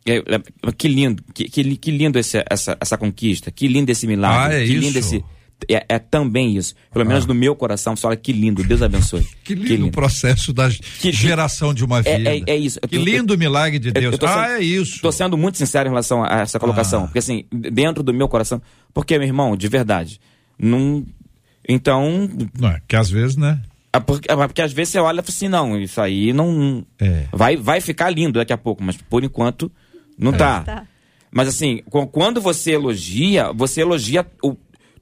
É, 0.05 0.17
é, 0.17 0.71
Que 0.77 0.87
lindo, 0.87 1.23
que, 1.33 1.45
que, 1.49 1.75
que 1.77 1.91
lindo 1.91 2.17
esse- 2.17 2.43
essa, 2.49 2.77
essa 2.81 2.97
conquista, 2.97 3.51
que 3.51 3.67
lindo 3.67 3.91
esse 3.91 4.07
milagre, 4.07 4.55
Ah, 4.55 4.59
é 4.59 4.65
que 4.65 4.71
isso? 4.73 4.81
lindo 4.81 4.97
esse. 4.99 5.23
É, 5.69 5.85
é 5.89 5.99
também 5.99 6.55
isso. 6.55 6.75
Pelo 6.93 7.05
menos 7.05 7.25
no 7.25 7.33
meu 7.33 7.55
coração, 7.55 7.95
você 7.95 8.05
olha 8.05 8.15
que 8.15 8.31
lindo, 8.31 8.63
Deus 8.63 8.81
abençoe. 8.81 9.25
Que 9.43 9.55
lindo, 9.55 9.87
o 9.87 9.91
processo 9.91 10.53
da 10.53 10.69
Que- 10.69 11.11
geração 11.11 11.73
de 11.73 11.83
uma 11.83 11.99
É- 11.99 12.17
vida. 12.17 12.29
é- 12.35 12.43
é 12.45 12.55
isso. 12.55 12.79
Eu 12.81 12.87
Que 12.87 12.97
lindo 12.97 13.35
milagre 13.37 13.79
de 13.79 13.87
Eu- 13.89 13.93
Deus. 13.93 14.13
eu 14.13 14.19
tô 14.19 14.27
sendo- 14.27 14.37
ah, 14.39 14.51
é 14.59 14.63
isso. 14.63 14.95
Estou 14.95 15.11
sendo 15.11 15.35
muito 15.37 15.57
sincero 15.57 15.87
em 15.87 15.91
relação 15.91 16.23
a 16.23 16.41
essa 16.41 16.59
colocação. 16.59 17.01
Ah. 17.03 17.05
Porque, 17.07 17.19
assim, 17.19 17.45
dentro 17.51 18.03
do 18.03 18.13
meu 18.13 18.27
coração. 18.29 18.61
Porque, 18.93 19.17
meu 19.17 19.27
irmão, 19.27 19.55
de 19.57 19.67
verdade. 19.67 20.19
Não. 20.59 21.03
Então. 21.67 22.29
Não 22.59 22.69
é, 22.69 22.81
que 22.87 22.95
às 22.95 23.09
vezes, 23.09 23.35
né? 23.35 23.59
é 23.93 23.99
Porque, 23.99 24.31
é 24.31 24.35
porque 24.35 24.61
às 24.61 24.71
vezes 24.71 24.91
você 24.93 24.99
olha 24.99 25.19
e 25.19 25.23
fala 25.23 25.29
assim: 25.29 25.47
não, 25.47 25.79
isso 25.81 25.99
aí 26.01 26.33
não. 26.33 26.85
É. 26.99 27.25
Vai, 27.31 27.57
vai 27.57 27.81
ficar 27.81 28.09
lindo 28.09 28.39
daqui 28.39 28.53
a 28.53 28.57
pouco, 28.57 28.83
mas 28.83 28.95
por 28.97 29.23
enquanto 29.23 29.71
não 30.17 30.31
tá. 30.31 30.61
Tá. 30.61 30.83
Mas 31.31 31.47
assim, 31.49 31.81
qu- 31.89 32.07
quando 32.07 32.39
você 32.39 32.71
elogia, 32.71 33.51
você 33.53 33.81
elogia 33.81 34.25
o, 34.41 34.55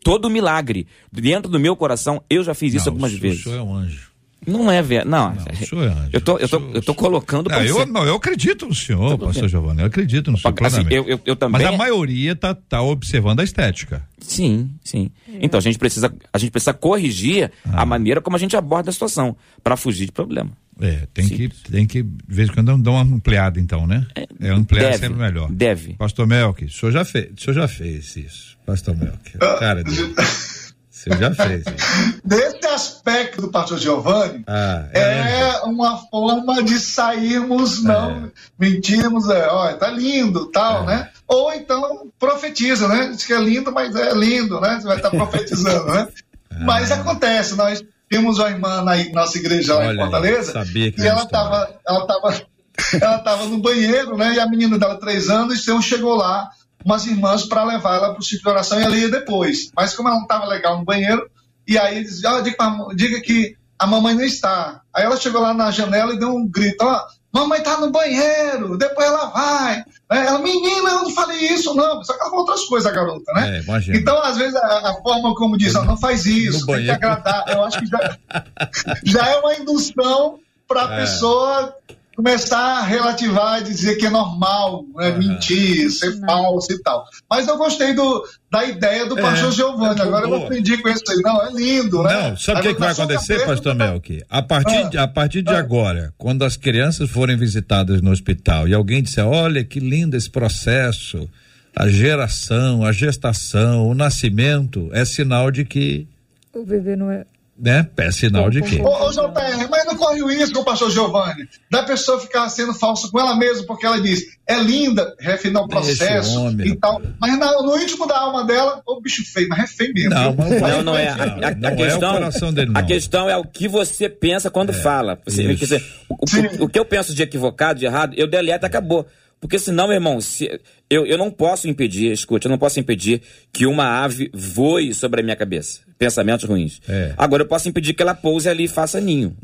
todo 0.05 0.25
o 0.25 0.29
milagre. 0.29 0.85
Dentro 1.11 1.49
do 1.51 1.59
meu 1.59 1.75
coração, 1.75 2.21
eu 2.29 2.43
já 2.43 2.53
fiz 2.53 2.75
isso 2.75 2.85
Não, 2.85 2.93
algumas 2.93 3.11
o 3.13 3.17
vezes. 3.19 3.41
senhor 3.43 3.57
é 3.57 3.61
um 3.63 3.73
anjo. 3.73 4.13
Não 4.45 4.71
é 4.71 4.79
verdade. 4.79 5.09
Não, 5.09 5.33
Não, 5.33 5.43
o 5.43 5.65
senhor 5.65 5.83
é 5.85 5.91
anjo. 5.91 6.09
eu 6.13 6.21
tô, 6.21 6.37
eu 6.37 6.47
tô, 6.47 6.57
O 6.57 6.59
senhor- 6.61 6.75
eu 6.75 6.81
tô 6.83 6.93
colocando 6.93 7.49
Não, 7.49 7.57
pra 7.57 7.65
eu, 7.65 7.83
não, 7.87 8.05
eu 8.05 8.15
acredito 8.15 8.67
no 8.67 8.75
senhor, 8.75 9.17
pastor 9.17 9.49
Giovanni. 9.49 9.79
Eu 9.81 9.87
acredito 9.87 10.31
no 10.31 10.37
senhor 10.37 10.53
Assim, 10.63 10.85
eu, 10.91 11.03
eu, 11.07 11.19
eu 11.25 11.35
também. 11.35 11.63
Mas 11.63 11.73
a 11.73 11.75
maioria 11.75 12.35
tá, 12.35 12.53
tá 12.53 12.79
observando 12.83 13.39
a 13.39 13.43
estética. 13.43 14.07
Sim, 14.19 14.69
sim. 14.83 15.09
Então 15.41 15.57
a 15.57 15.61
gente 15.61 15.79
precisa, 15.79 16.13
a 16.31 16.37
gente 16.37 16.51
precisa 16.51 16.75
corrigir 16.75 17.51
Ah. 17.65 17.81
a 17.81 17.85
maneira 17.87 18.21
como 18.21 18.35
a 18.35 18.39
gente 18.39 18.55
aborda 18.55 18.91
a 18.91 18.93
situação 18.93 19.35
para 19.63 19.75
fugir 19.75 20.05
de 20.05 20.11
problema. 20.11 20.51
É, 20.81 21.07
tem 21.13 21.27
que, 21.29 21.49
tem 21.71 21.85
que, 21.87 22.03
de 22.03 22.15
vez 22.27 22.49
em 22.49 22.53
quando, 22.53 22.77
dar 22.77 22.91
uma 22.91 23.01
ampliada, 23.01 23.59
então, 23.59 23.87
né? 23.87 24.05
É, 24.41 24.49
ampliar 24.49 24.91
deve, 24.91 24.97
sempre 24.97 25.17
melhor. 25.17 25.49
deve. 25.49 25.93
Pastor 25.93 26.27
Melk, 26.27 26.65
o 26.65 26.69
senhor 26.71 26.91
já 26.91 27.05
fez, 27.05 27.31
o 27.37 27.41
senhor 27.41 27.53
já 27.53 27.67
fez 27.67 28.15
isso, 28.17 28.57
Pastor 28.65 28.95
Melk. 28.95 29.37
Cara 29.59 29.83
dele. 29.83 30.13
O 30.17 30.97
senhor 30.97 31.19
já 31.19 31.33
fez 31.33 31.61
isso. 31.61 32.19
Nesse 32.25 32.65
aspecto 32.67 33.41
do 33.41 33.49
pastor 33.49 33.77
Giovanni, 33.77 34.43
Ah, 34.47 34.87
é, 34.91 35.39
é 35.41 35.61
uma 35.63 35.97
forma 36.09 36.61
de 36.63 36.77
sairmos, 36.79 37.83
não 37.83 38.31
mentirmos, 38.59 39.29
é, 39.29 39.47
olha, 39.47 39.75
tá 39.77 39.89
lindo, 39.89 40.47
tal, 40.47 40.83
É. 40.83 40.85
né? 40.87 41.09
Ou 41.27 41.53
então 41.53 42.11
profetiza, 42.19 42.87
né? 42.87 43.09
Diz 43.09 43.25
que 43.25 43.33
é 43.33 43.39
lindo, 43.39 43.71
mas 43.71 43.95
é 43.95 44.13
lindo, 44.13 44.59
né? 44.59 44.77
Você 44.79 44.87
vai 44.87 44.97
estar 44.97 45.09
profetizando, 45.09 45.85
né? 45.93 46.07
Mas 46.65 46.89
acontece, 46.89 47.53
nós 47.55 47.83
temos 48.09 48.39
uma 48.39 48.49
irmã 48.49 48.81
na 48.81 48.95
nossa 49.11 49.37
igreja 49.37 49.73
lá 49.75 49.85
Olha 49.85 49.93
em 49.93 49.97
Fortaleza, 49.97 50.53
sabia 50.53 50.91
que 50.91 51.01
e 51.01 51.07
ela 51.07 51.23
estava 51.23 51.69
ela 51.87 52.07
tava, 52.07 52.41
ela 53.01 53.19
tava 53.19 53.45
no 53.45 53.59
banheiro, 53.59 54.15
né? 54.17 54.33
E 54.33 54.39
a 54.39 54.47
menina 54.47 54.77
dela, 54.77 54.99
três 54.99 55.29
anos, 55.29 55.61
então 55.61 55.81
chegou 55.81 56.15
lá 56.15 56.49
umas 56.83 57.05
irmãs 57.05 57.43
para 57.43 57.63
levar 57.63 57.95
ela 57.95 58.11
para 58.11 58.19
o 58.19 58.23
sítio 58.23 58.43
de 58.43 58.49
oração 58.49 58.79
e 58.79 58.83
ela 58.83 58.95
ia 58.95 59.09
depois. 59.09 59.71
Mas 59.75 59.95
como 59.95 60.07
ela 60.07 60.17
não 60.17 60.23
estava 60.23 60.45
legal 60.45 60.77
no 60.77 60.85
banheiro, 60.85 61.27
e 61.67 61.77
aí 61.79 61.97
eles 61.97 62.23
ah, 62.23 62.41
diga, 62.41 62.57
diga 62.95 63.21
que 63.21 63.55
a 63.77 63.87
mamãe 63.87 64.13
não 64.13 64.23
está. 64.23 64.81
Aí 64.93 65.03
ela 65.03 65.17
chegou 65.17 65.41
lá 65.41 65.53
na 65.53 65.71
janela 65.71 66.13
e 66.13 66.19
deu 66.19 66.29
um 66.29 66.47
grito, 66.47 66.83
ó, 66.83 67.01
mamãe 67.33 67.61
tá 67.61 67.79
no 67.79 67.91
banheiro, 67.91 68.77
depois 68.77 69.07
ela 69.07 69.25
vai. 69.25 69.83
Né? 70.11 70.25
Ela, 70.27 70.39
menina, 70.39 70.89
eu 70.91 71.03
não 71.03 71.09
falei 71.11 71.39
isso, 71.47 71.73
não. 71.73 72.03
Só 72.03 72.13
que 72.13 72.19
ela 72.21 72.29
falou 72.29 72.45
outras 72.45 72.65
coisas, 72.65 72.91
a 72.91 72.95
garota, 72.95 73.31
né? 73.33 73.63
É. 73.67 73.97
Então, 73.97 74.21
às 74.21 74.37
vezes, 74.37 74.55
a, 74.55 74.89
a 74.91 74.93
forma 75.01 75.33
como 75.35 75.57
diz, 75.57 75.75
ó, 75.75 75.83
não 75.83 75.97
faz 75.97 76.25
isso, 76.25 76.61
No 76.67 76.73
tem 76.73 76.85
que 76.85 76.91
agradar. 76.91 77.43
Eu 77.47 77.63
acho 77.63 77.79
que 77.79 77.87
já, 77.87 78.17
já 79.03 79.27
é 79.29 79.35
uma 79.37 79.55
indução 79.55 80.39
para 80.67 80.85
a 80.87 80.93
É. 80.93 81.01
pessoa 81.01 81.75
começar 82.15 82.79
a 82.79 82.81
relativar 82.83 83.59
e 83.61 83.63
dizer 83.65 83.95
que 83.97 84.05
é 84.05 84.09
normal 84.09 84.83
né, 84.95 85.11
mentir, 85.17 85.89
ser 85.91 86.17
falso 86.21 86.71
e 86.71 86.81
tal. 86.81 87.05
Mas 87.29 87.47
eu 87.47 87.57
gostei 87.57 87.93
do, 87.93 88.23
da 88.49 88.63
ideia 88.65 89.05
do 89.05 89.17
É, 89.19 89.21
pastor 89.21 89.51
Giovanni. 89.51 89.99
é 89.99 90.03
Agora 90.03 90.23
eu 90.25 90.29
boa. 90.29 90.39
não 90.39 90.45
aprendi 90.47 90.77
com 90.81 90.89
isso 90.89 91.03
aí. 91.09 91.17
Não, 91.21 91.45
é 91.45 91.51
lindo, 91.51 92.01
né? 92.03 92.29
Não, 92.29 92.37
sabe 92.37 92.59
o 92.59 92.63
que, 92.63 92.73
que 92.73 92.79
vai 92.79 92.91
acontecer, 92.91 93.33
cabeça, 93.39 93.45
pastor 93.47 93.75
Melk? 93.75 94.23
A 94.29 94.41
partir, 94.41 94.75
Ah. 94.77 94.89
de, 94.89 94.97
a 94.97 95.07
partir 95.07 95.41
de 95.41 95.53
agora, 95.53 96.13
quando 96.17 96.43
as 96.43 96.55
crianças 96.55 97.09
forem 97.09 97.37
visitadas 97.37 98.01
no 98.01 98.11
hospital 98.11 98.67
e 98.67 98.73
alguém 98.73 99.03
disser, 99.03 99.25
olha 99.27 99.63
que 99.63 99.79
lindo 99.79 100.15
esse 100.15 100.29
processo, 100.29 101.29
a 101.75 101.87
geração, 101.89 102.83
a 102.85 102.91
gestação, 102.91 103.87
o 103.89 103.93
nascimento, 103.93 104.89
é 104.93 105.03
sinal 105.03 105.51
de 105.51 105.65
que, 105.65 106.07
O 106.53 106.63
bebê 106.65 106.95
não 106.95 107.11
é. 107.11 107.25
Né? 107.57 107.87
É 107.97 108.11
sinal 108.11 108.49
de 108.49 108.61
que. 108.61 108.81
Ô, 108.81 108.87
ô 109.07 109.11
JR, 109.11 109.67
mas 109.69 109.85
não 109.85 109.95
corre 109.95 110.21
o 110.21 110.27
risco, 110.27 110.63
pastor 110.63 110.91
Giovanni, 110.91 111.47
da 111.71 111.83
pessoa 111.83 112.19
ficar 112.19 112.47
sendo 112.49 112.73
falsa 112.73 113.09
com 113.09 113.19
ela 113.19 113.35
mesma, 113.35 113.65
porque 113.65 113.85
ela 113.85 114.01
diz, 114.01 114.21
é 114.47 114.59
linda, 114.59 115.15
refina 115.19 115.61
o 115.61 115.63
o 115.63 115.67
processo 115.67 116.39
homem, 116.41 116.67
e 116.67 116.75
tal. 116.75 117.01
Mas 117.19 117.37
na- 117.39 117.61
no 117.61 117.77
íntimo 117.79 118.05
da 118.07 118.19
alma 118.19 118.43
dela, 118.45 118.81
ô 118.85 118.99
bicho 118.99 119.23
feio, 119.25 119.47
mas 119.49 119.59
é 119.63 119.67
feio 119.67 119.93
mesmo. 119.93 120.09
Não, 120.09 120.33
Não, 120.35 120.83
não 120.83 120.97
é. 120.97 121.07
A, 121.09 121.15
Não, 121.15 121.23
a- 121.25 121.47
a 121.47 121.55
não 121.55 121.69
é 121.69 121.75
questão, 121.75 122.09
o 122.09 122.13
coração 122.13 122.53
dele, 122.53 122.71
não. 122.71 122.79
A 122.79 122.83
questão 122.83 123.29
é 123.29 123.37
o 123.37 123.45
que 123.45 123.67
você 123.67 124.09
pensa 124.09 124.49
quando 124.51 124.73
fala. 124.73 125.17
Você- 125.25 125.43
isso. 125.43 125.59
quer 125.59 125.65
dizer, 125.77 125.85
o, 126.09 126.15
o- 126.15 126.65
o 126.65 126.69
que 126.69 126.77
eu 126.79 126.85
penso 126.85 127.13
de 127.15 127.23
equivocado, 127.23 127.79
de 127.79 127.85
errado, 127.85 128.13
eu 128.17 128.27
deleto 128.27 128.65
e 128.65 128.67
acabou. 128.67 129.05
Porque 129.45 129.59
senão, 129.59 129.85
meu 129.85 129.93
irmão, 129.93 130.19
se, 130.19 130.59
eu, 130.89 131.05
eu 131.05 131.19
não 131.19 131.29
posso 131.29 131.67
impedir, 131.67 132.11
escute, 132.11 132.47
eu 132.47 132.49
não 132.49 132.57
posso 132.57 132.79
impedir 132.79 133.21
que 133.53 133.67
uma 133.67 134.03
ave 134.03 134.31
voe 134.33 134.91
sobre 134.91 135.21
a 135.21 135.23
minha 135.23 135.35
cabeça. 135.35 135.81
Pensamentos 135.99 136.49
ruins. 136.49 136.81
É. 136.87 137.13
Agora 137.15 137.43
eu 137.43 137.47
posso 137.47 137.69
impedir 137.69 137.93
que 137.93 138.01
ela 138.01 138.15
pouse 138.15 138.49
ali 138.49 138.63
e 138.63 138.67
faça 138.67 138.99
ninho. 138.99 139.37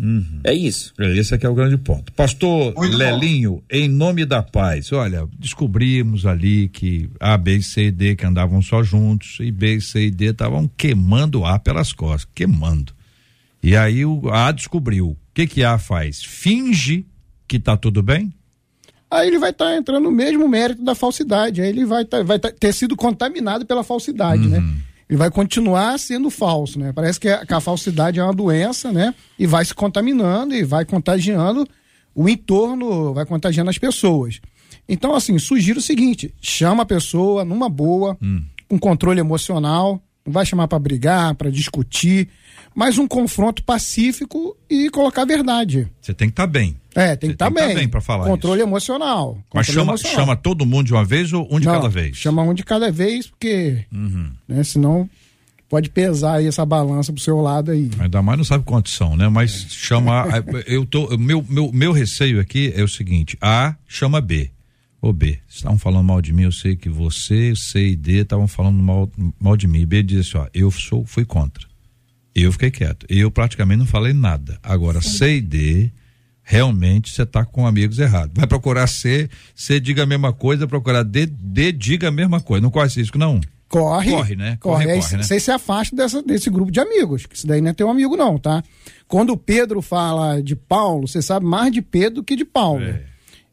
É 0.44 0.56
isso. 0.56 0.92
Esse 0.98 1.36
aqui 1.36 1.46
é 1.46 1.50
o 1.50 1.54
grande 1.54 1.78
ponto. 1.78 2.12
Pastor 2.14 2.74
Muito 2.76 2.92
bom. 2.92 2.98
Lelinho, 2.98 3.64
em 3.70 3.88
nome 3.88 4.26
da 4.26 4.42
paz, 4.42 4.92
olha, 4.92 5.28
descobrimos 5.38 6.26
ali 6.26 6.68
que 6.68 7.08
A, 7.20 7.38
B, 7.38 7.62
C 7.62 7.84
e 7.84 7.92
D 7.92 8.16
que 8.16 8.26
andavam 8.26 8.60
só 8.64 8.82
juntos 8.82 9.38
e 9.40 9.52
B, 9.52 9.80
C 9.80 10.08
e 10.08 10.12
D 10.12 10.32
estavam 10.32 10.68
queimando 10.76 11.46
A 11.46 11.60
pelas 11.60 11.94
costas, 11.94 12.28
queimando. 12.34 12.92
E 13.62 13.76
aí 13.76 14.04
o 14.04 14.32
A 14.32 14.52
descobriu. 14.52 15.10
O 15.10 15.18
que 15.32 15.46
que 15.46 15.64
A 15.64 15.78
faz? 15.78 16.24
Finge 16.24 17.06
que 17.48 17.60
tá 17.60 17.78
tudo 17.78 18.02
bem? 18.02 18.34
Aí 19.12 19.28
ele 19.28 19.38
vai 19.38 19.50
estar 19.50 19.76
entrando 19.76 20.04
no 20.06 20.12
mesmo 20.12 20.48
mérito 20.48 20.82
da 20.84 20.96
falsidade. 20.96 21.62
Aí 21.62 21.68
ele 21.68 21.84
vai, 21.86 22.06
tá- 22.06 22.24
vai 22.24 22.40
tá- 22.40 22.52
ter 22.52 22.74
sido 22.74 22.96
contaminado 22.96 23.66
pela 23.66 23.84
falsidade, 23.84 24.48
né? 24.48 24.64
Ele 25.10 25.18
vai 25.18 25.30
continuar 25.30 26.00
sendo 26.00 26.30
falso, 26.30 26.80
né? 26.80 26.94
Parece 26.94 27.20
que 27.20 27.28
a, 27.28 27.46
que 27.46 27.54
a 27.54 27.60
falsidade 27.60 28.18
é 28.20 28.24
uma 28.24 28.34
doença, 28.34 28.90
né? 28.94 29.14
E 29.38 29.46
vai 29.46 29.66
se 29.66 29.74
contaminando 29.74 30.56
e 30.56 30.64
vai 30.64 30.86
contagiando 30.86 31.68
o 32.16 32.30
entorno, 32.30 33.14
vai 33.14 33.26
contagiando 33.26 33.70
as 33.70 33.78
pessoas. 33.78 34.40
Então, 34.88 35.14
assim, 35.14 35.38
sugiro 35.38 35.80
o 35.80 35.82
seguinte: 35.82 36.34
chama 36.42 36.84
a 36.84 36.86
pessoa 36.86 37.44
numa 37.44 37.68
boa, 37.70 38.18
com 38.70 38.80
controle 38.80 39.20
emocional, 39.20 40.02
Não 40.26 40.32
vai 40.32 40.46
chamar 40.46 40.68
para 40.70 40.80
brigar, 40.80 41.36
para 41.36 41.50
discutir, 41.52 42.30
mas 42.74 42.98
um 42.98 43.08
confronto 43.08 43.64
pacífico 43.64 44.56
e 44.70 44.90
colocar 44.90 45.24
a 45.24 45.26
verdade. 45.26 45.88
Você 46.02 46.14
tem 46.14 46.28
que 46.28 46.34
estar 46.34 46.44
tá 46.44 46.48
bem. 46.48 46.76
É, 46.96 47.16
tem 47.16 47.30
que 47.30 47.36
estar 47.36 47.46
tá 47.46 47.52
bem. 47.52 47.70
Tá 47.70 47.76
bem 47.76 47.88
para 47.88 48.02
falar 48.02 48.26
Controle 48.26 48.60
isso. 48.60 48.68
emocional. 48.68 49.38
Mas 49.54 49.68
controle 49.68 49.80
chama, 49.86 49.92
emocional. 49.94 50.16
chama 50.20 50.36
todo 50.36 50.66
mundo 50.66 50.88
de 50.88 50.94
uma 50.94 51.06
vez 51.06 51.32
ou 51.34 51.48
um 51.52 51.60
de 51.60 51.66
Não, 51.66 51.74
cada 51.74 51.90
vez? 51.90 52.18
Chama 52.18 52.44
um 52.44 52.54
de 52.54 52.64
cada 52.64 52.92
vez, 52.92 53.28
porque 53.28 53.86
Uhum. 53.92 54.32
né, 54.48 54.64
senão 54.64 55.10
pode 55.70 55.90
pesar 55.90 56.36
aí 56.36 56.48
essa 56.48 56.66
balança 56.66 57.14
pro 57.14 57.22
seu 57.22 57.40
lado 57.40 57.72
aí. 57.72 57.90
Ainda 58.00 58.22
mais 58.22 58.38
não 58.38 58.44
sabe 58.44 58.64
quantos 58.66 58.94
são, 58.94 59.16
né? 59.16 59.30
Mas 59.30 59.68
chama. 59.70 60.26
eu 60.68 60.86
tô, 60.86 61.18
meu, 61.18 61.46
meu, 61.48 61.72
meu 61.72 61.92
receio 61.92 62.40
aqui 62.42 62.74
é 62.76 62.84
o 62.84 62.88
seguinte: 62.88 63.38
A 63.42 63.76
chama 63.88 64.20
B. 64.20 64.52
Ô 65.02 65.12
B, 65.12 65.40
estavam 65.50 65.80
falando 65.80 66.04
mal 66.06 66.22
de 66.22 66.32
mim, 66.32 66.44
eu 66.44 66.52
sei 66.52 66.76
que 66.76 66.88
você, 66.88 67.56
C 67.56 67.88
e 67.88 67.96
D 67.96 68.18
estavam 68.22 68.48
falando 68.48 68.78
mal, 68.84 69.10
mal 69.40 69.58
de 69.58 69.68
mim. 69.68 69.84
B 69.84 70.04
diz 70.04 70.28
assim, 70.28 70.38
ó, 70.38 70.48
eu 70.54 70.70
sou, 70.70 71.04
fui 71.08 71.26
contra. 71.26 71.66
Eu 72.34 72.52
fiquei 72.52 72.72
quieto. 72.72 73.06
Eu 73.10 73.30
praticamente 73.30 73.80
não 73.80 73.86
falei 73.86 74.14
nada. 74.14 74.58
Agora, 74.64 75.02
C 75.02 75.38
e 75.38 75.42
D, 75.42 75.92
realmente 76.44 77.14
você 77.14 77.24
está 77.24 77.46
com 77.46 77.68
amigos 77.68 78.00
errados. 78.00 78.34
Vai 78.36 78.48
procurar 78.48 78.88
C, 78.88 79.30
C 79.54 79.80
diga 79.80 80.04
a 80.04 80.06
mesma 80.06 80.32
coisa, 80.32 80.68
procurar 80.68 81.04
D, 81.04 81.26
D 81.26 81.72
diga 81.72 82.08
a 82.08 82.12
mesma 82.12 82.40
coisa. 82.40 82.62
Não 82.62 82.72
corre 82.72 82.88
esse 82.88 83.00
risco, 83.00 83.18
não. 83.18 83.42
Corre. 83.68 84.12
Corre, 84.12 84.36
né? 84.36 84.58
Corre. 84.60 84.84
Corre, 84.84 84.92
aí 84.92 85.02
corre, 85.02 85.18
né? 85.18 85.24
Você 85.24 85.40
se 85.40 85.52
afasta 85.52 85.96
dessa, 85.96 86.22
desse 86.22 86.50
grupo 86.50 86.72
de 86.72 86.80
amigos, 86.80 87.26
que 87.26 87.36
isso 87.36 87.48
daí 87.48 87.62
não 87.62 87.70
é 87.70 87.74
teu 87.74 87.90
amigo 87.90 88.18
não, 88.18 88.38
tá? 88.38 88.62
Quando 89.08 89.32
o 89.32 89.38
Pedro 89.38 89.82
fala 89.82 90.42
de 90.42 90.56
Paulo, 90.56 91.08
você 91.08 91.22
sabe 91.22 91.46
mais 91.46 91.72
de 91.72 91.82
Pedro 91.82 92.24
que 92.24 92.36
de 92.36 92.44
Paulo. 92.44 92.84
É. 92.84 93.04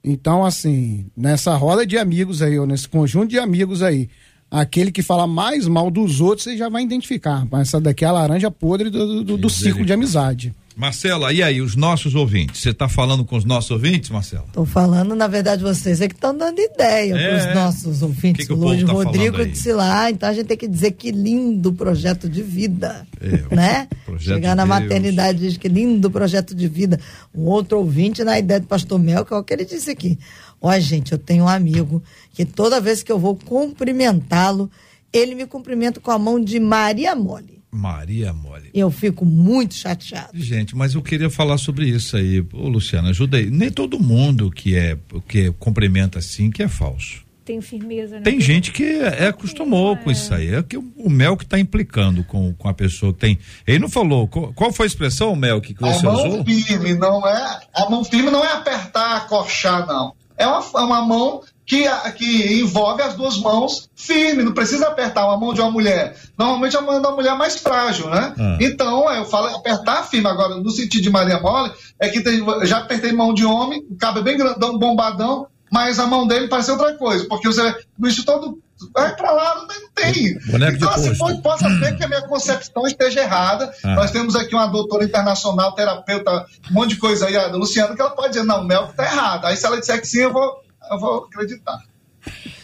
Então, 0.02 0.44
assim, 0.44 1.06
nessa 1.16 1.54
roda 1.56 1.86
de 1.86 1.98
amigos 1.98 2.42
aí, 2.42 2.58
ou 2.58 2.66
nesse 2.66 2.88
conjunto 2.88 3.28
de 3.28 3.38
amigos 3.38 3.82
aí, 3.82 4.08
aquele 4.50 4.90
que 4.90 5.02
fala 5.02 5.26
mais 5.26 5.66
mal 5.66 5.90
dos 5.90 6.20
outros, 6.20 6.44
você 6.44 6.56
já 6.56 6.68
vai 6.68 6.82
identificar. 6.82 7.46
Mas 7.50 7.68
essa 7.68 7.80
daqui 7.80 8.04
é 8.04 8.08
a 8.08 8.12
laranja 8.12 8.50
podre 8.50 8.90
do, 8.90 9.22
do, 9.24 9.36
do 9.36 9.50
ciclo 9.50 9.84
de 9.84 9.92
amizade. 9.92 10.54
Marcela, 10.76 11.32
e 11.32 11.42
aí, 11.42 11.60
os 11.60 11.74
nossos 11.74 12.14
ouvintes? 12.14 12.60
Você 12.60 12.70
está 12.70 12.88
falando 12.88 13.24
com 13.24 13.34
os 13.36 13.44
nossos 13.44 13.68
ouvintes, 13.72 14.10
Marcela? 14.10 14.44
Estou 14.46 14.64
falando, 14.64 15.12
na 15.16 15.26
verdade, 15.26 15.60
vocês 15.60 16.00
é 16.00 16.06
que 16.06 16.14
estão 16.14 16.32
dando 16.38 16.60
ideia 16.60 17.16
É. 17.16 17.28
para 17.40 17.48
os 17.48 17.54
nossos 17.56 18.00
ouvintes. 18.00 18.46
Que 18.46 18.54
que 18.54 18.60
Luiz 18.60 18.84
tá 18.84 18.92
Rodrigo 18.92 19.44
disse 19.44 19.72
lá, 19.72 20.08
então 20.08 20.28
a 20.28 20.32
gente 20.32 20.46
tem 20.46 20.56
que 20.56 20.68
dizer 20.68 20.92
que 20.92 21.10
lindo 21.10 21.72
projeto 21.72 22.28
de 22.28 22.42
vida. 22.44 23.04
É, 23.20 23.52
né? 23.56 23.88
Chegar 24.20 24.50
de 24.50 24.54
na 24.54 24.64
Deus. 24.64 24.68
maternidade 24.68 25.38
diz 25.40 25.56
que 25.56 25.66
lindo 25.68 26.08
projeto 26.12 26.54
de 26.54 26.68
vida. 26.68 27.00
Um 27.34 27.46
outro 27.46 27.78
ouvinte 27.78 28.22
na 28.22 28.38
ideia 28.38 28.60
do 28.60 28.68
pastor 28.68 29.00
Mel, 29.00 29.24
que 29.24 29.34
é 29.34 29.36
o 29.36 29.42
que 29.42 29.52
ele 29.52 29.64
disse 29.64 29.90
aqui. 29.90 30.16
Ó, 30.60 30.76
gente, 30.78 31.12
eu 31.12 31.18
tenho 31.18 31.44
um 31.44 31.48
amigo 31.48 32.02
que 32.32 32.44
toda 32.44 32.80
vez 32.80 33.02
que 33.02 33.12
eu 33.12 33.18
vou 33.18 33.36
cumprimentá-lo, 33.36 34.70
ele 35.12 35.34
me 35.34 35.46
cumprimenta 35.46 36.00
com 36.00 36.10
a 36.10 36.18
mão 36.18 36.42
de 36.42 36.58
Maria 36.58 37.14
Mole. 37.14 37.58
Maria 37.70 38.32
Mole. 38.32 38.70
Eu 38.72 38.90
fico 38.90 39.24
muito 39.24 39.74
chateado. 39.74 40.30
Gente, 40.34 40.74
mas 40.74 40.94
eu 40.94 41.02
queria 41.02 41.28
falar 41.28 41.58
sobre 41.58 41.86
isso 41.86 42.16
aí. 42.16 42.40
Ô, 42.52 42.68
Luciana, 42.68 43.10
ajuda 43.10 43.36
aí. 43.36 43.50
Nem 43.50 43.70
todo 43.70 44.00
mundo 44.00 44.50
que 44.50 44.74
é 44.74 44.96
que 45.28 45.50
cumprimenta 45.52 46.18
assim 46.18 46.50
que 46.50 46.62
é 46.62 46.68
falso. 46.68 47.26
Tem 47.44 47.62
firmeza, 47.62 48.16
né? 48.16 48.22
Tem 48.22 48.38
gente 48.40 48.72
que 48.72 48.82
é, 48.82 49.24
é 49.24 49.28
acostumou 49.28 49.96
com 49.96 50.10
isso 50.10 50.34
aí. 50.34 50.54
É 50.54 50.62
que 50.62 50.76
o, 50.76 50.84
o 50.96 51.08
Mel 51.08 51.34
que 51.36 51.44
está 51.44 51.58
implicando 51.58 52.22
com, 52.24 52.52
com 52.52 52.68
a 52.68 52.74
pessoa 52.74 53.12
que 53.12 53.20
tem. 53.20 53.38
Ele 53.66 53.78
não 53.78 53.88
falou. 53.88 54.28
Qual, 54.28 54.52
qual 54.52 54.72
foi 54.72 54.84
a 54.84 54.86
expressão, 54.86 55.34
Mel, 55.34 55.60
que, 55.60 55.72
que 55.72 55.82
A 55.82 55.92
você 55.92 56.04
mão 56.04 56.14
usou? 56.14 56.44
firme 56.44 56.94
não 56.94 57.26
é. 57.26 57.60
A 57.74 57.88
mão 57.88 58.04
firme 58.04 58.30
não 58.30 58.44
é 58.44 58.52
apertar, 58.52 59.16
acorchar, 59.16 59.86
não. 59.86 60.14
É 60.38 60.46
uma, 60.46 60.60
é 60.60 60.80
uma 60.84 61.02
mão 61.02 61.42
que, 61.66 61.84
que 62.16 62.60
envolve 62.60 63.02
as 63.02 63.14
duas 63.14 63.36
mãos 63.36 63.90
firme, 63.94 64.42
não 64.42 64.54
precisa 64.54 64.88
apertar 64.88 65.26
uma 65.26 65.36
mão 65.36 65.52
de 65.52 65.60
uma 65.60 65.70
mulher. 65.70 66.16
Normalmente 66.38 66.76
a 66.76 66.80
mão 66.80 67.02
da 67.02 67.10
mulher 67.10 67.32
é 67.32 67.36
mais 67.36 67.56
frágil, 67.56 68.08
né? 68.08 68.32
Ah. 68.38 68.56
Então, 68.58 69.12
eu 69.12 69.26
falo 69.26 69.54
apertar 69.54 70.02
firme. 70.04 70.28
Agora, 70.28 70.54
no 70.54 70.70
sentido 70.70 71.02
de 71.02 71.10
Maria 71.10 71.38
Mole, 71.40 71.70
é 72.00 72.08
que 72.08 72.22
tem, 72.22 72.42
já 72.62 72.78
apertei 72.78 73.12
mão 73.12 73.34
de 73.34 73.44
homem, 73.44 73.84
o 73.90 73.96
cabo 73.96 74.20
é 74.20 74.22
bem 74.22 74.38
grandão, 74.38 74.78
bombadão, 74.78 75.46
mas 75.70 75.98
a 75.98 76.06
mão 76.06 76.26
dele 76.26 76.48
parece 76.48 76.70
outra 76.70 76.94
coisa, 76.94 77.26
porque 77.28 77.46
você 77.46 77.68
o 77.68 78.02
bicho 78.02 78.24
todo. 78.24 78.58
Vai 78.92 79.14
pra 79.16 79.32
lá, 79.32 79.54
não 79.56 79.90
tem. 79.94 80.38
Boneco 80.46 80.76
então, 80.76 80.90
assim, 80.90 81.16
pode, 81.16 81.42
possa 81.42 81.68
ser 81.78 81.96
que 81.96 82.04
a 82.04 82.08
minha 82.08 82.22
concepção 82.22 82.86
esteja 82.86 83.20
errada. 83.20 83.72
Ah. 83.84 83.94
Nós 83.94 84.10
temos 84.10 84.36
aqui 84.36 84.54
uma 84.54 84.66
doutora 84.66 85.04
internacional, 85.04 85.74
terapeuta, 85.74 86.46
um 86.70 86.74
monte 86.74 86.90
de 86.90 86.96
coisa 86.96 87.26
aí, 87.26 87.36
a 87.36 87.48
Luciana, 87.48 87.94
que 87.94 88.00
ela 88.00 88.10
pode 88.10 88.34
dizer, 88.34 88.44
não, 88.44 88.62
o 88.62 88.64
Mel 88.64 88.88
tá 88.96 89.04
errado. 89.04 89.46
Aí 89.46 89.56
se 89.56 89.66
ela 89.66 89.78
disser 89.78 90.00
que 90.00 90.06
sim, 90.06 90.20
eu 90.20 90.32
vou, 90.32 90.62
eu 90.90 90.98
vou 90.98 91.24
acreditar. 91.24 91.78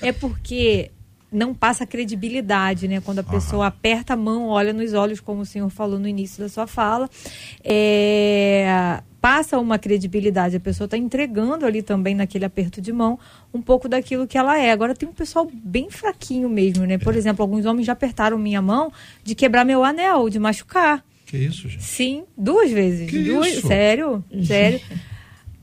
É 0.01 0.13
porque 0.13 0.91
não 1.35 1.53
passa 1.53 1.85
credibilidade, 1.85 2.87
né? 2.87 3.01
Quando 3.01 3.19
a 3.19 3.25
pessoa 3.25 3.67
aperta 3.67 4.15
a 4.15 4.17
mão, 4.17 4.49
olha 4.49 4.73
nos 4.73 4.95
olhos, 4.95 5.21
como 5.21 5.43
o 5.43 5.47
senhor 5.47 5.69
falou 5.69 5.99
no 5.99 6.07
início 6.07 6.43
da 6.43 6.49
sua 6.49 6.67
fala, 6.67 7.11
é, 7.63 9.03
passa 9.21 9.59
uma 9.59 9.79
credibilidade. 9.79 10.57
A 10.57 10.61
pessoa 10.61 10.87
está 10.87 10.97
entregando 10.97 11.67
ali 11.67 11.83
também 11.83 12.15
naquele 12.15 12.45
aperto 12.45 12.81
de 12.81 12.93
mão 12.93 13.19
um 13.53 13.61
pouco 13.61 13.89
daquilo 13.89 14.27
que 14.27 14.39
ela 14.39 14.59
é. 14.59 14.71
Agora 14.71 14.95
tem 14.95 15.09
um 15.09 15.13
pessoal 15.13 15.51
bem 15.53 15.91
fraquinho 15.91 16.49
mesmo, 16.49 16.87
né? 16.87 16.99
Por 16.99 17.17
exemplo, 17.17 17.43
alguns 17.43 17.67
homens 17.67 17.87
já 17.87 17.95
apertaram 17.95 18.39
minha 18.39 18.63
mão 18.63 18.93
de 19.23 19.35
quebrar 19.35 19.65
meu 19.65 19.83
anel, 19.83 20.29
de 20.29 20.39
machucar. 20.39 21.05
Que 21.27 21.39
isso, 21.39 21.69
gente? 21.69 21.83
Sim, 21.83 22.25
duas 22.37 22.71
vezes. 22.71 23.11
Que 23.11 23.25
duas, 23.25 23.49
isso? 23.49 23.67
Sério, 23.67 24.23
sério. 24.47 24.81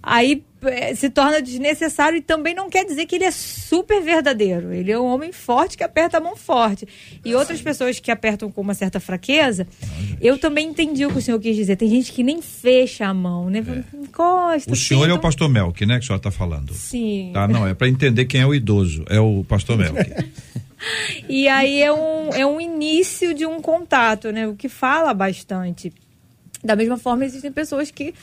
Aí 0.03 0.43
eh, 0.63 0.95
se 0.95 1.09
torna 1.09 1.41
desnecessário 1.41 2.17
e 2.17 2.21
também 2.21 2.55
não 2.55 2.69
quer 2.69 2.85
dizer 2.85 3.05
que 3.05 3.15
ele 3.15 3.23
é 3.23 3.31
super 3.31 4.01
verdadeiro. 4.01 4.73
Ele 4.73 4.91
é 4.91 4.99
um 4.99 5.05
homem 5.05 5.31
forte 5.31 5.77
que 5.77 5.83
aperta 5.83 6.17
a 6.17 6.19
mão 6.19 6.35
forte. 6.35 6.87
E 7.23 7.35
outras 7.35 7.61
pessoas 7.61 7.99
que 7.99 8.09
apertam 8.11 8.51
com 8.51 8.61
uma 8.61 8.73
certa 8.73 8.99
fraqueza, 8.99 9.67
eu 10.19 10.37
também 10.37 10.67
entendi 10.67 11.05
o 11.05 11.11
que 11.11 11.19
o 11.19 11.21
senhor 11.21 11.39
quis 11.39 11.55
dizer. 11.55 11.75
Tem 11.75 11.89
gente 11.89 12.11
que 12.11 12.23
nem 12.23 12.41
fecha 12.41 13.05
a 13.05 13.13
mão, 13.13 13.49
né? 13.49 13.63
Encosta. 13.93 14.69
É. 14.69 14.73
O 14.73 14.75
senhor 14.75 15.03
assim, 15.03 15.11
é 15.11 15.13
o 15.13 15.19
pastor 15.19 15.49
Melk, 15.49 15.85
né? 15.85 15.97
Que 15.99 16.03
o 16.03 16.07
senhor 16.07 16.17
está 16.17 16.31
falando. 16.31 16.73
Sim. 16.73 17.31
Tá, 17.33 17.47
não, 17.47 17.67
é 17.67 17.73
para 17.73 17.87
entender 17.87 18.25
quem 18.25 18.41
é 18.41 18.45
o 18.45 18.53
idoso. 18.53 19.05
É 19.09 19.19
o 19.19 19.43
pastor 19.43 19.77
Melk. 19.77 19.99
E 21.29 21.47
aí 21.47 21.81
é 21.81 21.93
um, 21.93 22.29
é 22.33 22.45
um 22.45 22.59
início 22.59 23.33
de 23.33 23.45
um 23.45 23.61
contato, 23.61 24.31
né? 24.31 24.47
O 24.47 24.55
que 24.55 24.67
fala 24.67 25.13
bastante. 25.13 25.93
Da 26.63 26.75
mesma 26.75 26.97
forma, 26.97 27.25
existem 27.25 27.51
pessoas 27.51 27.91
que 27.91 28.13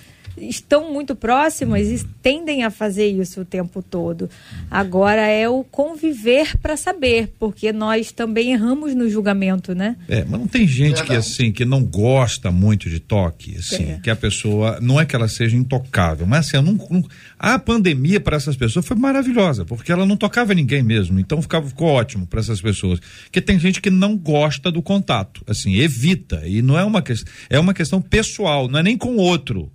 estão 0.42 0.92
muito 0.92 1.14
próximas 1.16 1.86
e 1.88 2.04
tendem 2.22 2.64
a 2.64 2.70
fazer 2.70 3.08
isso 3.08 3.40
o 3.40 3.44
tempo 3.44 3.82
todo. 3.82 4.28
Agora 4.70 5.22
é 5.26 5.48
o 5.48 5.64
conviver 5.64 6.56
para 6.58 6.76
saber, 6.76 7.32
porque 7.38 7.72
nós 7.72 8.12
também 8.12 8.52
erramos 8.52 8.94
no 8.94 9.08
julgamento, 9.08 9.74
né? 9.74 9.96
É, 10.08 10.24
mas 10.24 10.38
não 10.40 10.46
tem 10.46 10.66
gente 10.66 11.02
que 11.04 11.12
assim 11.14 11.50
que 11.52 11.64
não 11.64 11.82
gosta 11.84 12.50
muito 12.50 12.88
de 12.90 12.98
toque, 13.00 13.56
assim, 13.56 13.92
É. 13.92 14.00
que 14.02 14.10
a 14.10 14.16
pessoa 14.16 14.78
não 14.80 15.00
é 15.00 15.06
que 15.06 15.14
ela 15.16 15.28
seja 15.28 15.56
intocável, 15.56 16.26
mas 16.26 16.46
assim, 16.46 16.56
eu 16.56 16.62
não, 16.62 16.74
não- 16.90 17.04
a 17.38 17.58
pandemia 17.58 18.20
para 18.20 18.36
essas 18.36 18.56
pessoas 18.56 18.86
foi 18.86 18.96
maravilhosa, 18.96 19.64
porque 19.64 19.90
ela 19.92 20.04
não 20.06 20.16
tocava 20.16 20.54
ninguém 20.54 20.82
mesmo, 20.82 21.18
então 21.18 21.40
ficava 21.42 21.66
ficou 21.68 21.88
ótimo 21.88 22.26
para 22.26 22.40
essas 22.40 22.60
pessoas. 22.60 23.00
Porque 23.24 23.40
tem 23.40 23.58
gente 23.58 23.80
que 23.80 23.90
não 23.90 24.16
gosta 24.16 24.70
do 24.70 24.82
contato, 24.82 25.42
assim, 25.46 25.76
evita 25.76 26.42
e 26.46 26.62
não 26.62 26.78
é 26.78 26.84
uma 26.84 27.02
questão, 27.02 27.32
é 27.48 27.58
uma 27.58 27.74
questão 27.74 28.00
pessoal, 28.00 28.68
não 28.68 28.78
é 28.78 28.82
nem 28.82 28.96
com 28.96 29.16
o 29.16 29.18
outro. 29.18 29.70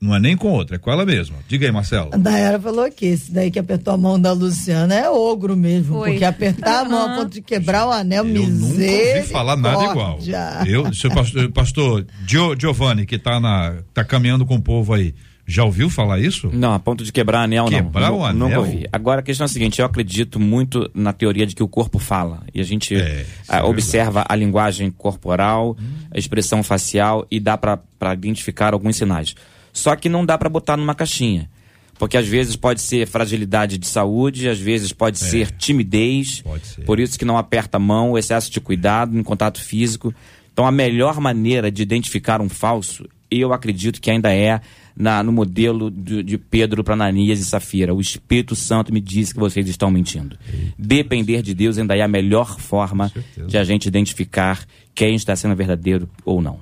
Não 0.00 0.14
é 0.14 0.20
nem 0.20 0.36
com 0.36 0.48
o 0.48 0.52
outro, 0.52 0.74
é 0.74 0.78
com 0.78 0.90
ela 0.90 1.06
mesma. 1.06 1.36
Diga 1.48 1.66
aí, 1.66 1.72
Marcelo. 1.72 2.10
A 2.12 2.18
Dayara 2.18 2.60
falou 2.60 2.84
aqui, 2.84 3.06
esse 3.06 3.32
daí 3.32 3.50
que 3.50 3.58
apertou 3.58 3.94
a 3.94 3.96
mão 3.96 4.20
da 4.20 4.32
Luciana 4.32 4.94
é 4.94 5.08
ogro 5.08 5.56
mesmo, 5.56 5.98
Foi. 5.98 6.10
porque 6.10 6.24
apertar 6.24 6.84
a 6.84 6.88
mão 6.88 7.12
a 7.12 7.16
ponto 7.16 7.32
de 7.32 7.40
quebrar 7.40 7.86
o 7.86 7.90
anel, 7.90 8.26
Eu 8.26 8.46
nunca 8.46 8.74
ouvi 8.82 9.22
falar 9.30 9.56
nada 9.56 9.84
igual. 9.84 10.18
Eu, 10.66 10.92
seu 10.92 11.10
pastor, 11.10 11.50
pastor 11.50 12.06
Gio- 12.26 12.54
Giovanni, 12.58 13.06
que 13.06 13.18
tá, 13.18 13.40
na, 13.40 13.76
tá 13.94 14.04
caminhando 14.04 14.44
com 14.44 14.56
o 14.56 14.60
povo 14.60 14.92
aí, 14.92 15.14
já 15.46 15.64
ouviu 15.64 15.88
falar 15.88 16.18
isso? 16.18 16.50
Não, 16.52 16.74
a 16.74 16.78
ponto 16.78 17.02
de 17.02 17.10
quebrar 17.12 17.42
anel, 17.44 17.64
não. 17.64 17.70
Quebrar 17.70 18.12
o 18.12 18.22
anel? 18.22 18.48
Nunca 18.48 18.58
ouvi. 18.58 18.86
Agora, 18.92 19.20
a 19.20 19.22
questão 19.22 19.44
é 19.44 19.46
a 19.46 19.48
seguinte, 19.48 19.78
eu 19.80 19.86
acredito 19.86 20.38
muito 20.38 20.90
na 20.92 21.12
teoria 21.12 21.46
de 21.46 21.54
que 21.54 21.62
o 21.62 21.68
corpo 21.68 21.98
fala. 21.98 22.42
E 22.52 22.60
a 22.60 22.64
gente 22.64 22.94
É, 22.94 23.22
isso 23.22 23.28
ah, 23.48 23.58
é 23.58 23.62
observa 23.62 24.26
a 24.28 24.34
linguagem 24.36 24.90
corporal, 24.90 25.76
a 26.10 26.18
expressão 26.18 26.62
facial 26.62 27.26
e 27.30 27.40
dá 27.40 27.56
para 27.56 27.78
identificar 28.12 28.74
alguns 28.74 28.96
sinais. 28.96 29.34
Só 29.76 29.94
que 29.94 30.08
não 30.08 30.24
dá 30.24 30.38
para 30.38 30.48
botar 30.48 30.76
numa 30.76 30.94
caixinha. 30.94 31.50
Porque 31.98 32.16
às 32.16 32.26
vezes 32.26 32.56
pode 32.56 32.80
ser 32.80 33.06
fragilidade 33.06 33.78
de 33.78 33.86
saúde, 33.86 34.48
às 34.48 34.58
vezes 34.58 34.92
pode 34.92 35.18
ser 35.18 35.50
timidez. 35.50 36.40
É. 36.40 36.48
Pode 36.48 36.66
ser. 36.66 36.84
Por 36.84 36.98
isso 37.00 37.18
que 37.18 37.24
não 37.24 37.36
aperta 37.38 37.76
a 37.76 37.80
mão, 37.80 38.16
excesso 38.18 38.50
de 38.50 38.60
cuidado 38.60 39.16
em 39.18 39.22
contato 39.22 39.60
físico. 39.62 40.14
Então 40.52 40.66
a 40.66 40.70
melhor 40.70 41.20
maneira 41.20 41.70
de 41.70 41.82
identificar 41.82 42.40
um 42.40 42.48
falso, 42.48 43.06
eu 43.30 43.52
acredito 43.52 44.00
que 44.00 44.10
ainda 44.10 44.32
é 44.34 44.60
na- 44.96 45.22
no 45.22 45.30
modelo 45.32 45.90
de, 45.90 46.22
de 46.22 46.38
Pedro 46.38 46.82
para 46.84 46.94
Ananias 46.94 47.38
e 47.38 47.44
Safira. 47.44 47.94
O 47.94 48.00
Espírito 48.00 48.54
Santo 48.56 48.92
me 48.92 49.00
disse 49.00 49.34
que 49.34 49.40
vocês 49.40 49.66
estão 49.68 49.90
mentindo. 49.90 50.38
Depender 50.78 51.42
de 51.42 51.54
Deus 51.54 51.76
ainda 51.78 51.96
é 51.96 52.02
a 52.02 52.08
melhor 52.08 52.58
forma 52.58 53.10
de 53.46 53.56
a 53.58 53.64
gente 53.64 53.86
identificar 53.86 54.66
quem 54.94 55.14
está 55.14 55.34
sendo 55.36 55.54
verdadeiro 55.56 56.08
ou 56.24 56.40
não. 56.42 56.60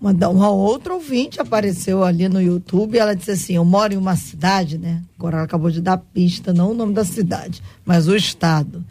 Uma, 0.00 0.12
uma 0.28 0.48
outra 0.50 0.94
ouvinte 0.94 1.40
apareceu 1.40 2.04
ali 2.04 2.28
no 2.28 2.40
YouTube 2.40 2.98
ela 2.98 3.16
disse 3.16 3.32
assim: 3.32 3.56
Eu 3.56 3.64
moro 3.64 3.92
em 3.92 3.96
uma 3.96 4.16
cidade, 4.16 4.78
né? 4.78 5.02
Agora 5.18 5.38
ela 5.38 5.44
acabou 5.44 5.70
de 5.70 5.80
dar 5.80 5.98
pista, 5.98 6.52
não 6.52 6.70
o 6.70 6.74
nome 6.74 6.94
da 6.94 7.04
cidade, 7.04 7.62
mas 7.84 8.06
o 8.06 8.14
estado, 8.14 8.84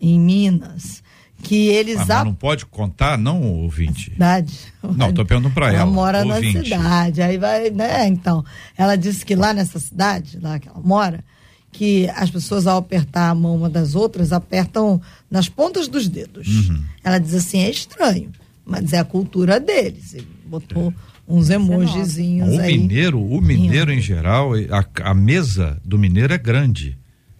em 0.00 0.18
Minas. 0.18 1.02
que 1.42 1.68
eles... 1.68 1.96
Mas 1.96 2.24
não 2.24 2.34
pode 2.34 2.64
contar, 2.66 3.18
não, 3.18 3.42
ouvinte? 3.42 4.10
Cidade. 4.12 4.72
Não, 4.82 5.12
tô 5.12 5.24
perguntando 5.24 5.54
para 5.54 5.68
ela. 5.68 5.76
Ela 5.78 5.86
mora 5.86 6.24
ouvinte. 6.24 6.56
na 6.56 6.64
cidade, 6.64 7.22
aí 7.22 7.36
vai, 7.36 7.70
né? 7.70 8.06
Então, 8.08 8.44
ela 8.76 8.96
disse 8.96 9.24
que 9.24 9.34
lá 9.34 9.52
nessa 9.52 9.78
cidade, 9.78 10.38
lá 10.40 10.58
que 10.58 10.68
ela 10.68 10.80
mora, 10.82 11.22
que 11.70 12.08
as 12.14 12.30
pessoas 12.30 12.66
ao 12.66 12.78
apertar 12.78 13.28
a 13.28 13.34
mão 13.34 13.54
uma 13.54 13.68
das 13.68 13.94
outras 13.94 14.32
apertam 14.32 15.00
nas 15.30 15.48
pontas 15.48 15.86
dos 15.86 16.08
dedos. 16.08 16.48
Uhum. 16.48 16.82
Ela 17.04 17.18
diz 17.18 17.34
assim, 17.34 17.58
é 17.58 17.70
estranho, 17.70 18.32
mas 18.64 18.94
é 18.94 18.98
a 18.98 19.04
cultura 19.04 19.60
deles. 19.60 20.16
Botou 20.46 20.94
uns 21.26 21.50
emojizinhos 21.50 22.54
O 22.54 22.60
aí. 22.60 22.78
mineiro, 22.78 23.20
o 23.20 23.40
mineiro 23.40 23.92
em 23.92 24.00
geral, 24.00 24.52
a, 24.54 25.10
a 25.10 25.14
mesa 25.14 25.80
do 25.84 25.98
mineiro 25.98 26.32
é 26.32 26.38
grande. 26.38 26.96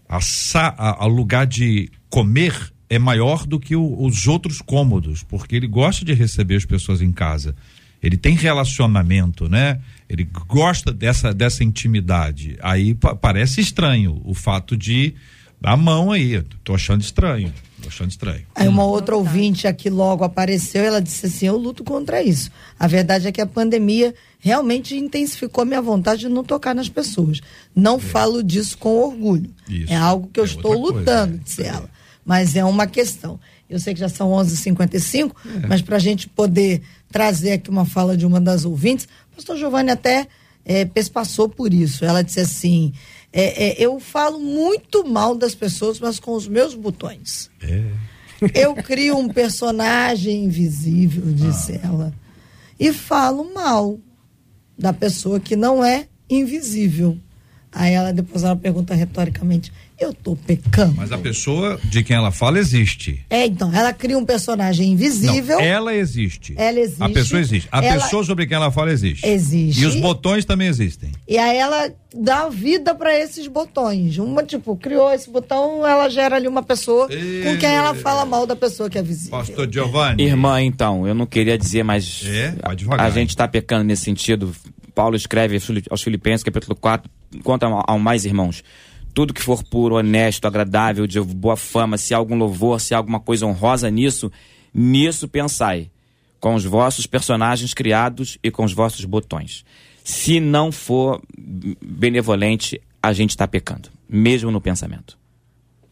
A, 0.08 0.20
sa, 0.20 0.74
a, 0.76 1.04
a 1.04 1.06
lugar 1.06 1.46
de 1.46 1.88
comer 2.10 2.54
é 2.90 2.98
maior 2.98 3.46
do 3.46 3.58
que 3.60 3.74
o, 3.76 4.02
os 4.04 4.26
outros 4.26 4.60
cômodos, 4.60 5.22
porque 5.22 5.56
ele 5.56 5.66
gosta 5.66 6.04
de 6.04 6.12
receber 6.14 6.56
as 6.56 6.64
pessoas 6.64 7.00
em 7.02 7.12
casa. 7.12 7.54
Ele 8.02 8.16
tem 8.16 8.34
relacionamento, 8.34 9.48
né? 9.48 9.80
Ele 10.08 10.28
gosta 10.46 10.92
dessa, 10.92 11.32
dessa 11.32 11.64
intimidade. 11.64 12.56
Aí 12.62 12.94
pa- 12.94 13.16
parece 13.16 13.60
estranho 13.60 14.20
o 14.24 14.34
fato 14.34 14.76
de 14.76 15.14
a 15.62 15.76
mão 15.76 16.12
aí. 16.12 16.40
Tô 16.62 16.74
achando 16.74 17.00
estranho. 17.00 17.52
Tô 17.82 17.88
achando 17.88 18.10
estranho. 18.10 18.44
Aí 18.54 18.66
uma 18.66 18.84
outra 18.84 19.16
ouvinte 19.16 19.66
aqui 19.66 19.90
logo 19.90 20.24
apareceu, 20.24 20.82
ela 20.82 21.00
disse 21.00 21.26
assim: 21.26 21.46
Eu 21.46 21.56
luto 21.56 21.84
contra 21.84 22.22
isso. 22.22 22.50
A 22.78 22.86
verdade 22.86 23.28
é 23.28 23.32
que 23.32 23.40
a 23.40 23.46
pandemia 23.46 24.14
realmente 24.38 24.96
intensificou 24.96 25.64
minha 25.64 25.82
vontade 25.82 26.20
de 26.20 26.28
não 26.28 26.42
tocar 26.42 26.74
nas 26.74 26.88
pessoas. 26.88 27.40
Não 27.74 27.98
falo 27.98 28.42
disso 28.42 28.78
com 28.78 28.96
orgulho. 28.96 29.50
Isso. 29.68 29.92
É 29.92 29.96
algo 29.96 30.28
que 30.32 30.40
eu 30.40 30.44
É 30.44 30.46
estou 30.46 30.70
outra 30.72 30.92
coisa, 30.94 30.98
lutando, 31.22 31.34
é. 31.36 31.40
disse 31.44 31.62
ela. 31.62 31.90
Mas 32.24 32.56
é 32.56 32.64
uma 32.64 32.86
questão. 32.86 33.38
Eu 33.68 33.78
sei 33.78 33.92
que 33.94 34.00
já 34.00 34.08
são 34.08 34.30
11h55, 34.30 35.32
É. 35.62 35.66
mas 35.66 35.82
para 35.82 35.96
a 35.96 36.00
gente 36.00 36.28
poder 36.28 36.82
trazer 37.10 37.52
aqui 37.52 37.68
uma 37.70 37.84
fala 37.84 38.16
de 38.16 38.24
uma 38.24 38.40
das 38.40 38.64
ouvintes, 38.64 39.06
o 39.32 39.36
pastor 39.36 39.56
Giovanni 39.56 39.90
até 39.90 40.26
é, 40.64 40.84
pespassou 40.84 41.48
por 41.48 41.72
isso. 41.74 42.04
Ela 42.04 42.22
disse 42.22 42.40
assim: 42.40 42.92
é, 43.32 43.68
é, 43.68 43.76
Eu 43.84 43.98
falo 44.00 44.38
muito 44.38 45.06
mal 45.06 45.34
das 45.34 45.54
pessoas, 45.54 45.98
mas 46.00 46.18
com 46.18 46.32
os 46.32 46.46
meus 46.48 46.74
botões. 46.74 47.50
É. 47.62 47.84
Eu 48.54 48.74
crio 48.74 49.16
um 49.16 49.28
personagem 49.28 50.44
invisível, 50.44 51.22
disse 51.32 51.80
Ah. 51.82 51.86
ela, 51.86 52.14
e 52.78 52.92
falo 52.92 53.52
mal 53.54 53.98
da 54.78 54.92
pessoa 54.92 55.40
que 55.40 55.56
não 55.56 55.82
é 55.84 56.06
invisível. 56.28 57.18
Aí 57.72 57.92
ela 57.92 58.12
depois 58.12 58.42
ela 58.44 58.56
pergunta 58.56 58.94
retoricamente: 58.94 59.70
Eu 59.98 60.12
tô 60.14 60.34
pecando? 60.36 60.94
Mas 60.96 61.12
a 61.12 61.18
pessoa 61.18 61.78
de 61.84 62.02
quem 62.02 62.14
ela 62.16 62.30
fala 62.30 62.58
existe. 62.58 63.24
É, 63.30 63.46
então, 63.46 63.74
ela 63.74 63.92
cria 63.92 64.16
um 64.18 64.24
personagem 64.24 64.92
invisível. 64.92 65.56
Não, 65.58 65.64
ela 65.64 65.94
existe. 65.94 66.54
Ela 66.56 66.80
existe. 66.80 67.02
A 67.02 67.08
pessoa 67.08 67.40
existe. 67.40 67.68
A 67.72 67.82
Ela- 67.84 68.02
pessoa 68.02 68.22
sobre 68.24 68.46
quem 68.46 68.56
ela 68.56 68.70
fala 68.70 68.92
existe. 68.92 69.26
Existe. 69.26 69.82
E 69.82 69.86
os 69.86 69.94
botões 69.96 70.44
também 70.44 70.68
existem. 70.68 71.10
E 71.28 71.38
aí 71.38 71.56
ela 71.56 71.92
dá 72.14 72.48
vida 72.48 72.94
para 72.94 73.12
esses 73.18 73.48
botões. 73.48 74.16
Uma, 74.16 74.44
tipo, 74.44 74.76
criou 74.76 75.12
esse 75.12 75.28
botão, 75.28 75.84
ela 75.84 76.08
gera 76.08 76.36
ali 76.36 76.46
uma 76.46 76.62
pessoa 76.62 77.08
com 77.08 77.58
quem 77.58 77.68
ela 77.68 77.94
fala 77.96 78.24
mal 78.24 78.46
da 78.46 78.54
pessoa 78.54 78.88
que 78.88 78.96
é 78.96 79.02
visível. 79.02 79.36
Pastor 79.38 79.68
Giovanni. 79.72 80.22
Irmã, 80.22 80.62
então, 80.62 81.06
eu 81.06 81.14
não 81.14 81.26
queria 81.26 81.58
dizer, 81.58 81.82
mas 81.82 82.22
É, 82.24 82.54
a, 82.96 83.10
gente 83.10 83.30
está 83.30 83.48
pecando 83.48 83.82
nesse 83.84 84.02
sentido. 84.04 84.54
Paulo 84.94 85.16
escreve 85.16 85.54
aos 85.56 85.64
Fili- 85.66 85.82
aos 85.90 86.02
Filipenses, 86.02 86.44
capítulo 86.44 86.76
4, 86.76 87.10
quanto 87.42 87.64
ao, 87.64 87.82
ao 87.86 87.98
mais 87.98 88.24
irmãos. 88.24 88.62
Tudo 89.12 89.34
que 89.34 89.42
for 89.42 89.64
puro, 89.64 89.96
honesto, 89.96 90.46
agradável, 90.46 91.06
de 91.08 91.20
boa 91.20 91.56
fama, 91.56 91.98
se 91.98 92.14
há 92.14 92.18
algum 92.18 92.36
louvor, 92.36 92.80
se 92.80 92.94
há 92.94 92.98
alguma 92.98 93.18
coisa 93.18 93.46
honrosa 93.46 93.90
nisso, 93.90 94.30
nisso 94.72 95.26
pensai, 95.26 95.90
com 96.38 96.54
os 96.54 96.64
vossos 96.64 97.06
personagens 97.06 97.74
criados 97.74 98.38
e 98.44 98.50
com 98.50 98.62
os 98.64 98.72
vossos 98.72 99.04
botões. 99.04 99.64
Se 100.08 100.38
não 100.38 100.70
for 100.70 101.20
benevolente, 101.82 102.80
a 103.02 103.12
gente 103.12 103.30
está 103.30 103.48
pecando, 103.48 103.88
mesmo 104.08 104.52
no 104.52 104.60
pensamento. 104.60 105.18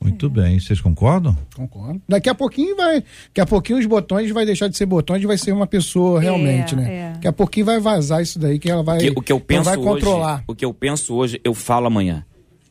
Muito 0.00 0.30
bem. 0.30 0.60
Vocês 0.60 0.80
concordam? 0.80 1.36
Concordo. 1.56 2.00
Daqui 2.08 2.28
a 2.28 2.34
pouquinho 2.34 2.76
vai. 2.76 3.00
Daqui 3.26 3.40
a 3.40 3.46
pouquinho 3.46 3.76
os 3.80 3.86
botões 3.86 4.30
vai 4.30 4.46
deixar 4.46 4.68
de 4.68 4.76
ser 4.76 4.86
botões 4.86 5.20
e 5.20 5.26
vai 5.26 5.36
ser 5.36 5.50
uma 5.50 5.66
pessoa 5.66 6.20
realmente, 6.20 6.76
né? 6.76 6.94
é. 6.94 7.12
Daqui 7.14 7.26
a 7.26 7.32
pouquinho 7.32 7.66
vai 7.66 7.80
vazar 7.80 8.22
isso 8.22 8.38
daí 8.38 8.60
que 8.60 8.70
ela 8.70 8.84
vai. 8.84 8.98
Que- 8.98 9.10
o 9.16 9.20
que 9.20 9.32
eu 9.32 9.40
penso 9.40 9.64
vai 9.64 9.76
hoje, 9.76 9.84
controlar. 9.84 10.44
o 10.46 10.54
que 10.54 10.64
eu 10.64 10.72
penso 10.72 11.12
hoje, 11.14 11.40
eu 11.42 11.52
falo 11.52 11.88
amanhã. 11.88 12.24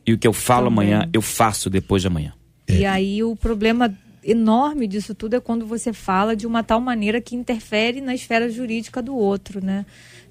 E 0.06 0.14
o 0.14 0.18
que 0.18 0.26
eu 0.26 0.32
falo 0.32 0.70
Também. 0.70 0.94
amanhã, 0.94 1.10
eu 1.12 1.20
faço 1.20 1.68
depois 1.68 2.00
de 2.00 2.08
amanhã. 2.08 2.32
E 2.68 2.86
aí 2.86 3.22
o 3.22 3.36
problema 3.36 3.92
enorme 4.22 4.86
disso 4.86 5.14
tudo 5.14 5.34
é 5.36 5.40
quando 5.40 5.66
você 5.66 5.92
fala 5.92 6.34
de 6.34 6.46
uma 6.46 6.62
tal 6.62 6.80
maneira 6.80 7.20
que 7.20 7.36
interfere 7.36 8.00
na 8.00 8.14
esfera 8.14 8.48
jurídica 8.48 9.02
do 9.02 9.14
outro, 9.14 9.62
né? 9.62 9.84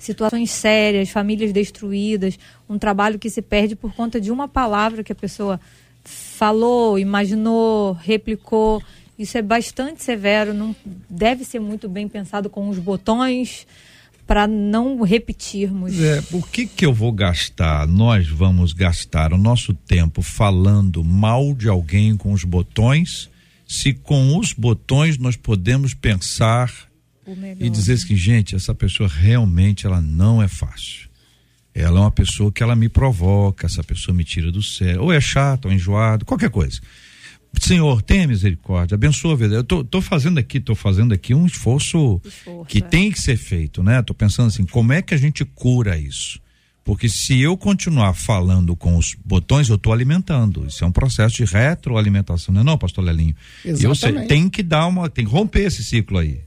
Situações 0.04 0.52
sérias, 0.52 1.10
famílias 1.10 1.54
destruídas, 1.54 2.38
um 2.70 2.78
trabalho 2.78 3.18
que 3.18 3.30
se 3.30 3.42
perde 3.42 3.74
por 3.74 3.94
conta 3.94 4.20
de 4.20 4.32
uma 4.32 4.50
palavra 4.50 5.02
que 5.02 5.14
a 5.14 5.16
pessoa 5.16 5.58
falou, 6.04 7.00
imaginou, 7.00 7.94
replicou. 7.94 8.84
Isso 9.18 9.38
é 9.38 9.42
bastante 9.42 10.04
severo, 10.04 10.54
não 10.54 10.76
deve 11.10 11.46
ser 11.46 11.62
muito 11.62 11.88
bem 11.88 12.10
pensado 12.10 12.50
com 12.50 12.68
os 12.68 12.78
botões 12.80 13.66
para 14.28 14.46
não 14.46 15.00
repetirmos. 15.04 15.98
É, 15.98 16.22
por 16.24 16.50
que 16.50 16.66
que 16.66 16.86
eu 16.86 16.94
vou 16.94 17.14
gastar, 17.14 17.88
nós 17.88 18.28
vamos 18.28 18.74
gastar 18.74 19.32
o 19.32 19.38
nosso 19.38 19.74
tempo 19.74 20.22
falando 20.22 21.02
mal 21.02 21.54
de 21.54 21.70
alguém 21.70 22.18
com 22.18 22.34
os 22.34 22.44
botões, 22.44 23.30
se 23.66 23.94
com 23.94 24.38
os 24.38 24.52
botões 24.52 25.18
nós 25.18 25.38
podemos 25.38 25.94
pensar 25.94 26.70
O. 26.70 26.93
e 27.60 27.70
dizer 27.70 28.04
que, 28.06 28.16
gente, 28.16 28.56
essa 28.56 28.74
pessoa 28.74 29.08
realmente 29.08 29.86
ela 29.86 30.02
não 30.02 30.42
é 30.42 30.48
fácil. 30.48 31.10
Ela 31.74 32.00
é 32.00 32.02
uma 32.02 32.12
pessoa 32.12 32.52
que 32.52 32.62
ela 32.62 32.76
me 32.76 32.88
provoca, 32.88 33.66
essa 33.66 33.84
pessoa 33.84 34.16
me 34.16 34.24
tira 34.24 34.52
do 34.52 34.62
sério, 34.62 35.02
ou 35.02 35.12
é 35.12 35.20
chato, 35.20 35.66
ou 35.66 35.72
enjoado, 35.72 36.26
qualquer 36.26 36.50
coisa. 36.50 36.80
Senhor, 37.60 38.02
tenha 38.02 38.28
misericórdia, 38.28 38.96
abençoa 38.96 39.34
a 39.34 39.38
vida. 39.38 39.56
Eu 39.56 39.64
tô, 39.64 39.84
tô 39.84 40.02
fazendo 40.02 40.40
aqui, 40.40 40.60
tô 40.60 40.76
fazendo 40.76 41.14
aqui 41.14 41.34
um 41.34 41.46
esforço, 41.46 42.22
Esforço, 42.24 42.66
que 42.66 42.80
é. 42.80 42.82
tem 42.82 43.12
que 43.12 43.20
ser 43.20 43.38
feito, 43.38 43.84
né? 43.84 44.02
Tô 44.02 44.14
pensando 44.14 44.48
assim, 44.48 44.66
como 44.66 44.92
é 44.92 45.02
que 45.02 45.14
a 45.14 45.18
gente 45.18 45.46
cura 45.46 45.98
isso? 45.98 46.42
Porque 46.84 47.08
se 47.08 47.40
eu 47.40 47.56
continuar 47.56 48.14
falando 48.14 48.76
com 48.76 48.98
os 48.98 49.16
botões, 49.24 49.70
eu 49.70 49.76
estou 49.76 49.94
alimentando. 49.94 50.66
Isso 50.68 50.84
é 50.84 50.88
um 50.88 50.92
processo 50.92 51.38
de 51.38 51.46
retroalimentação, 51.46 52.54
não 52.54 52.62
é 52.62 52.64
não, 52.64 52.78
pastor 52.78 53.04
Lelinho? 53.04 53.36
Eu 53.64 53.78
sei, 53.78 53.90
Exatamente. 53.90 54.28
tem 54.28 54.50
que 54.50 54.62
dar 54.62 54.88
uma, 54.88 55.10
tem 55.10 55.24
que 55.26 55.32
romper 55.32 55.66
esse 55.68 55.84
ciclo 55.84 56.18
aí. 56.18 56.42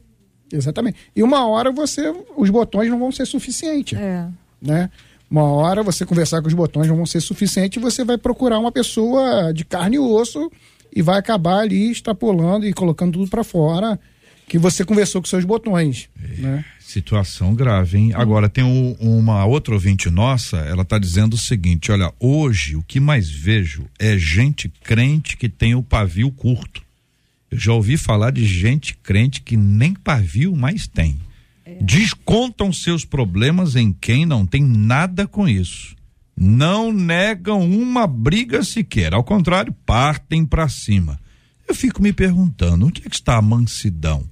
Exatamente. 0.52 0.96
E 1.14 1.22
uma 1.22 1.46
hora 1.46 1.70
você. 1.72 2.14
Os 2.36 2.50
botões 2.50 2.88
não 2.90 2.98
vão 2.98 3.10
ser 3.12 3.26
suficientes. 3.26 3.98
É. 3.98 4.26
né? 4.62 4.90
Uma 5.30 5.42
hora 5.42 5.82
você 5.82 6.06
conversar 6.06 6.40
com 6.40 6.46
os 6.48 6.54
botões 6.54 6.86
não 6.86 6.96
vão 6.96 7.04
ser 7.06 7.20
suficiente, 7.20 7.80
você 7.80 8.04
vai 8.04 8.16
procurar 8.16 8.58
uma 8.60 8.70
pessoa 8.70 9.52
de 9.52 9.64
carne 9.64 9.96
e 9.96 9.98
osso 9.98 10.50
e 10.94 11.02
vai 11.02 11.18
acabar 11.18 11.58
ali 11.58 11.90
extrapolando 11.90 12.64
e 12.64 12.72
colocando 12.72 13.14
tudo 13.18 13.28
para 13.28 13.42
fora 13.42 13.98
que 14.48 14.56
você 14.56 14.84
conversou 14.84 15.20
com 15.20 15.26
seus 15.26 15.44
botões, 15.44 16.08
né? 16.38 16.64
Situação 16.78 17.52
grave, 17.52 17.98
hein? 17.98 18.12
Agora, 18.14 18.48
tem 18.48 18.62
um- 18.62 18.94
uma 19.00 19.44
outra 19.44 19.74
ouvinte 19.74 20.08
nossa, 20.08 20.58
ela 20.58 20.84
tá 20.84 20.96
dizendo 21.00 21.34
o 21.34 21.38
seguinte: 21.38 21.90
olha, 21.90 22.12
hoje 22.20 22.76
o 22.76 22.82
que 22.84 23.00
mais 23.00 23.28
vejo 23.28 23.86
é 23.98 24.16
gente 24.16 24.68
crente 24.84 25.36
que 25.36 25.48
tem 25.48 25.74
o 25.74 25.82
pavio 25.82 26.30
curto. 26.30 26.85
Eu 27.50 27.58
já 27.58 27.72
ouvi 27.72 27.96
falar 27.96 28.30
de 28.30 28.44
gente 28.44 28.96
crente 28.96 29.40
que 29.40 29.56
nem 29.56 29.94
pavio 29.94 30.54
mais 30.56 30.86
tem. 30.86 31.20
Descontam 31.80 32.72
seus 32.72 33.04
problemas 33.04 33.76
em 33.76 33.92
quem 33.92 34.24
não 34.24 34.46
tem 34.46 34.62
nada 34.62 35.26
com 35.26 35.48
isso. 35.48 35.96
Não 36.36 36.92
negam 36.92 37.68
uma 37.68 38.06
briga 38.06 38.62
sequer, 38.62 39.14
ao 39.14 39.24
contrário, 39.24 39.74
partem 39.84 40.44
para 40.44 40.68
cima. 40.68 41.18
Eu 41.68 41.74
fico 41.74 42.02
me 42.02 42.12
perguntando, 42.12 42.86
onde 42.86 43.02
é 43.04 43.08
que 43.08 43.16
está 43.16 43.36
a 43.36 43.42
mansidão? 43.42 44.28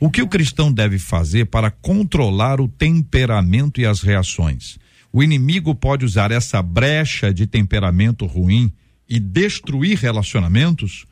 O 0.00 0.10
que 0.10 0.20
o 0.20 0.28
cristão 0.28 0.70
deve 0.70 0.98
fazer 0.98 1.46
para 1.46 1.70
controlar 1.70 2.60
o 2.60 2.68
temperamento 2.68 3.80
e 3.80 3.86
as 3.86 4.02
reações? 4.02 4.76
O 5.10 5.22
inimigo 5.22 5.74
pode 5.74 6.04
usar 6.04 6.30
essa 6.30 6.60
brecha 6.60 7.32
de 7.32 7.46
temperamento 7.46 8.26
ruim 8.26 8.70
e 9.08 9.18
destruir 9.18 9.98
relacionamentos? 9.98 11.06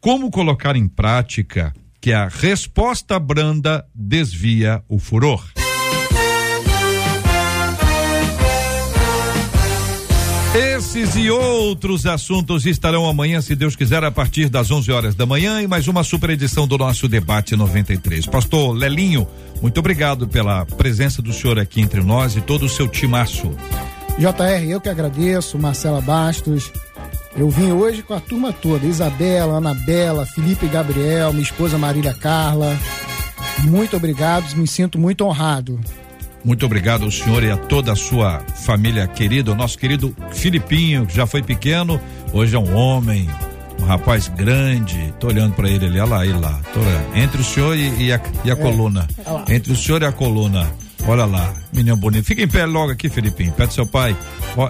Como 0.00 0.30
colocar 0.30 0.76
em 0.76 0.88
prática 0.88 1.74
que 2.00 2.10
a 2.10 2.26
resposta 2.26 3.18
branda 3.18 3.84
desvia 3.94 4.82
o 4.88 4.98
furor? 4.98 5.44
Esses 10.54 11.14
e 11.16 11.30
outros 11.30 12.06
assuntos 12.06 12.64
estarão 12.64 13.06
amanhã, 13.06 13.42
se 13.42 13.54
Deus 13.54 13.76
quiser, 13.76 14.02
a 14.02 14.10
partir 14.10 14.48
das 14.48 14.70
11 14.70 14.90
horas 14.90 15.14
da 15.14 15.26
manhã 15.26 15.60
e 15.60 15.66
mais 15.66 15.86
uma 15.86 16.02
super 16.02 16.30
edição 16.30 16.66
do 16.66 16.78
nosso 16.78 17.06
debate 17.06 17.54
93. 17.54 18.24
Pastor 18.24 18.74
Lelinho, 18.74 19.28
muito 19.60 19.80
obrigado 19.80 20.26
pela 20.26 20.64
presença 20.64 21.20
do 21.20 21.30
senhor 21.30 21.58
aqui 21.58 21.82
entre 21.82 22.02
nós 22.02 22.36
e 22.36 22.40
todo 22.40 22.64
o 22.64 22.70
seu 22.70 22.88
timaço. 22.88 23.54
JR, 24.18 24.64
eu 24.68 24.80
que 24.80 24.88
agradeço, 24.88 25.58
Marcela 25.58 26.00
Bastos, 26.00 26.72
Eu 27.36 27.48
vim 27.48 27.72
hoje 27.72 28.02
com 28.02 28.14
a 28.14 28.20
turma 28.20 28.52
toda, 28.52 28.86
Isabela, 28.86 29.58
Anabela, 29.58 30.26
Felipe 30.26 30.66
e 30.66 30.68
Gabriel, 30.68 31.32
minha 31.32 31.42
esposa 31.42 31.78
Marília 31.78 32.12
Carla. 32.12 32.76
Muito 33.64 33.96
obrigado, 33.96 34.54
me 34.56 34.66
sinto 34.66 34.98
muito 34.98 35.24
honrado. 35.24 35.78
Muito 36.44 36.64
obrigado 36.64 37.04
ao 37.04 37.10
senhor 37.10 37.44
e 37.44 37.50
a 37.50 37.56
toda 37.56 37.92
a 37.92 37.96
sua 37.96 38.40
família 38.64 39.06
querida, 39.06 39.52
o 39.52 39.54
nosso 39.54 39.78
querido 39.78 40.14
Filipinho, 40.32 41.06
que 41.06 41.14
já 41.14 41.26
foi 41.26 41.42
pequeno, 41.42 42.00
hoje 42.32 42.56
é 42.56 42.58
um 42.58 42.74
homem, 42.74 43.28
um 43.80 43.84
rapaz 43.84 44.28
grande. 44.28 45.12
Tô 45.20 45.28
olhando 45.28 45.54
para 45.54 45.68
ele 45.68 45.86
ali, 45.86 46.00
olha 46.00 46.10
lá, 46.10 46.26
ele 46.26 46.38
lá. 46.38 46.60
Tô. 46.72 46.80
Entre 47.18 47.40
o 47.40 47.44
senhor 47.44 47.76
e, 47.76 48.06
e 48.06 48.12
a, 48.12 48.20
e 48.44 48.50
a 48.50 48.54
é, 48.54 48.56
coluna. 48.56 49.06
Entre 49.48 49.72
o 49.72 49.76
senhor 49.76 50.02
e 50.02 50.06
a 50.06 50.12
coluna. 50.12 50.70
Olha 51.06 51.24
lá, 51.24 51.52
menino 51.72 51.96
bonito. 51.96 52.24
Fica 52.24 52.42
em 52.42 52.48
pé 52.48 52.66
logo 52.66 52.92
aqui, 52.92 53.08
Felipinho, 53.08 53.52
perto 53.52 53.70
do 53.70 53.74
seu 53.74 53.86
pai. 53.86 54.16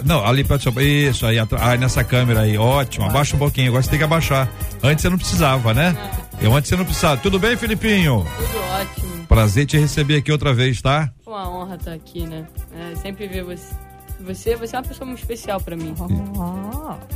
não, 0.05 0.25
ali 0.25 0.43
perto 0.45 0.61
do 0.61 0.63
seu 0.65 0.73
pai. 0.73 0.85
Isso, 0.85 1.27
aí, 1.27 1.37
aí 1.39 1.79
nessa 1.79 2.03
câmera 2.05 2.41
aí. 2.43 2.57
Ótimo, 2.57 3.07
abaixa 3.07 3.37
um 3.37 3.39
pouquinho. 3.39 3.69
Agora 3.69 3.83
você 3.83 3.91
tem 3.91 3.99
que 3.99 4.05
abaixar. 4.05 4.49
Antes 4.83 5.03
você 5.03 5.09
não 5.11 5.19
precisava, 5.19 5.75
né? 5.75 5.97
Eu 6.41 6.55
antes 6.55 6.69
você 6.69 6.77
não 6.77 6.85
precisava. 6.85 7.17
Tudo 7.21 7.39
bem, 7.39 7.57
Felipinho? 7.57 8.25
Tudo 8.37 8.59
ótimo. 8.81 9.27
Prazer 9.27 9.67
te 9.67 9.79
receber 9.79 10.17
aqui 10.17 10.33
outra 10.33 10.53
vez, 10.55 10.81
tá? 10.81 11.11
Uma 11.27 11.49
honra 11.49 11.77
estar 11.77 11.93
aqui, 11.93 12.27
né? 12.27 12.47
É, 12.75 12.97
sempre 12.97 13.29
ver 13.29 13.45
você. 13.45 13.75
Você, 14.21 14.55
você 14.57 14.77
é 14.77 14.79
uma 14.79 14.87
pessoa 14.87 15.07
muito 15.07 15.21
especial 15.21 15.61
para 15.61 15.77
mim. 15.77 15.95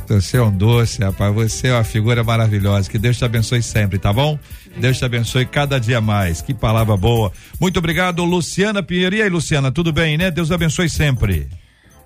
Você 0.07 0.37
é 0.37 0.41
um 0.41 0.51
doce, 0.51 1.01
rapaz. 1.01 1.33
Você 1.33 1.67
é 1.67 1.73
uma 1.73 1.83
figura 1.83 2.23
maravilhosa. 2.23 2.89
Que 2.89 2.97
Deus 2.97 3.17
te 3.17 3.25
abençoe 3.25 3.61
sempre, 3.61 3.97
tá 3.97 4.11
bom? 4.13 4.37
Deus 4.77 4.97
te 4.97 5.05
abençoe 5.05 5.45
cada 5.45 5.79
dia 5.79 6.01
mais. 6.01 6.41
Que 6.41 6.53
palavra 6.53 6.95
boa. 6.95 7.31
Muito 7.59 7.77
obrigado, 7.77 8.23
Luciana 8.23 8.83
Pinheiro. 8.83 9.15
E 9.15 9.21
aí, 9.21 9.29
Luciana, 9.29 9.71
tudo 9.71 9.91
bem, 9.91 10.17
né? 10.17 10.29
Deus 10.31 10.51
abençoe 10.51 10.89
sempre. 10.89 11.47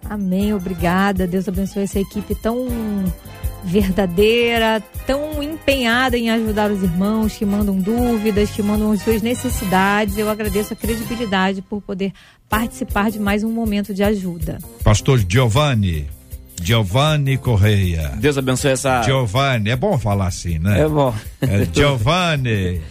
Amém, 0.07 0.53
obrigada. 0.53 1.27
Deus 1.27 1.47
abençoe 1.47 1.83
essa 1.83 1.99
equipe 1.99 2.35
tão 2.35 2.67
verdadeira, 3.63 4.81
tão 5.05 5.43
empenhada 5.43 6.17
em 6.17 6.29
ajudar 6.29 6.71
os 6.71 6.81
irmãos 6.81 7.35
que 7.35 7.45
mandam 7.45 7.77
dúvidas, 7.77 8.49
que 8.51 8.63
mandam 8.63 8.91
as 8.91 9.01
suas 9.01 9.21
necessidades. 9.21 10.17
Eu 10.17 10.29
agradeço 10.29 10.73
a 10.73 10.75
credibilidade 10.75 11.61
por 11.61 11.81
poder 11.81 12.13
participar 12.47 13.11
de 13.11 13.19
mais 13.19 13.43
um 13.43 13.51
momento 13.51 13.93
de 13.93 14.03
ajuda. 14.03 14.59
Pastor 14.83 15.23
Giovanni. 15.27 16.18
Giovanni 16.61 17.37
Correia. 17.37 18.13
Deus 18.17 18.37
abençoe 18.37 18.71
essa. 18.71 19.01
Giovanni, 19.03 19.69
é 19.69 19.75
bom 19.75 19.97
falar 19.97 20.27
assim, 20.27 20.59
né? 20.59 20.81
É 20.81 20.87
bom. 20.87 21.13
É 21.41 21.67
Giovanni. 21.73 22.81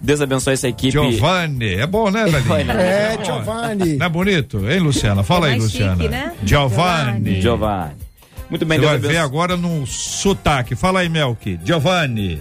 Deus 0.00 0.20
abençoe 0.20 0.54
essa 0.54 0.68
equipe. 0.68 0.90
Giovanni, 0.90 1.74
é 1.74 1.86
bom, 1.86 2.10
né, 2.10 2.24
velhinho? 2.24 2.70
É, 2.72 3.18
Giovanni. 3.24 3.96
Não 3.96 4.06
é 4.06 4.08
bonito? 4.08 4.68
Hein, 4.68 4.80
Luciana? 4.80 5.22
Fala 5.22 5.48
é 5.48 5.52
aí, 5.52 5.60
Luciana. 5.60 5.94
Chique, 5.94 6.08
né? 6.08 6.32
Giovanni. 6.42 7.40
Giovanni. 7.40 7.94
Muito 8.50 8.66
bem, 8.66 8.78
Você 8.78 8.86
Deus 8.86 9.00
vai 9.00 9.10
ver 9.12 9.18
agora 9.18 9.56
no 9.56 9.86
sotaque. 9.86 10.74
Fala 10.74 11.00
aí, 11.00 11.08
Melk. 11.08 11.60
Giovanni. 11.64 12.40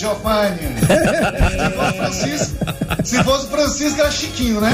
Giovanni. 0.00 0.56
se, 0.80 1.70
fosse 1.76 1.96
Francisco, 1.98 2.56
se 3.04 3.22
fosse 3.22 3.48
Francisco, 3.48 4.00
era 4.00 4.10
Chiquinho, 4.10 4.58
né? 4.58 4.70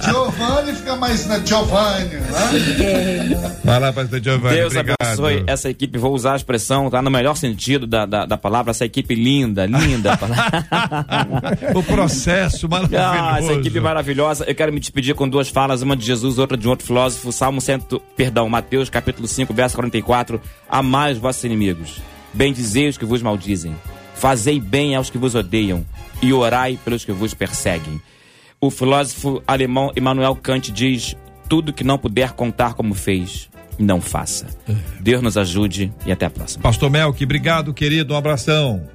Giovanni 0.00 0.74
fica 0.74 0.96
mais, 0.96 1.26
né? 1.26 1.40
Giovanni, 1.44 2.16
né? 2.16 3.52
Vai 3.62 3.78
lá, 3.78 3.92
pastor 3.92 4.20
Giovanni. 4.20 4.56
Deus 4.56 4.74
obrigado. 4.74 4.96
abençoe 5.00 5.44
essa 5.46 5.70
equipe. 5.70 5.98
Vou 5.98 6.12
usar 6.12 6.32
a 6.32 6.36
expressão, 6.36 6.90
tá 6.90 7.00
no 7.00 7.12
melhor 7.12 7.36
sentido 7.36 7.86
da, 7.86 8.04
da, 8.04 8.26
da 8.26 8.36
palavra. 8.36 8.72
Essa 8.72 8.84
equipe 8.84 9.14
linda, 9.14 9.66
linda. 9.66 10.18
o 11.76 11.82
processo 11.84 12.68
maravilhoso. 12.68 13.06
Ah, 13.06 13.38
essa 13.38 13.52
equipe 13.52 13.78
maravilhosa. 13.78 14.44
Eu 14.48 14.54
quero 14.56 14.72
me 14.72 14.80
despedir 14.80 15.14
com 15.14 15.28
duas 15.28 15.48
falas, 15.48 15.80
uma 15.80 15.96
de 15.96 16.04
Jesus, 16.04 16.38
outra 16.38 16.56
de 16.56 16.66
um 16.66 16.70
outro 16.70 16.84
filósofo. 16.84 17.30
Salmo 17.30 17.60
100, 17.60 17.82
perdão, 18.16 18.48
Mateus, 18.48 18.90
capítulo 18.90 19.28
5, 19.28 19.54
verso 19.54 19.76
44. 19.76 20.40
Amai 20.68 21.12
os 21.12 21.18
vossos 21.18 21.44
inimigos. 21.44 22.02
Bendizei 22.34 22.88
os 22.88 22.96
que 22.96 23.04
vos 23.04 23.22
maldizem, 23.22 23.74
fazei 24.14 24.60
bem 24.60 24.94
aos 24.94 25.10
que 25.10 25.18
vos 25.18 25.34
odeiam 25.34 25.84
e 26.22 26.32
orai 26.32 26.78
pelos 26.84 27.04
que 27.04 27.12
vos 27.12 27.34
perseguem. 27.34 28.00
O 28.60 28.70
filósofo 28.70 29.42
alemão 29.46 29.92
Immanuel 29.96 30.36
Kant 30.36 30.70
diz: 30.70 31.16
tudo 31.48 31.72
que 31.72 31.84
não 31.84 31.98
puder 31.98 32.32
contar 32.32 32.74
como 32.74 32.94
fez, 32.94 33.50
não 33.78 34.00
faça. 34.00 34.46
Deus 35.00 35.20
nos 35.20 35.36
ajude 35.36 35.92
e 36.06 36.12
até 36.12 36.26
a 36.26 36.30
próxima. 36.30 36.62
Pastor 36.62 36.90
Melk, 36.90 37.22
obrigado, 37.24 37.74
querido. 37.74 38.14
Um 38.14 38.16
abração. 38.16 38.88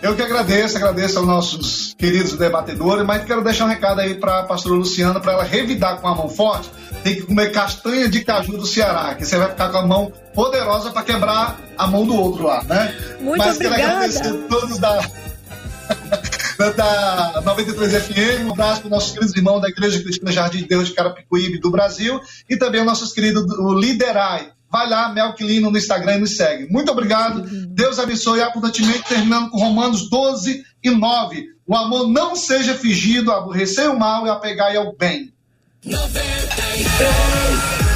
Eu 0.00 0.14
que 0.14 0.22
agradeço, 0.22 0.76
agradeço 0.76 1.18
aos 1.18 1.26
nossos 1.26 1.94
queridos 1.98 2.34
debatedores, 2.34 3.04
mas 3.04 3.24
quero 3.24 3.42
deixar 3.42 3.64
um 3.64 3.68
recado 3.68 4.00
aí 4.00 4.14
para 4.14 4.40
a 4.40 4.42
pastora 4.44 4.76
Luciana, 4.76 5.18
para 5.18 5.32
ela 5.32 5.42
revidar 5.42 6.00
com 6.00 6.06
a 6.06 6.14
mão 6.14 6.28
forte. 6.28 6.70
Tem 7.02 7.16
que 7.16 7.22
comer 7.22 7.50
castanha 7.50 8.08
de 8.08 8.24
caju 8.24 8.58
do 8.58 8.66
Ceará, 8.66 9.16
que 9.16 9.24
você 9.24 9.36
vai 9.36 9.48
ficar 9.48 9.70
com 9.70 9.78
a 9.78 9.86
mão 9.86 10.12
poderosa 10.34 10.90
para 10.90 11.02
quebrar 11.02 11.58
a 11.76 11.86
mão 11.88 12.06
do 12.06 12.14
outro 12.14 12.44
lá, 12.44 12.62
né? 12.62 12.94
Muito 13.20 13.38
mas 13.38 13.56
obrigada. 13.56 13.76
quero 13.76 13.92
agradecer 13.92 14.28
a 14.28 14.48
todos 14.48 14.78
da, 14.78 15.00
da 16.76 17.42
93 17.44 18.04
FM, 18.04 18.46
um 18.46 18.52
abraço 18.52 18.80
para 18.80 18.86
os 18.86 18.90
nossos 18.90 19.12
queridos 19.12 19.34
irmãos 19.34 19.60
da 19.60 19.68
Igreja 19.68 20.00
Cristina 20.00 20.30
Jardim 20.30 20.58
de 20.58 20.68
Deus 20.68 20.88
de 20.88 20.94
Carapicuíbe 20.94 21.58
do 21.58 21.72
Brasil 21.72 22.20
e 22.48 22.56
também 22.56 22.80
os 22.80 22.86
nossos 22.86 23.12
queridos 23.12 23.44
do 23.46 23.74
Liderai 23.74 24.52
Vai 24.70 24.88
lá, 24.88 25.08
Melquilino 25.08 25.70
no 25.70 25.78
Instagram 25.78 26.16
e 26.16 26.20
nos 26.20 26.36
segue. 26.36 26.70
Muito 26.70 26.92
obrigado. 26.92 27.42
Deus 27.68 27.98
abençoe 27.98 28.42
abundantemente, 28.42 29.08
terminando 29.08 29.50
com 29.50 29.58
Romanos 29.58 30.10
12 30.10 30.62
e 30.82 30.90
9. 30.90 31.46
O 31.66 31.74
amor 31.74 32.08
não 32.08 32.36
seja 32.36 32.74
fingido, 32.74 33.32
aborrecer 33.32 33.90
o 33.90 33.98
mal 33.98 34.26
e 34.26 34.30
apegar 34.30 34.76
ao 34.76 34.94
bem. 34.96 35.32
93 35.84 37.87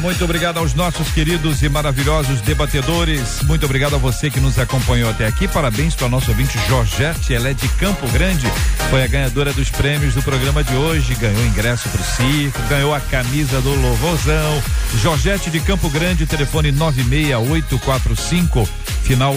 muito, 0.00 0.24
obrigado 0.24 0.58
aos 0.58 0.74
nossos 0.74 1.08
queridos 1.10 1.62
e 1.62 1.68
maravilhosos 1.68 2.40
debatedores. 2.40 3.42
Muito 3.42 3.64
obrigado 3.64 3.94
a 3.94 3.98
você 3.98 4.30
que 4.30 4.40
nos 4.40 4.58
acompanhou 4.58 5.10
até 5.10 5.26
aqui. 5.26 5.46
Parabéns 5.46 5.94
para 5.94 6.06
a 6.06 6.08
nossa 6.08 6.30
ouvinte 6.30 6.58
Georgette, 6.66 7.34
ela 7.34 7.48
é 7.48 7.54
de 7.54 7.68
Campo 7.70 8.08
Grande. 8.08 8.46
Foi 8.90 9.02
a 9.04 9.06
ganhadora 9.06 9.52
dos 9.52 9.70
prêmios 9.70 10.14
do 10.14 10.22
programa 10.22 10.64
de 10.64 10.74
hoje. 10.74 11.14
Ganhou 11.14 11.44
ingresso 11.46 11.88
para 11.88 12.00
o 12.00 12.04
circo, 12.04 12.60
ganhou 12.68 12.94
a 12.94 13.00
camisa 13.00 13.60
do 13.60 13.74
Louvorzão. 13.74 14.62
Georgette 15.00 15.50
de 15.50 15.60
Campo 15.60 15.88
Grande, 15.90 16.26
telefone 16.26 16.72
96845, 16.72 18.68
final 19.02 19.34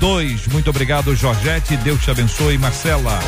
02. 0.00 0.46
Muito 0.48 0.70
obrigado, 0.70 1.14
Georgette. 1.14 1.76
Deus 1.78 2.02
te 2.02 2.10
abençoe, 2.10 2.58
Marcela. 2.58 3.20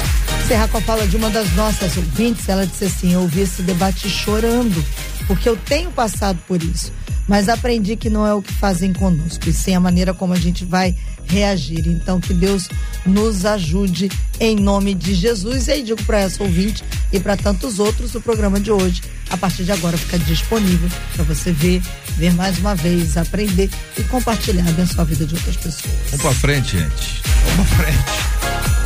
Encerrar 0.44 0.68
com 0.68 0.78
a 0.78 0.80
fala 0.80 1.06
de 1.06 1.16
uma 1.16 1.30
das 1.30 1.52
nossas 1.52 1.96
ouvintes, 1.96 2.48
ela 2.48 2.66
disse 2.66 2.84
assim: 2.84 3.12
Eu 3.12 3.20
ouvi 3.20 3.42
esse 3.42 3.62
debate 3.62 4.08
chorando 4.08 4.84
porque 5.28 5.48
eu 5.48 5.56
tenho 5.56 5.92
passado 5.92 6.38
por 6.48 6.60
isso. 6.60 6.92
Mas 7.28 7.50
aprendi 7.50 7.94
que 7.94 8.08
não 8.08 8.26
é 8.26 8.32
o 8.32 8.40
que 8.40 8.52
fazem 8.54 8.90
conosco, 8.90 9.46
e 9.50 9.52
sim 9.52 9.74
a 9.74 9.80
maneira 9.80 10.14
como 10.14 10.32
a 10.32 10.38
gente 10.38 10.64
vai 10.64 10.96
reagir. 11.26 11.86
Então, 11.86 12.18
que 12.18 12.32
Deus 12.32 12.70
nos 13.04 13.44
ajude 13.44 14.10
em 14.40 14.56
nome 14.56 14.94
de 14.94 15.14
Jesus. 15.14 15.68
E 15.68 15.72
aí, 15.72 15.82
digo 15.82 16.02
para 16.04 16.20
essa 16.20 16.42
ouvinte 16.42 16.82
e 17.12 17.20
para 17.20 17.36
tantos 17.36 17.78
outros, 17.78 18.14
o 18.14 18.20
programa 18.22 18.58
de 18.58 18.72
hoje, 18.72 19.02
a 19.28 19.36
partir 19.36 19.64
de 19.64 19.72
agora, 19.72 19.98
fica 19.98 20.18
disponível 20.20 20.88
para 21.14 21.24
você 21.24 21.52
ver, 21.52 21.82
ver 22.16 22.32
mais 22.32 22.58
uma 22.58 22.74
vez, 22.74 23.18
aprender 23.18 23.68
e 23.98 24.02
compartilhar, 24.04 24.66
abençoar 24.66 25.02
a 25.02 25.04
vida 25.04 25.26
de 25.26 25.34
outras 25.34 25.56
pessoas. 25.56 25.94
Vamos 26.06 26.22
para 26.22 26.32
frente, 26.32 26.78
gente. 26.78 27.22
Vamos 27.56 27.68
para 27.68 27.84
frente 27.84 28.37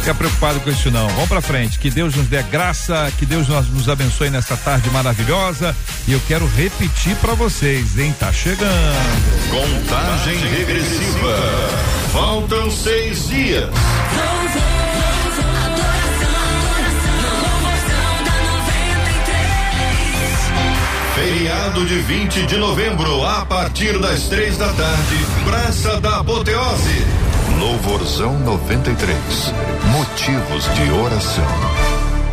fica 0.03 0.15
preocupado 0.17 0.59
com 0.61 0.69
isso 0.69 0.91
não. 0.91 1.09
Vamos 1.11 1.29
para 1.29 1.41
frente. 1.41 1.79
Que 1.79 1.89
Deus 1.89 2.15
nos 2.17 2.27
dê 2.27 2.43
graça, 2.43 3.11
que 3.19 3.25
Deus 3.25 3.47
nos 3.49 3.89
abençoe 3.89 4.31
nessa 4.31 4.57
tarde 4.57 4.91
maravilhosa. 4.91 5.75
E 6.09 6.13
eu 6.13 6.21
quero 6.27 6.45
repetir 6.57 7.15
para 7.17 7.35
vocês, 7.35 7.97
hein? 7.97 8.13
Tá 8.19 8.33
chegando. 8.33 8.69
Contagem 9.49 10.39
regressiva. 10.39 11.37
Faltam 12.13 12.69
seis 12.71 13.29
dias. 13.29 13.71
Feriado 21.15 21.87
de 21.87 22.01
20 22.01 22.47
de 22.47 22.57
novembro, 22.57 23.25
a 23.25 23.47
partir 23.47 23.97
das 24.01 24.25
três 24.25 24.57
da 24.59 24.73
tarde, 24.73 25.17
Praça 25.45 26.01
da 26.01 26.19
Apoteose. 26.19 27.32
Louvorzão 27.63 28.41
93. 28.41 29.17
Motivos 29.93 30.65
de 30.75 30.91
oração. 31.01 31.47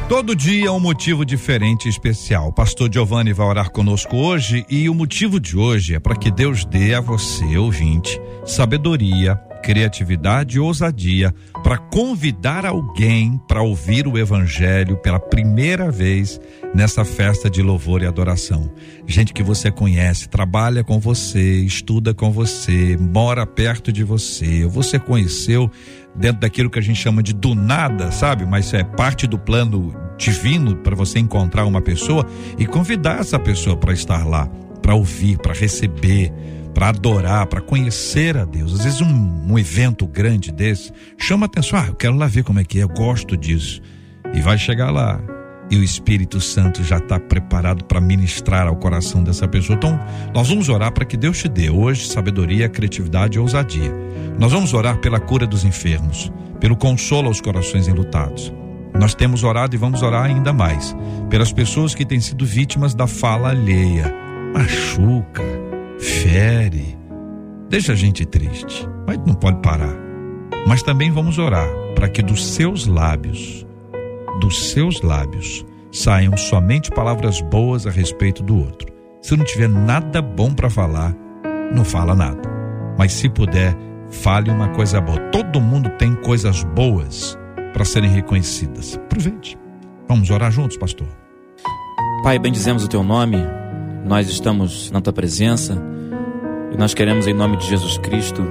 Todo 0.10 0.36
dia 0.36 0.72
um 0.72 0.80
motivo 0.80 1.24
diferente 1.24 1.86
e 1.86 1.90
especial. 1.90 2.52
Pastor 2.52 2.92
Giovanni 2.92 3.32
vai 3.32 3.46
orar 3.46 3.70
conosco 3.70 4.18
hoje 4.18 4.66
e 4.68 4.90
o 4.90 4.96
motivo 4.96 5.40
de 5.40 5.56
hoje 5.56 5.94
é 5.94 6.00
para 6.00 6.16
que 6.16 6.32
Deus 6.32 6.66
dê 6.66 6.96
a 6.96 7.00
você, 7.00 7.60
ouvinte, 7.60 8.20
sabedoria, 8.44 9.40
criatividade 9.62 10.57
e 10.57 10.60
ousadia 10.60 11.34
para 11.64 11.78
convidar 11.78 12.66
alguém 12.66 13.39
para 13.47 13.62
ouvir 13.62 14.07
o 14.07 14.18
Evangelho 14.18 14.97
pela 14.97 15.20
primeira 15.20 15.91
vez 15.91 16.39
nessa 16.74 17.03
festa 17.03 17.49
de 17.49 17.62
louvor 17.62 18.01
e 18.01 18.05
adoração. 18.05 18.72
Gente 19.07 19.34
que 19.34 19.43
você 19.43 19.72
conhece, 19.72 20.30
trabalha 20.30 20.84
com 20.84 20.99
você, 20.99 21.62
estuda 21.62 22.14
com 22.14 22.32
você, 22.32 22.97
mora 22.97 23.45
perto 23.45 23.91
de 23.91 24.03
você, 24.03 24.66
você 24.66 24.99
conheceu 24.99 25.70
dentro 26.16 26.41
daquilo 26.41 26.70
que 26.70 26.80
a 26.80 26.82
gente 26.82 26.99
chama 26.99 27.24
de 27.24 27.34
do 27.34 27.55
nada, 27.55 28.12
sabe? 28.12 28.45
Mas 28.45 28.74
é 28.74 28.84
parte 28.84 29.28
do 29.28 29.38
plano 29.38 29.93
divino 30.18 30.76
para 30.76 30.95
você 30.95 31.20
encontrar 31.20 31.66
uma 31.66 31.82
pessoa 31.82 32.26
e 32.57 32.66
convidar 32.66 33.20
essa 33.20 33.39
pessoa 33.39 33.78
para 33.78 33.93
estar 33.93 34.28
lá, 34.28 34.47
para 34.82 34.93
ouvir, 34.93 35.38
para 35.38 35.53
receber 35.53 36.34
para 36.74 36.90
adorar, 36.90 37.48
para 37.48 37.62
conhecer 37.62 38.38
a 38.38 38.46
Deus. 38.46 38.74
Às 38.74 38.84
vezes 38.84 39.02
um, 39.02 39.52
um 39.52 39.58
evento 39.58 40.08
grande 40.08 40.52
desse 40.52 40.92
chama 41.18 41.46
atenção, 41.46 41.80
ah, 41.80 41.88
eu 41.88 41.96
quero 41.96 42.16
lá 42.16 42.28
ver 42.28 42.44
como 42.44 42.60
é 42.60 42.64
que 42.64 42.80
é, 42.80 42.84
eu 42.84 42.90
gosto 42.90 43.36
disso. 43.36 43.82
E 44.34 44.42
vai 44.42 44.58
chegar 44.58 44.92
lá 44.92 45.20
e 45.72 45.78
o 45.78 45.84
Espírito 45.84 46.42
Santo 46.42 46.84
já 46.84 46.98
está 46.98 47.20
preparado 47.20 47.86
para 47.86 48.02
ministrar 48.02 48.68
ao 48.68 48.76
coração 48.76 49.24
dessa 49.24 49.48
pessoa. 49.48 49.78
Então, 49.78 50.00
nós 50.34 50.50
vamos 50.50 50.68
orar 50.68 50.92
para 50.92 51.06
que 51.06 51.16
Deus 51.16 51.38
te 51.38 51.48
dê 51.48 51.70
hoje 51.70 52.08
sabedoria, 52.08 52.68
criatividade 52.68 53.38
e 53.38 53.40
ousadia. 53.40 53.94
Nós 54.40 54.52
vamos 54.52 54.74
orar 54.74 55.00
pela 55.00 55.20
cura 55.20 55.46
dos 55.46 55.64
enfermos, 55.64 56.32
pelo 56.60 56.76
consolo 56.76 57.28
aos 57.28 57.40
corações 57.40 57.88
enlutados. 57.88 58.52
Nós 59.00 59.14
temos 59.14 59.44
orado 59.44 59.76
e 59.76 59.80
vamos 59.80 60.02
orar 60.02 60.26
ainda 60.26 60.52
mais 60.52 60.96
pelas 61.30 61.54
pessoas 61.54 61.94
que 61.94 62.06
têm 62.06 62.20
sido 62.20 62.46
vítimas 62.46 62.96
da 62.96 63.06
fala 63.06 63.50
alheia. 63.50 64.14
Machuca, 64.54 65.44
fere, 66.00 66.97
deixa 67.70 67.93
a 67.93 67.95
gente 67.95 68.26
triste, 68.26 68.88
mas 69.06 69.18
não 69.26 69.34
pode 69.34 69.62
parar. 69.62 69.95
Mas 70.68 70.84
também 70.84 71.12
vamos 71.12 71.38
orar 71.38 71.68
para 71.95 72.10
que 72.10 72.22
dos 72.22 72.45
seus 72.54 72.86
lábios, 72.86 73.66
dos 74.39 74.72
seus 74.72 75.02
lábios, 75.02 75.66
saiam 75.91 76.36
somente 76.38 76.91
palavras 76.91 77.41
boas 77.41 77.86
a 77.86 77.91
respeito 77.91 78.43
do 78.43 78.58
outro. 78.58 78.88
Se 79.22 79.36
não 79.36 79.43
tiver 79.43 79.68
nada 79.68 80.22
bom 80.22 80.54
para 80.54 80.70
falar, 80.70 81.16
não 81.74 81.84
fala 81.84 82.16
nada. 82.16 82.41
Mas 82.97 83.14
se 83.14 83.30
puder, 83.30 83.76
fale 84.10 84.50
uma 84.50 84.70
coisa 84.70 85.02
boa. 85.02 85.20
Todo 85.32 85.62
mundo 85.62 85.89
tem 85.97 86.16
coisas 86.16 86.64
boas 86.64 87.38
para 87.74 87.86
serem 87.86 88.10
reconhecidas. 88.10 88.95
Aproveite. 88.95 89.58
Vamos 90.08 90.30
orar 90.30 90.52
juntos, 90.52 90.78
pastor. 90.78 91.08
Pai, 92.24 92.39
bendizemos 92.39 92.84
o 92.84 92.88
teu 92.88 93.04
nome 93.04 93.38
nós 94.06 94.30
estamos 94.30 94.91
na 94.91 95.02
tua 95.02 95.14
presença 95.14 95.82
e 96.72 96.78
nós 96.78 96.93
queremos, 96.93 97.28
em 97.28 97.34
nome 97.34 97.58
de 97.58 97.68
Jesus 97.68 97.97
Cristo, 97.97 98.43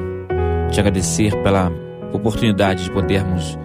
te 0.71 0.81
agradecer 0.81 1.35
pela 1.43 1.73
oportunidade 2.13 2.85
de 2.85 2.91
podermos 2.91 3.59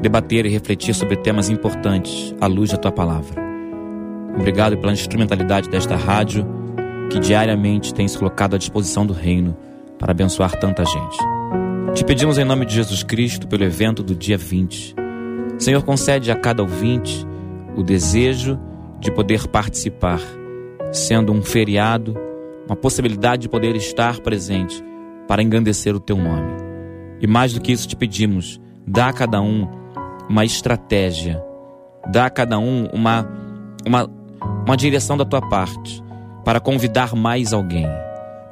debater 0.00 0.46
e 0.46 0.48
refletir 0.48 0.94
sobre 0.94 1.16
temas 1.16 1.48
importantes 1.48 2.34
à 2.40 2.46
luz 2.46 2.70
da 2.70 2.76
tua 2.76 2.92
palavra. 2.92 3.42
Obrigado 4.34 4.76
pela 4.78 4.92
instrumentalidade 4.92 5.68
desta 5.68 5.96
rádio 5.96 6.46
que 7.10 7.18
diariamente 7.18 7.92
tem 7.92 8.06
se 8.06 8.18
colocado 8.18 8.54
à 8.54 8.58
disposição 8.58 9.06
do 9.06 9.12
reino 9.12 9.56
para 9.98 10.12
abençoar 10.12 10.52
tanta 10.58 10.84
gente. 10.84 11.18
Te 11.94 12.04
pedimos 12.04 12.38
em 12.38 12.44
nome 12.44 12.64
de 12.64 12.74
Jesus 12.74 13.02
Cristo 13.02 13.48
pelo 13.48 13.64
evento 13.64 14.02
do 14.02 14.14
dia 14.14 14.38
20. 14.38 14.94
Senhor, 15.58 15.82
concede 15.82 16.30
a 16.30 16.36
cada 16.36 16.62
ouvinte 16.62 17.26
o 17.76 17.82
desejo 17.82 18.58
de 19.00 19.10
poder 19.10 19.48
participar 19.48 20.20
sendo 20.92 21.32
um 21.32 21.42
feriado, 21.42 22.16
uma 22.66 22.76
possibilidade 22.76 23.42
de 23.42 23.48
poder 23.48 23.76
estar 23.76 24.20
presente 24.20 24.82
para 25.26 25.42
engrandecer 25.42 25.94
o 25.94 26.00
teu 26.00 26.16
nome. 26.16 26.56
E 27.20 27.26
mais 27.26 27.52
do 27.52 27.60
que 27.60 27.72
isso 27.72 27.88
te 27.88 27.96
pedimos, 27.96 28.60
dá 28.86 29.08
a 29.08 29.12
cada 29.12 29.40
um 29.40 29.68
uma 30.28 30.44
estratégia, 30.44 31.42
dá 32.10 32.26
a 32.26 32.30
cada 32.30 32.58
um 32.58 32.86
uma, 32.92 33.26
uma, 33.86 34.10
uma 34.66 34.76
direção 34.76 35.16
da 35.16 35.24
tua 35.24 35.40
parte 35.40 36.02
para 36.44 36.60
convidar 36.60 37.14
mais 37.14 37.52
alguém, 37.52 37.86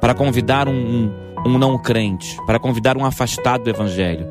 para 0.01 0.13
convidar 0.13 0.67
um, 0.67 0.73
um, 0.73 1.13
um 1.45 1.57
não 1.57 1.77
crente, 1.77 2.37
para 2.45 2.59
convidar 2.59 2.97
um 2.97 3.05
afastado 3.05 3.63
do 3.63 3.69
Evangelho, 3.69 4.27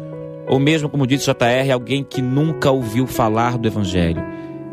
ou 0.48 0.60
mesmo, 0.60 0.88
como 0.88 1.06
disse 1.06 1.24
JR, 1.24 1.72
alguém 1.72 2.04
que 2.04 2.22
nunca 2.22 2.70
ouviu 2.70 3.06
falar 3.06 3.58
do 3.58 3.66
Evangelho, 3.66 4.22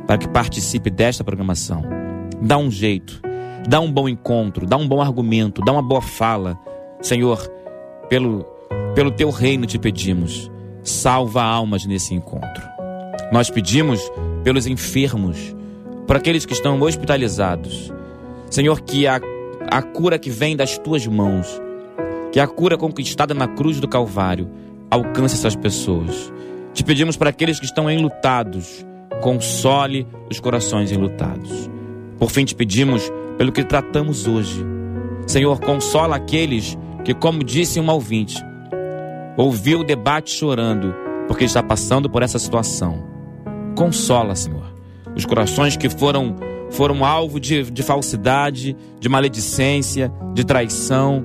para 0.06 0.18
que 0.18 0.28
participe 0.28 0.90
desta 0.90 1.24
programação 1.24 2.03
dá 2.44 2.58
um 2.58 2.70
jeito, 2.70 3.22
dá 3.68 3.80
um 3.80 3.90
bom 3.90 4.08
encontro, 4.10 4.68
dá 4.68 4.76
um 4.76 4.86
bom 4.86 5.02
argumento, 5.02 5.62
dá 5.64 5.72
uma 5.72 5.82
boa 5.82 6.02
fala. 6.02 6.60
Senhor, 7.02 7.40
pelo, 8.10 8.46
pelo 8.94 9.12
teu 9.12 9.30
reino 9.30 9.66
te 9.66 9.80
pedimos, 9.80 10.52
salva 10.84 11.42
almas 11.42 11.86
nesse 11.86 12.14
encontro. 12.14 12.62
Nós 13.32 13.50
pedimos 13.50 14.02
pelos 14.44 14.68
enfermos, 14.68 15.56
por 16.06 16.18
aqueles 16.18 16.46
que 16.46 16.54
estão 16.54 16.80
hospitalizados. 16.82 17.92
Senhor, 18.50 18.82
que 18.82 19.08
a, 19.08 19.22
a 19.72 19.82
cura 19.82 20.20
que 20.20 20.30
vem 20.30 20.56
das 20.56 20.78
tuas 20.78 21.08
mãos, 21.08 21.48
que 22.32 22.42
a 22.42 22.48
cura 22.48 22.78
conquistada 22.78 23.34
na 23.34 23.48
cruz 23.48 23.80
do 23.80 23.88
Calvário, 23.88 24.50
alcance 24.92 25.36
essas 25.36 25.56
pessoas. 25.56 26.32
Te 26.74 26.84
pedimos 26.84 27.16
para 27.16 27.30
aqueles 27.30 27.58
que 27.58 27.66
estão 27.66 27.90
enlutados, 27.90 28.86
console 29.22 30.06
os 30.30 30.40
corações 30.42 30.92
enlutados. 30.92 31.70
Por 32.20 32.32
fim, 32.32 32.46
te 32.46 32.56
pedimos 32.56 33.12
pelo 33.38 33.52
que 33.52 33.64
tratamos 33.64 34.28
hoje. 34.28 34.64
Senhor, 35.28 35.60
consola 35.60 36.16
aqueles 36.16 36.78
que, 37.04 37.14
como 37.14 37.44
disse 37.44 37.80
um 37.80 37.90
ouvinte, 37.90 38.42
ouviu 39.38 39.80
o 39.80 39.84
debate 39.84 40.32
chorando 40.32 40.94
porque 41.28 41.46
está 41.46 41.64
passando 41.64 42.10
por 42.10 42.22
essa 42.22 42.38
situação. 42.38 43.04
Consola, 43.76 44.36
Senhor, 44.36 44.74
os 45.16 45.26
corações 45.26 45.76
que 45.76 45.90
foram 45.90 46.36
foram 46.70 47.06
alvo 47.06 47.40
de, 47.40 47.70
de 47.70 47.84
falsidade, 47.84 48.76
de 49.00 49.08
maledicência, 49.08 50.12
de 50.34 50.44
traição. 50.44 51.24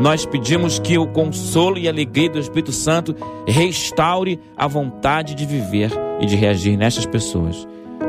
Nós 0.00 0.26
pedimos 0.26 0.78
que 0.80 0.98
o 0.98 1.06
consolo 1.06 1.78
e 1.78 1.86
a 1.86 1.90
alegria 1.90 2.28
do 2.28 2.38
Espírito 2.38 2.72
Santo 2.72 3.14
restaure 3.46 4.40
a 4.56 4.66
vontade 4.66 5.34
de 5.36 5.46
viver 5.46 5.92
e 6.20 6.26
de 6.26 6.34
reagir 6.34 6.76
nestas 6.76 7.06
pessoas. 7.06 7.66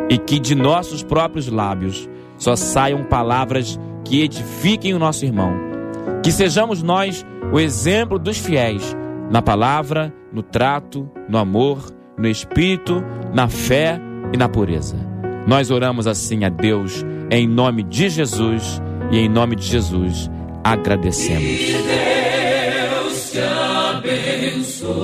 E 0.09 0.17
que 0.17 0.39
de 0.39 0.55
nossos 0.55 1.03
próprios 1.03 1.47
lábios 1.47 2.09
só 2.39 2.55
saiam 2.55 3.03
palavras 3.03 3.79
que 4.03 4.23
edifiquem 4.23 4.95
o 4.95 4.99
nosso 4.99 5.23
irmão. 5.25 5.53
Que 6.23 6.31
sejamos 6.31 6.81
nós 6.81 7.23
o 7.53 7.59
exemplo 7.59 8.17
dos 8.17 8.39
fiéis 8.39 8.97
na 9.29 9.41
palavra, 9.41 10.11
no 10.33 10.41
trato, 10.41 11.07
no 11.27 11.37
amor, 11.37 11.93
no 12.17 12.27
espírito, 12.27 13.03
na 13.33 13.47
fé 13.47 14.01
e 14.33 14.37
na 14.37 14.49
pureza. 14.49 14.95
Nós 15.45 15.69
oramos 15.69 16.07
assim 16.07 16.43
a 16.43 16.49
Deus 16.49 17.05
em 17.29 17.47
nome 17.47 17.83
de 17.83 18.09
Jesus 18.09 18.81
e 19.11 19.19
em 19.19 19.29
nome 19.29 19.55
de 19.55 19.65
Jesus 19.65 20.29
agradecemos. 20.63 21.41
Que 21.41 21.73
Deus 21.73 23.31
te 23.31 23.39
abençoe. 24.79 24.99